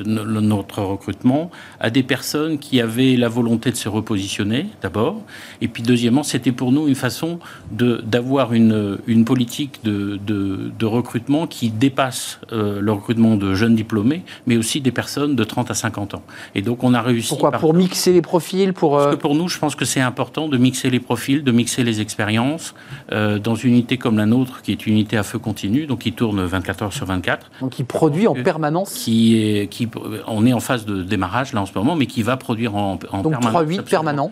notre 0.05 0.81
recrutement 0.81 1.51
à 1.79 1.89
des 1.89 2.03
personnes 2.03 2.57
qui 2.59 2.81
avaient 2.81 3.15
la 3.15 3.29
volonté 3.29 3.71
de 3.71 3.75
se 3.75 3.89
repositionner 3.89 4.67
d'abord, 4.81 5.21
et 5.61 5.67
puis 5.67 5.83
deuxièmement, 5.83 6.23
c'était 6.23 6.51
pour 6.51 6.71
nous 6.71 6.87
une 6.87 6.95
façon 6.95 7.39
d'avoir 7.71 8.53
une, 8.53 8.97
une 9.07 9.25
politique 9.25 9.79
de, 9.83 10.19
de, 10.25 10.85
recrutement 10.85 11.47
qui 11.47 11.69
dépasse 11.69 12.39
euh, 12.51 12.79
le 12.79 12.91
recrutement 12.91 13.37
de 13.37 13.55
jeunes 13.55 13.75
diplômés, 13.75 14.23
mais 14.45 14.55
aussi 14.55 14.81
des 14.81 14.91
personnes 14.91 15.35
de 15.35 15.43
30 15.43 15.71
à 15.71 15.73
50 15.73 16.13
ans. 16.13 16.23
Et 16.53 16.61
donc 16.61 16.83
on 16.83 16.93
a 16.93 17.01
réussi. 17.01 17.29
Pourquoi 17.29 17.51
Pour 17.51 17.73
mixer 17.73 18.13
les 18.13 18.21
profils 18.21 18.71
pour, 18.73 18.97
Parce 18.97 19.15
que 19.15 19.21
pour 19.21 19.35
nous, 19.35 19.47
je 19.47 19.57
pense 19.57 19.75
que 19.75 19.85
c'est 19.85 20.01
important 20.01 20.47
de 20.47 20.57
mixer 20.57 20.89
les 20.89 20.99
profils, 20.99 21.43
de 21.43 21.51
mixer 21.51 21.83
les 21.83 22.01
expériences 22.01 22.75
euh, 23.11 23.39
dans 23.39 23.55
une 23.55 23.71
unité 23.71 23.97
comme 23.97 24.17
la 24.17 24.25
nôtre, 24.25 24.61
qui 24.61 24.71
est 24.71 24.85
une 24.85 24.93
unité 24.93 25.17
à 25.17 25.23
feu 25.23 25.39
continu, 25.39 25.87
donc 25.87 25.99
qui 25.99 26.13
tourne 26.13 26.43
24 26.43 26.83
heures 26.83 26.93
sur 26.93 27.05
24. 27.05 27.49
Donc 27.61 27.71
qui 27.71 27.83
produit 27.83 28.27
en 28.27 28.35
permanence 28.35 28.64
qui 28.93 29.37
est, 29.37 29.67
qui, 29.67 29.87
on 30.27 30.45
est 30.45 30.53
en 30.53 30.59
phase 30.59 30.85
de 30.85 31.03
démarrage 31.03 31.53
là 31.53 31.61
en 31.61 31.65
ce 31.65 31.73
moment, 31.75 31.95
mais 31.95 32.05
qui 32.05 32.21
va 32.23 32.37
produire 32.37 32.75
en, 32.75 32.97
en 33.11 33.21
Donc 33.21 33.39
permanence. 33.39 33.63
3-8 33.63 33.81
permanents 33.83 34.31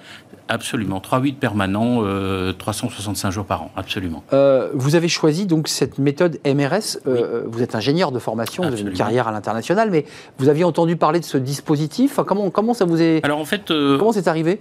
Absolument, 0.49 0.99
3-8 0.99 1.35
permanents, 1.35 1.99
euh, 2.03 2.51
365 2.51 3.31
jours 3.31 3.45
par 3.45 3.61
an, 3.63 3.71
absolument. 3.77 4.23
Euh, 4.33 4.69
vous 4.73 4.95
avez 4.95 5.07
choisi 5.07 5.45
donc 5.45 5.69
cette 5.69 5.99
méthode 5.99 6.37
MRS. 6.45 6.99
Euh, 7.07 7.43
Vous 7.47 7.61
êtes 7.63 7.75
ingénieur 7.75 8.11
de 8.11 8.19
formation, 8.19 8.63
vous 8.63 8.67
avez 8.67 8.81
une 8.81 8.87
Absolument. 8.87 8.97
carrière 8.97 9.27
à 9.29 9.31
l'international, 9.31 9.89
mais 9.89 10.05
vous 10.37 10.49
aviez 10.49 10.65
entendu 10.65 10.97
parler 10.97 11.21
de 11.21 11.25
ce 11.25 11.37
dispositif. 11.37 12.11
Enfin, 12.11 12.25
comment, 12.25 12.49
comment 12.49 12.73
ça 12.73 12.83
vous 12.83 13.01
est. 13.01 13.23
Alors 13.23 13.39
en 13.39 13.45
fait, 13.45 13.71
euh, 13.71 13.97
Comment 13.97 14.11
c'est 14.11 14.27
arrivé? 14.27 14.59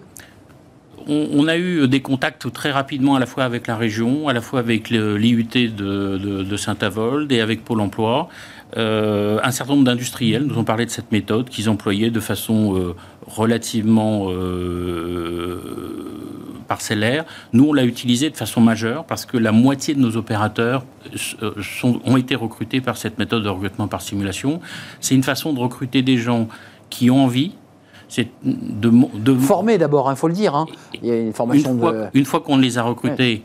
on, 1.09 1.49
a 1.49 1.57
eu 1.57 1.89
des 1.89 2.01
contacts 2.01 2.53
très 2.53 2.71
rapidement 2.71 3.17
à 3.17 3.19
la 3.21 3.27
fois 3.27 3.43
avec 3.43 3.67
la 3.67 3.75
région, 3.77 4.29
à 4.29 4.33
la 4.33 4.41
fois 4.41 4.61
avec 4.61 4.89
l'IUT 4.89 5.45
de, 5.53 5.69
de- 6.17 6.43
de 6.45 6.57
Saint-Avold 6.57 7.33
et 7.33 7.41
avec 7.41 7.65
Pôle 7.65 7.81
emploi. 7.81 8.29
Euh, 8.79 9.39
un 9.43 9.51
certain 9.51 9.75
nombre 9.75 9.85
d'industriels 9.85 10.45
nous 10.45 10.57
ont 10.59 10.65
parlé 10.65 10.87
de 10.87 10.91
cette 10.91 11.13
méthode 11.13 11.49
qu'ils 11.51 11.69
employaient 11.69 12.11
de 12.11 12.21
façon 12.21 12.75
euh, 12.77 12.95
relativement 13.27 14.29
euh, 14.31 15.61
parcellaire. 16.69 17.25
Nous, 17.53 17.65
on 17.69 17.73
l'a 17.73 17.85
utilisée 17.85 18.31
de 18.31 18.37
façon 18.37 18.61
majeure 18.61 19.05
parce 19.05 19.27
que 19.27 19.37
la 19.37 19.53
moitié 19.53 19.95
de 19.95 20.01
nos 20.01 20.17
opérateurs 20.17 20.85
euh, 21.43 21.53
sont- 21.63 22.01
ont 22.05 22.17
été 22.17 22.35
recrutés 22.35 22.81
par 22.81 22.97
cette 22.97 23.19
méthode 23.19 23.43
de 23.45 23.49
recrutement 23.49 23.89
par 23.89 24.01
simulation. 24.01 24.61
C'est 25.01 25.15
une 25.15 25.23
façon 25.23 25.53
de 25.53 25.59
recruter 25.59 26.03
des 26.03 26.17
gens 26.17 26.49
qui 26.91 27.11
ont 27.11 27.25
envie. 27.25 27.53
C'est 28.09 28.29
de, 28.45 29.35
Formé 29.39 29.79
d'abord, 29.79 30.11
il 30.11 30.17
faut 30.17 30.29
le 30.29 30.35
dire. 30.35 30.55
hein. 30.55 30.67
Il 31.03 31.09
y 31.09 31.11
a 31.11 31.17
une 31.19 31.27
une 31.29 31.33
formation 31.33 31.79
fois, 31.79 31.93
de. 31.93 32.05
une 32.15 32.25
fois 32.27 32.41
qu'on 32.41 32.59
les 32.59 32.77
a 32.79 32.83
recrutés, 32.83 33.43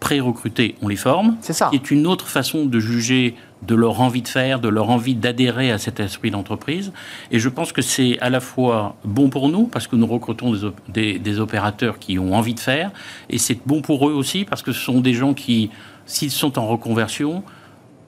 pré-recrutés, 0.00 0.74
on 0.82 0.88
les 0.88 0.96
forme. 0.96 1.36
C'est 1.40 1.52
ça. 1.52 1.68
Qui 1.70 1.76
est 1.76 1.90
une 1.90 2.06
autre 2.06 2.26
façon 2.26 2.64
de 2.64 2.80
juger 2.80 3.36
de 3.62 3.74
leur 3.74 4.00
envie 4.00 4.22
de 4.22 4.28
faire, 4.28 4.58
de 4.58 4.68
leur 4.70 4.88
envie 4.88 5.14
d'adhérer 5.14 5.70
à 5.70 5.76
cet 5.76 6.00
esprit 6.00 6.30
d'entreprise. 6.30 6.92
Et 7.30 7.38
je 7.38 7.48
pense 7.50 7.72
que 7.72 7.82
c'est 7.82 8.18
à 8.20 8.30
la 8.30 8.40
fois 8.40 8.96
bon 9.04 9.28
pour 9.28 9.50
nous, 9.50 9.64
parce 9.66 9.86
que 9.86 9.96
nous 9.96 10.06
recrutons 10.06 10.52
des, 10.52 10.64
op- 10.64 10.80
des- 10.88 11.18
des 11.18 11.38
opérateurs 11.40 11.98
qui 11.98 12.18
ont 12.18 12.34
envie 12.34 12.54
de 12.54 12.60
faire, 12.60 12.90
et 13.28 13.36
c'est 13.38 13.58
bon 13.66 13.82
pour 13.82 14.08
eux 14.08 14.12
aussi, 14.14 14.44
parce 14.46 14.62
que 14.62 14.72
ce 14.72 14.80
sont 14.80 15.00
des 15.02 15.12
gens 15.12 15.34
qui, 15.34 15.70
s'ils 16.06 16.30
sont 16.30 16.58
en 16.58 16.66
reconversion, 16.66 17.42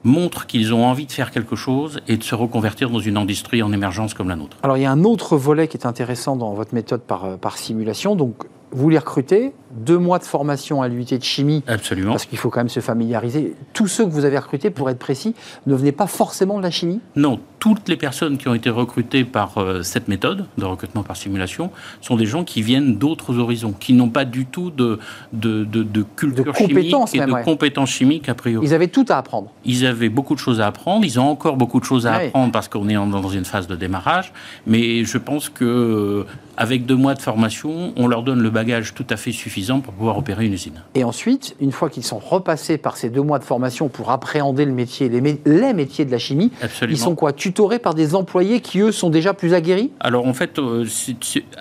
montrent 0.03 0.47
qu'ils 0.47 0.73
ont 0.73 0.85
envie 0.85 1.05
de 1.05 1.11
faire 1.11 1.31
quelque 1.31 1.55
chose 1.55 1.99
et 2.07 2.17
de 2.17 2.23
se 2.23 2.35
reconvertir 2.35 2.89
dans 2.89 2.99
une 2.99 3.15
industrie 3.15 3.61
en 3.63 3.71
émergence 3.71 4.13
comme 4.13 4.27
la 4.29 4.35
nôtre. 4.35 4.57
Alors, 4.63 4.77
il 4.77 4.81
y 4.81 4.85
a 4.85 4.91
un 4.91 5.03
autre 5.05 5.37
volet 5.37 5.67
qui 5.67 5.77
est 5.77 5.85
intéressant 5.85 6.35
dans 6.35 6.53
votre 6.53 6.73
méthode 6.73 7.01
par, 7.01 7.23
euh, 7.25 7.37
par 7.37 7.57
simulation. 7.57 8.15
Donc, 8.15 8.35
vous 8.71 8.89
les 8.89 8.97
recrutez, 8.97 9.53
deux 9.75 9.97
mois 9.97 10.19
de 10.19 10.23
formation 10.23 10.81
à 10.81 10.87
l'UT 10.87 11.03
de 11.05 11.23
chimie, 11.23 11.63
Absolument. 11.67 12.11
parce 12.11 12.25
qu'il 12.25 12.37
faut 12.37 12.49
quand 12.49 12.59
même 12.61 12.69
se 12.69 12.79
familiariser. 12.79 13.55
Tous 13.73 13.87
ceux 13.87 14.05
que 14.05 14.09
vous 14.11 14.25
avez 14.25 14.37
recrutés, 14.37 14.69
pour 14.69 14.89
être 14.89 14.99
précis, 14.99 15.33
ne 15.67 15.75
venaient 15.75 15.91
pas 15.91 16.07
forcément 16.07 16.57
de 16.57 16.63
la 16.63 16.71
chimie? 16.71 16.99
Non, 17.15 17.39
toutes 17.59 17.87
les 17.89 17.95
personnes 17.97 18.37
qui 18.37 18.47
ont 18.47 18.53
été 18.53 18.69
recrutées 18.69 19.23
par 19.23 19.57
euh, 19.57 19.81
cette 19.83 20.07
méthode 20.07 20.45
de 20.57 20.65
recrutement 20.65 21.03
par 21.03 21.15
simulation 21.17 21.71
sont 22.01 22.15
des 22.17 22.25
gens 22.25 22.43
qui 22.43 22.61
viennent 22.61 22.97
d'autres 22.97 23.37
horizons, 23.39 23.73
qui 23.73 23.93
n'ont 23.93 24.09
pas 24.09 24.25
du 24.25 24.45
tout 24.45 24.69
de, 24.69 24.99
de, 25.31 25.63
de- 25.63 25.83
de 25.83 26.03
culture 26.15 26.43
De 26.45 26.51
compétences 26.51 27.11
chimique 27.11 27.15
et 27.15 27.19
même, 27.19 27.29
de 27.29 27.33
ouais. 27.35 27.43
compétences 27.43 27.89
chimiques 27.89 28.29
a 28.29 28.35
priori. 28.35 28.65
Ils 28.67 28.73
avaient 28.73 28.87
tout 28.89 29.05
à 29.09 29.17
apprendre. 29.17 29.49
Ils 29.65 29.85
avaient 29.85 30.09
beaucoup 30.09 30.33
de 30.35 30.39
choses 30.39 30.61
à 30.61 30.67
apprendre, 30.67 31.05
ils 31.05 31.19
ont 31.19 31.29
encore 31.29 31.55
beaucoup 31.57 31.79
de 31.79 31.85
choses 31.85 32.05
à 32.07 32.17
Ouais. 32.17 32.27
apprendre 32.27 32.51
parce 32.51 32.67
qu'on 32.67 32.87
est 32.89 32.93
dans 32.95 33.29
une 33.29 33.45
phase 33.45 33.67
de 33.67 33.75
démarrage, 33.75 34.33
mais 34.67 35.03
je 35.05 35.17
pense 35.17 35.49
que 35.49 35.63
euh, 35.65 36.23
avec 36.57 36.85
deux 36.85 36.95
mois 36.95 37.15
de 37.15 37.21
formation, 37.21 37.93
on 37.95 38.07
leur 38.07 38.21
donne 38.23 38.41
le 38.41 38.49
bagage 38.49 38.93
tout 38.93 39.05
à 39.09 39.17
fait 39.17 39.31
suffisant 39.31 39.62
pour 39.81 39.93
pouvoir 39.93 40.17
opérer 40.17 40.45
une 40.45 40.53
usine. 40.53 40.81
Et 40.95 41.03
ensuite, 41.03 41.55
une 41.59 41.71
fois 41.71 41.89
qu'ils 41.89 42.03
sont 42.03 42.19
repassés 42.19 42.77
par 42.77 42.97
ces 42.97 43.09
deux 43.09 43.21
mois 43.21 43.39
de 43.39 43.43
formation 43.43 43.87
pour 43.87 44.11
appréhender 44.11 44.65
le 44.65 44.71
métier, 44.71 45.09
les, 45.09 45.21
mé- 45.21 45.39
les 45.45 45.73
métiers 45.73 46.05
de 46.05 46.11
la 46.11 46.19
chimie, 46.19 46.51
Absolument. 46.61 46.95
ils 46.95 46.99
sont 46.99 47.15
quoi? 47.15 47.33
Tutorés 47.33 47.79
par 47.79 47.93
des 47.93 48.15
employés 48.15 48.59
qui, 48.61 48.79
eux, 48.79 48.91
sont 48.91 49.09
déjà 49.09 49.33
plus 49.33 49.53
aguerris? 49.53 49.91
Alors 49.99 50.27
en 50.27 50.33
fait, 50.33 50.59
euh, 50.59 50.85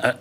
euh, 0.05 0.12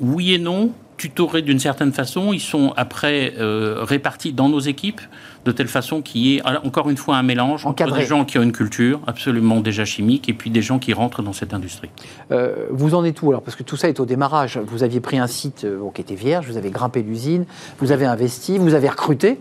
oui 0.00 0.34
et 0.34 0.38
non, 0.38 0.70
tutorés 0.96 1.42
d'une 1.42 1.58
certaine 1.58 1.92
façon, 1.92 2.32
ils 2.32 2.40
sont 2.40 2.72
après 2.76 3.34
euh, 3.38 3.78
répartis 3.82 4.32
dans 4.32 4.48
nos 4.48 4.60
équipes 4.60 5.00
de 5.46 5.52
telle 5.52 5.68
façon 5.68 6.02
qu'il 6.02 6.20
y 6.22 6.36
ait 6.36 6.42
alors, 6.44 6.66
encore 6.66 6.90
une 6.90 6.96
fois 6.96 7.16
un 7.16 7.22
mélange 7.22 7.64
entre 7.64 7.92
des 7.92 8.04
gens 8.04 8.24
qui 8.24 8.38
ont 8.38 8.42
une 8.42 8.52
culture 8.52 9.00
absolument 9.06 9.60
déjà 9.60 9.84
chimique 9.84 10.28
et 10.28 10.34
puis 10.34 10.50
des 10.50 10.60
gens 10.60 10.78
qui 10.78 10.92
rentrent 10.92 11.22
dans 11.22 11.32
cette 11.32 11.54
industrie. 11.54 11.88
Euh, 12.32 12.66
vous 12.70 12.94
en 12.94 13.04
êtes 13.04 13.22
où 13.22 13.30
alors? 13.30 13.42
Parce 13.42 13.56
que 13.56 13.62
tout 13.62 13.76
ça 13.76 13.88
est 13.88 14.00
au 14.00 14.06
démarrage. 14.06 14.58
Vous 14.66 14.82
aviez 14.82 15.00
pris 15.00 15.18
un 15.18 15.28
site 15.28 15.64
euh, 15.64 15.78
bon, 15.78 15.90
qui 15.90 16.00
était 16.00 16.16
vierge, 16.16 16.46
vous 16.46 16.56
avez 16.56 16.70
grimpé 16.70 17.02
l'usine, 17.02 17.46
vous 17.78 17.92
avez 17.92 18.06
investi, 18.06 18.58
vous 18.58 18.74
avez 18.74 18.88
recruté. 18.88 19.38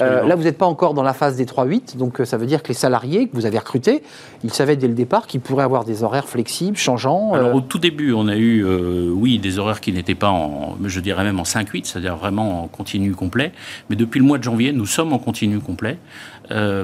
Euh, 0.00 0.24
là, 0.24 0.34
vous 0.34 0.44
n'êtes 0.44 0.58
pas 0.58 0.66
encore 0.66 0.94
dans 0.94 1.02
la 1.02 1.14
phase 1.14 1.36
des 1.36 1.44
3-8, 1.44 1.96
donc 1.96 2.20
euh, 2.20 2.24
ça 2.24 2.36
veut 2.36 2.46
dire 2.46 2.62
que 2.62 2.68
les 2.68 2.74
salariés 2.74 3.28
que 3.28 3.34
vous 3.34 3.46
avez 3.46 3.58
recrutés, 3.58 4.02
ils 4.42 4.52
savaient 4.52 4.76
dès 4.76 4.88
le 4.88 4.94
départ 4.94 5.26
qu'ils 5.26 5.40
pourraient 5.40 5.64
avoir 5.64 5.84
des 5.84 6.02
horaires 6.02 6.28
flexibles, 6.28 6.76
changeants. 6.76 7.32
Alors 7.34 7.48
euh, 7.48 7.54
au 7.54 7.60
tout 7.60 7.78
début, 7.78 8.12
on 8.12 8.28
a 8.28 8.36
eu, 8.36 8.64
euh, 8.64 9.10
oui, 9.12 9.38
des 9.38 9.58
horaires 9.58 9.80
qui 9.80 9.92
n'étaient 9.92 10.14
pas 10.14 10.30
en, 10.30 10.76
je 10.84 11.00
dirais 11.00 11.24
même 11.24 11.40
en 11.40 11.44
5-8, 11.44 11.84
c'est-à-dire 11.84 12.16
vraiment 12.16 12.64
en 12.64 12.68
continu 12.68 13.12
complet. 13.12 13.52
Mais 13.90 13.96
depuis 13.96 14.18
le 14.18 14.26
mois 14.26 14.38
de 14.38 14.44
janvier, 14.44 14.72
nous 14.72 14.86
sommes 14.86 15.12
en 15.12 15.18
continu 15.18 15.58
complet 15.60 15.98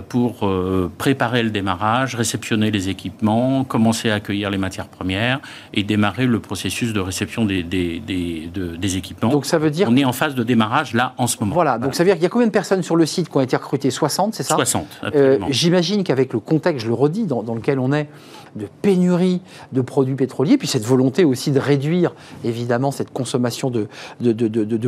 pour 0.08 0.46
euh, 0.46 0.90
préparer 0.98 1.42
le 1.42 1.50
démarrage, 1.50 2.14
réceptionner 2.14 2.70
les 2.70 2.88
équipements, 2.88 3.64
commencer 3.64 4.11
à 4.11 4.14
accueillir 4.14 4.50
les 4.50 4.58
matières 4.58 4.88
premières 4.88 5.40
et 5.74 5.82
démarrer 5.82 6.26
le 6.26 6.40
processus 6.40 6.92
de 6.92 7.00
réception 7.00 7.44
des, 7.44 7.62
des, 7.62 8.00
des, 8.00 8.48
de- 8.52 8.76
des 8.76 8.96
équipements. 8.96 9.28
donc 9.30 9.44
ça 9.46 9.58
veut 9.58 9.70
dire... 9.70 9.88
on 9.90 9.96
est 9.96 10.04
en 10.04 10.12
phase 10.12 10.34
de 10.34 10.42
démarrage 10.42 10.94
là 10.94 11.14
en 11.18 11.26
ce 11.26 11.36
moment. 11.40 11.54
Voilà, 11.54 11.78
donc 11.78 11.94
ça 11.94 12.02
veut 12.02 12.08
dire 12.08 12.14
qu'il 12.14 12.22
y 12.22 12.26
a 12.26 12.30
combien 12.30 12.46
de 12.46 12.52
personnes 12.52 12.82
sur 12.82 12.96
le 12.96 13.06
site 13.06 13.28
qui 13.28 13.36
ont 13.36 13.40
été 13.42 13.56
recrutées? 13.56 13.90
60, 13.90 14.34
c'est 14.34 14.42
ça? 14.42 14.54
60, 14.54 14.86
Euh, 15.02 15.06
absolument. 15.08 15.46
J'imagine 15.50 16.04
qu'avec 16.04 16.32
le 16.32 16.40
contexte, 16.40 16.84
je 16.84 16.88
le 16.88 16.94
redis, 16.94 17.26
dans, 17.26 17.42
dans 17.42 17.54
lequel 17.54 17.78
on 17.78 17.92
est, 17.92 18.08
de 18.57 18.66
pénurie 18.82 19.40
de 19.72 19.80
produits 19.80 20.14
pétroliers, 20.14 20.59
puis 20.59 20.68
cette 20.68 20.84
volonté 20.84 21.24
aussi 21.24 21.51
de 21.51 21.61
réduire 21.61 22.14
évidemment 22.44 22.90
cette 22.90 23.12
consommation 23.12 23.70
de, 23.70 23.88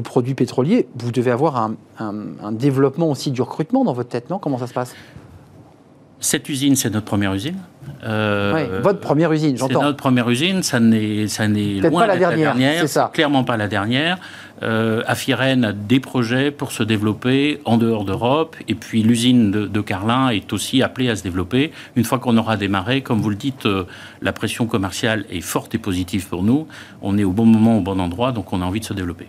produits 0.01 0.35
pétroliers, 0.35 0.89
vous 0.97 1.13
devez 1.13 1.31
avoir 1.31 1.71
un 1.99 2.53
développement 2.53 3.11
aussi 3.11 3.31
du 3.31 3.43
recrutement 3.43 3.85
dans 3.85 3.93
votre 3.93 4.09
tête, 4.09 4.31
non? 4.31 4.39
Comment 4.39 4.59
ça 4.59 4.67
se 4.67 4.75
passe? 4.75 4.95
Cette 6.23 6.49
usine, 6.49 6.77
c'est 6.77 6.89
notre 6.91 7.05
première 7.05 7.35
usine. 7.35 7.57
Euh, 8.05 8.55
Ouais, 8.55 8.69
Votre 8.81 9.01
première 9.01 9.33
usine, 9.33 9.57
C'est 9.57 9.61
j'entends. 9.69 9.83
notre 9.83 9.97
première 9.97 10.31
usine, 10.31 10.63
ça 10.63 10.79
n'est, 10.81 11.27
ça 11.27 11.49
n'est 11.49 11.81
loin 11.81 12.03
pas 12.03 12.07
la 12.07 12.17
d'être 12.17 12.37
dernière, 12.37 12.81
c'est 12.81 12.87
ça. 12.87 13.11
clairement 13.13 13.43
pas 13.45 13.57
la 13.57 13.67
dernière. 13.69 14.19
Euh, 14.63 15.03
Afiren 15.09 15.65
a 15.65 15.73
des 15.73 15.99
projets 15.99 16.53
pour 16.53 16.71
se 16.71 16.85
développer 16.85 17.61
en 17.65 17.77
dehors 17.79 18.05
d'Europe, 18.05 18.55
et 18.69 18.77
puis 18.77 19.03
l'usine 19.03 19.51
de, 19.51 19.67
de 19.67 19.81
Carlin 19.81 20.29
est 20.29 20.53
aussi 20.53 20.81
appelée 20.85 21.11
à 21.11 21.17
se 21.17 21.25
développer. 21.25 21.73
Une 21.97 22.05
fois 22.05 22.21
qu'on 22.21 22.37
aura 22.37 22.57
démarré, 22.57 23.01
comme 23.03 23.21
vous 23.21 23.31
le 23.31 23.35
dites, 23.37 23.67
euh, 23.67 23.85
la 24.21 24.33
pression 24.33 24.67
commerciale 24.67 25.25
est 25.31 25.41
forte 25.41 25.75
et 25.75 25.79
positive 25.79 26.29
pour 26.29 26.45
nous. 26.45 26.69
On 27.03 27.19
est 27.19 27.25
au 27.25 27.33
bon 27.33 27.47
moment, 27.47 27.79
au 27.79 27.81
bon 27.81 27.99
endroit, 27.99 28.31
donc 28.31 28.53
on 28.53 28.63
a 28.63 28.65
envie 28.65 28.79
de 28.81 28.85
se 28.85 28.95
développer. 28.95 29.27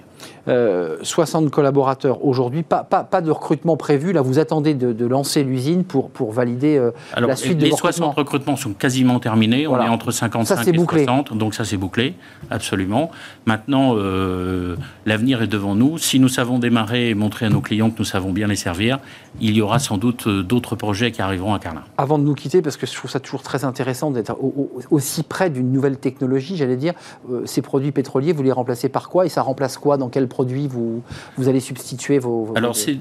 Euh, 0.49 0.97
60 1.03 1.49
collaborateurs 1.51 2.25
aujourd'hui, 2.25 2.63
pas, 2.63 2.83
pas, 2.83 3.03
pas 3.05 3.21
de 3.21 3.31
recrutement 3.31 3.77
prévu. 3.77 4.11
Là, 4.11 4.21
vous 4.21 4.39
attendez 4.39 4.73
de, 4.73 4.91
de 4.91 5.05
lancer 5.05 5.41
l'usine 5.43 5.85
pour, 5.85 6.09
pour 6.09 6.33
valider 6.33 6.77
euh, 6.77 6.91
Alors, 7.13 7.29
la 7.29 7.35
suite 7.37 7.57
de 7.57 7.63
les 7.63 7.69
vos 7.69 7.77
60 7.77 8.15
recrutements. 8.15 8.57
sont 8.57 8.73
quasiment 8.73 9.19
terminés. 9.19 9.65
Voilà. 9.65 9.85
On 9.85 9.87
est 9.87 9.89
entre 9.89 10.11
55 10.11 10.55
Ça, 10.57 10.63
c'est 10.63 10.71
et 10.71 10.73
bouclé. 10.73 11.05
60, 11.05 11.37
donc 11.37 11.53
ça 11.53 11.63
c'est 11.63 11.77
bouclé, 11.77 12.15
absolument. 12.51 13.09
Maintenant, 13.45 13.93
euh, 13.95 14.75
l'avenir 15.05 15.41
est 15.41 15.47
devant 15.47 15.75
nous. 15.75 15.97
Si 15.97 16.19
nous 16.19 16.27
savons 16.27 16.59
démarrer 16.59 17.09
et 17.09 17.15
montrer 17.15 17.45
à 17.45 17.49
nos 17.49 17.61
clients 17.61 17.89
que 17.89 17.99
nous 17.99 18.05
savons 18.05 18.31
bien 18.33 18.47
les 18.47 18.55
servir, 18.57 18.99
il 19.39 19.55
y 19.55 19.61
aura 19.61 19.79
sans 19.79 19.97
doute 19.97 20.27
euh, 20.27 20.43
d'autres 20.43 20.75
projets 20.75 21.11
qui 21.11 21.21
arriveront 21.21 21.53
à 21.53 21.59
Carlin. 21.59 21.83
Avant 21.97 22.19
de 22.19 22.23
nous 22.25 22.35
quitter, 22.35 22.61
parce 22.61 22.75
que 22.75 22.85
je 22.85 22.93
trouve 22.93 23.09
ça 23.09 23.19
toujours 23.21 23.43
très 23.43 23.63
intéressant 23.63 24.11
d'être 24.11 24.31
au- 24.41 24.69
au- 24.75 24.81
aussi 24.91 25.23
près 25.23 25.49
d'une 25.49 25.71
nouvelle 25.71 25.97
technologie, 25.97 26.57
j'allais 26.57 26.75
dire, 26.75 26.93
euh, 27.31 27.43
ces 27.45 27.61
produits 27.61 27.91
pétroliers, 27.93 28.33
vous 28.33 28.43
les 28.43 28.51
remplacez 28.51 28.89
par 28.89 29.07
quoi 29.09 29.25
Et 29.25 29.29
ça 29.29 29.41
remplace 29.41 29.77
quoi 29.77 29.95
Dans 29.97 30.09
quel 30.09 30.27
produit 30.33 30.67
vous, 30.67 31.03
vous 31.37 31.47
allez 31.47 31.59
substituer 31.59 32.17
vos... 32.25 32.45
vos- 32.45 32.57
Alors, 32.57 32.75
c'est- 32.75 32.97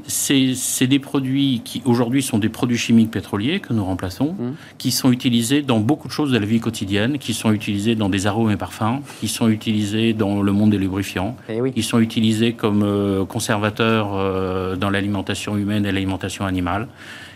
des 0.86 0.98
produits 0.98 1.62
qui, 1.64 1.80
aujourd'hui, 1.92 2.22
sont 2.22 2.38
des 2.46 2.50
produits 2.58 2.76
chimiques 2.86 3.10
pétroliers 3.10 3.58
que 3.60 3.72
nous 3.72 3.84
remplaçons, 3.92 4.30
Mhm. 4.38 4.54
qui 4.78 4.90
sont 4.90 5.10
utilisés 5.18 5.62
dans 5.62 5.80
beaucoup 5.80 6.08
de 6.08 6.12
choses 6.18 6.30
de 6.30 6.38
la 6.38 6.44
vie 6.52 6.60
quotidienne, 6.60 7.12
qui 7.18 7.32
sont 7.32 7.50
utilisés 7.52 7.94
dans 7.94 8.10
des 8.10 8.26
arômes 8.26 8.50
et 8.50 8.56
parfums, 8.66 9.00
qui 9.20 9.28
sont 9.28 9.48
utilisés 9.48 10.12
dans 10.12 10.42
le 10.42 10.52
monde 10.52 10.70
des 10.70 10.78
lubrifiants, 10.78 11.32
Eh 11.48 11.60
oui. 11.62 11.72
qui 11.72 11.82
sont 11.82 12.00
utilisés 12.00 12.52
comme 12.52 12.82
euh, 12.82 13.24
conservateurs 13.24 14.08
euh, 14.12 14.76
dans 14.76 14.90
l'alimentation 14.90 15.56
humaine 15.56 15.84
et 15.86 15.92
l'alimentation 15.92 16.44
animale, 16.44 16.88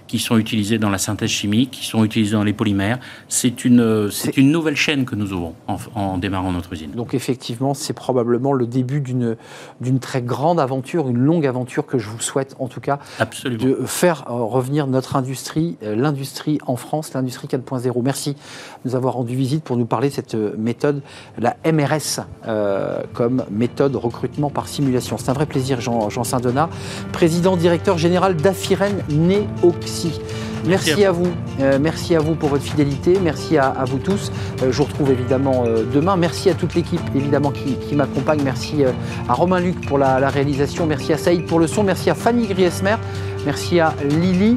qui 0.06 0.18
sont 0.18 0.38
utilisés 0.38 0.78
dans 0.78 0.90
la 0.90 0.98
synthèse 0.98 1.30
chimique, 1.30 1.70
qui 1.70 1.86
sont 1.86 2.04
utilisés 2.04 2.32
dans 2.32 2.44
les 2.44 2.52
polymères. 2.52 2.98
C'est 3.28 3.64
une, 3.64 4.10
c'est 4.10 4.36
une 4.36 4.50
nouvelle 4.50 4.76
chaîne 4.76 5.04
que 5.04 5.14
nous 5.14 5.32
ouvrons 5.32 5.54
en, 5.66 5.76
en 5.94 6.18
démarrant 6.18 6.52
notre 6.52 6.72
usine. 6.72 6.90
Donc 6.92 7.14
effectivement, 7.14 7.74
c'est 7.74 7.92
probablement 7.92 8.52
le 8.52 8.66
début 8.66 9.00
d'une 9.00 9.36
d'une 9.80 9.98
très 9.98 10.22
grande 10.22 10.60
aventure, 10.60 11.08
une 11.08 11.18
longue 11.18 11.46
aventure 11.46 11.86
que 11.86 11.98
je 11.98 12.08
vous 12.08 12.20
souhaite 12.20 12.56
en 12.58 12.68
tout 12.68 12.80
cas 12.80 12.98
Absolument. 13.18 13.62
de 13.62 13.86
faire 13.86 14.24
euh, 14.28 14.32
revenir 14.32 14.86
notre 14.86 15.16
industrie, 15.16 15.76
euh, 15.82 15.94
l'industrie 15.96 16.58
en 16.66 16.76
France, 16.76 17.12
l'industrie 17.14 17.48
4.0. 17.48 18.02
Merci 18.02 18.32
de 18.32 18.36
nous 18.84 18.94
avoir 18.94 19.14
rendu 19.14 19.34
visite 19.34 19.64
pour 19.64 19.76
nous 19.76 19.86
parler 19.86 20.08
de 20.08 20.14
cette 20.14 20.34
euh, 20.34 20.54
méthode, 20.58 21.02
la 21.38 21.56
MRS, 21.64 22.20
euh, 22.46 23.02
comme 23.12 23.44
méthode 23.50 23.96
recrutement 23.96 24.50
par 24.50 24.68
simulation. 24.68 25.16
C'est 25.18 25.30
un 25.30 25.34
vrai 25.34 25.46
plaisir, 25.46 25.80
Jean, 25.80 26.10
Jean 26.10 26.24
Saint-Donat, 26.24 26.68
président 27.12 27.56
directeur 27.56 27.98
général 27.98 28.36
d'Afiren 28.36 29.02
Néoxy. 29.08 29.95
Merci. 30.04 30.20
Merci, 30.66 31.04
à, 31.04 31.12
vous. 31.12 31.28
Euh, 31.60 31.78
merci 31.80 32.16
à 32.16 32.20
vous 32.20 32.34
pour 32.34 32.48
votre 32.48 32.64
fidélité. 32.64 33.18
Merci 33.22 33.56
à, 33.56 33.72
vous 33.86 33.98
tous. 33.98 34.32
Euh, 34.62 34.72
je 34.72 34.78
vous 34.78 34.84
retrouve 34.84 35.10
évidemment 35.10 35.64
euh, 35.64 35.84
demain. 35.92 36.16
Merci 36.16 36.50
à 36.50 36.54
toute 36.54 36.74
l'équipe 36.74 37.00
évidemment 37.14 37.52
qui, 37.52 37.94
m'accompagne. 37.94 38.40
Merci 38.42 38.84
à 39.28 39.32
Romain 39.32 39.60
Luc 39.60 39.86
pour 39.86 39.98
la, 39.98 40.18
la, 40.18 40.28
réalisation. 40.28 40.86
Merci 40.86 41.12
à 41.12 41.18
Saïd 41.18 41.46
pour 41.46 41.60
le 41.60 41.66
son. 41.66 41.82
Merci 41.82 42.10
à 42.10 42.14
Fanny 42.14 42.46
Griesmer. 42.46 42.96
Merci 43.44 43.78
à 43.78 43.94
Lily. 44.08 44.56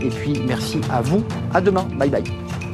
et 0.00 0.08
puis 0.10 0.42
merci 0.46 0.80
à 0.92 1.00
vous. 1.00 1.24
À 1.54 1.60
demain. 1.60 1.86
Bye 1.98 2.10
bye. 2.10 2.67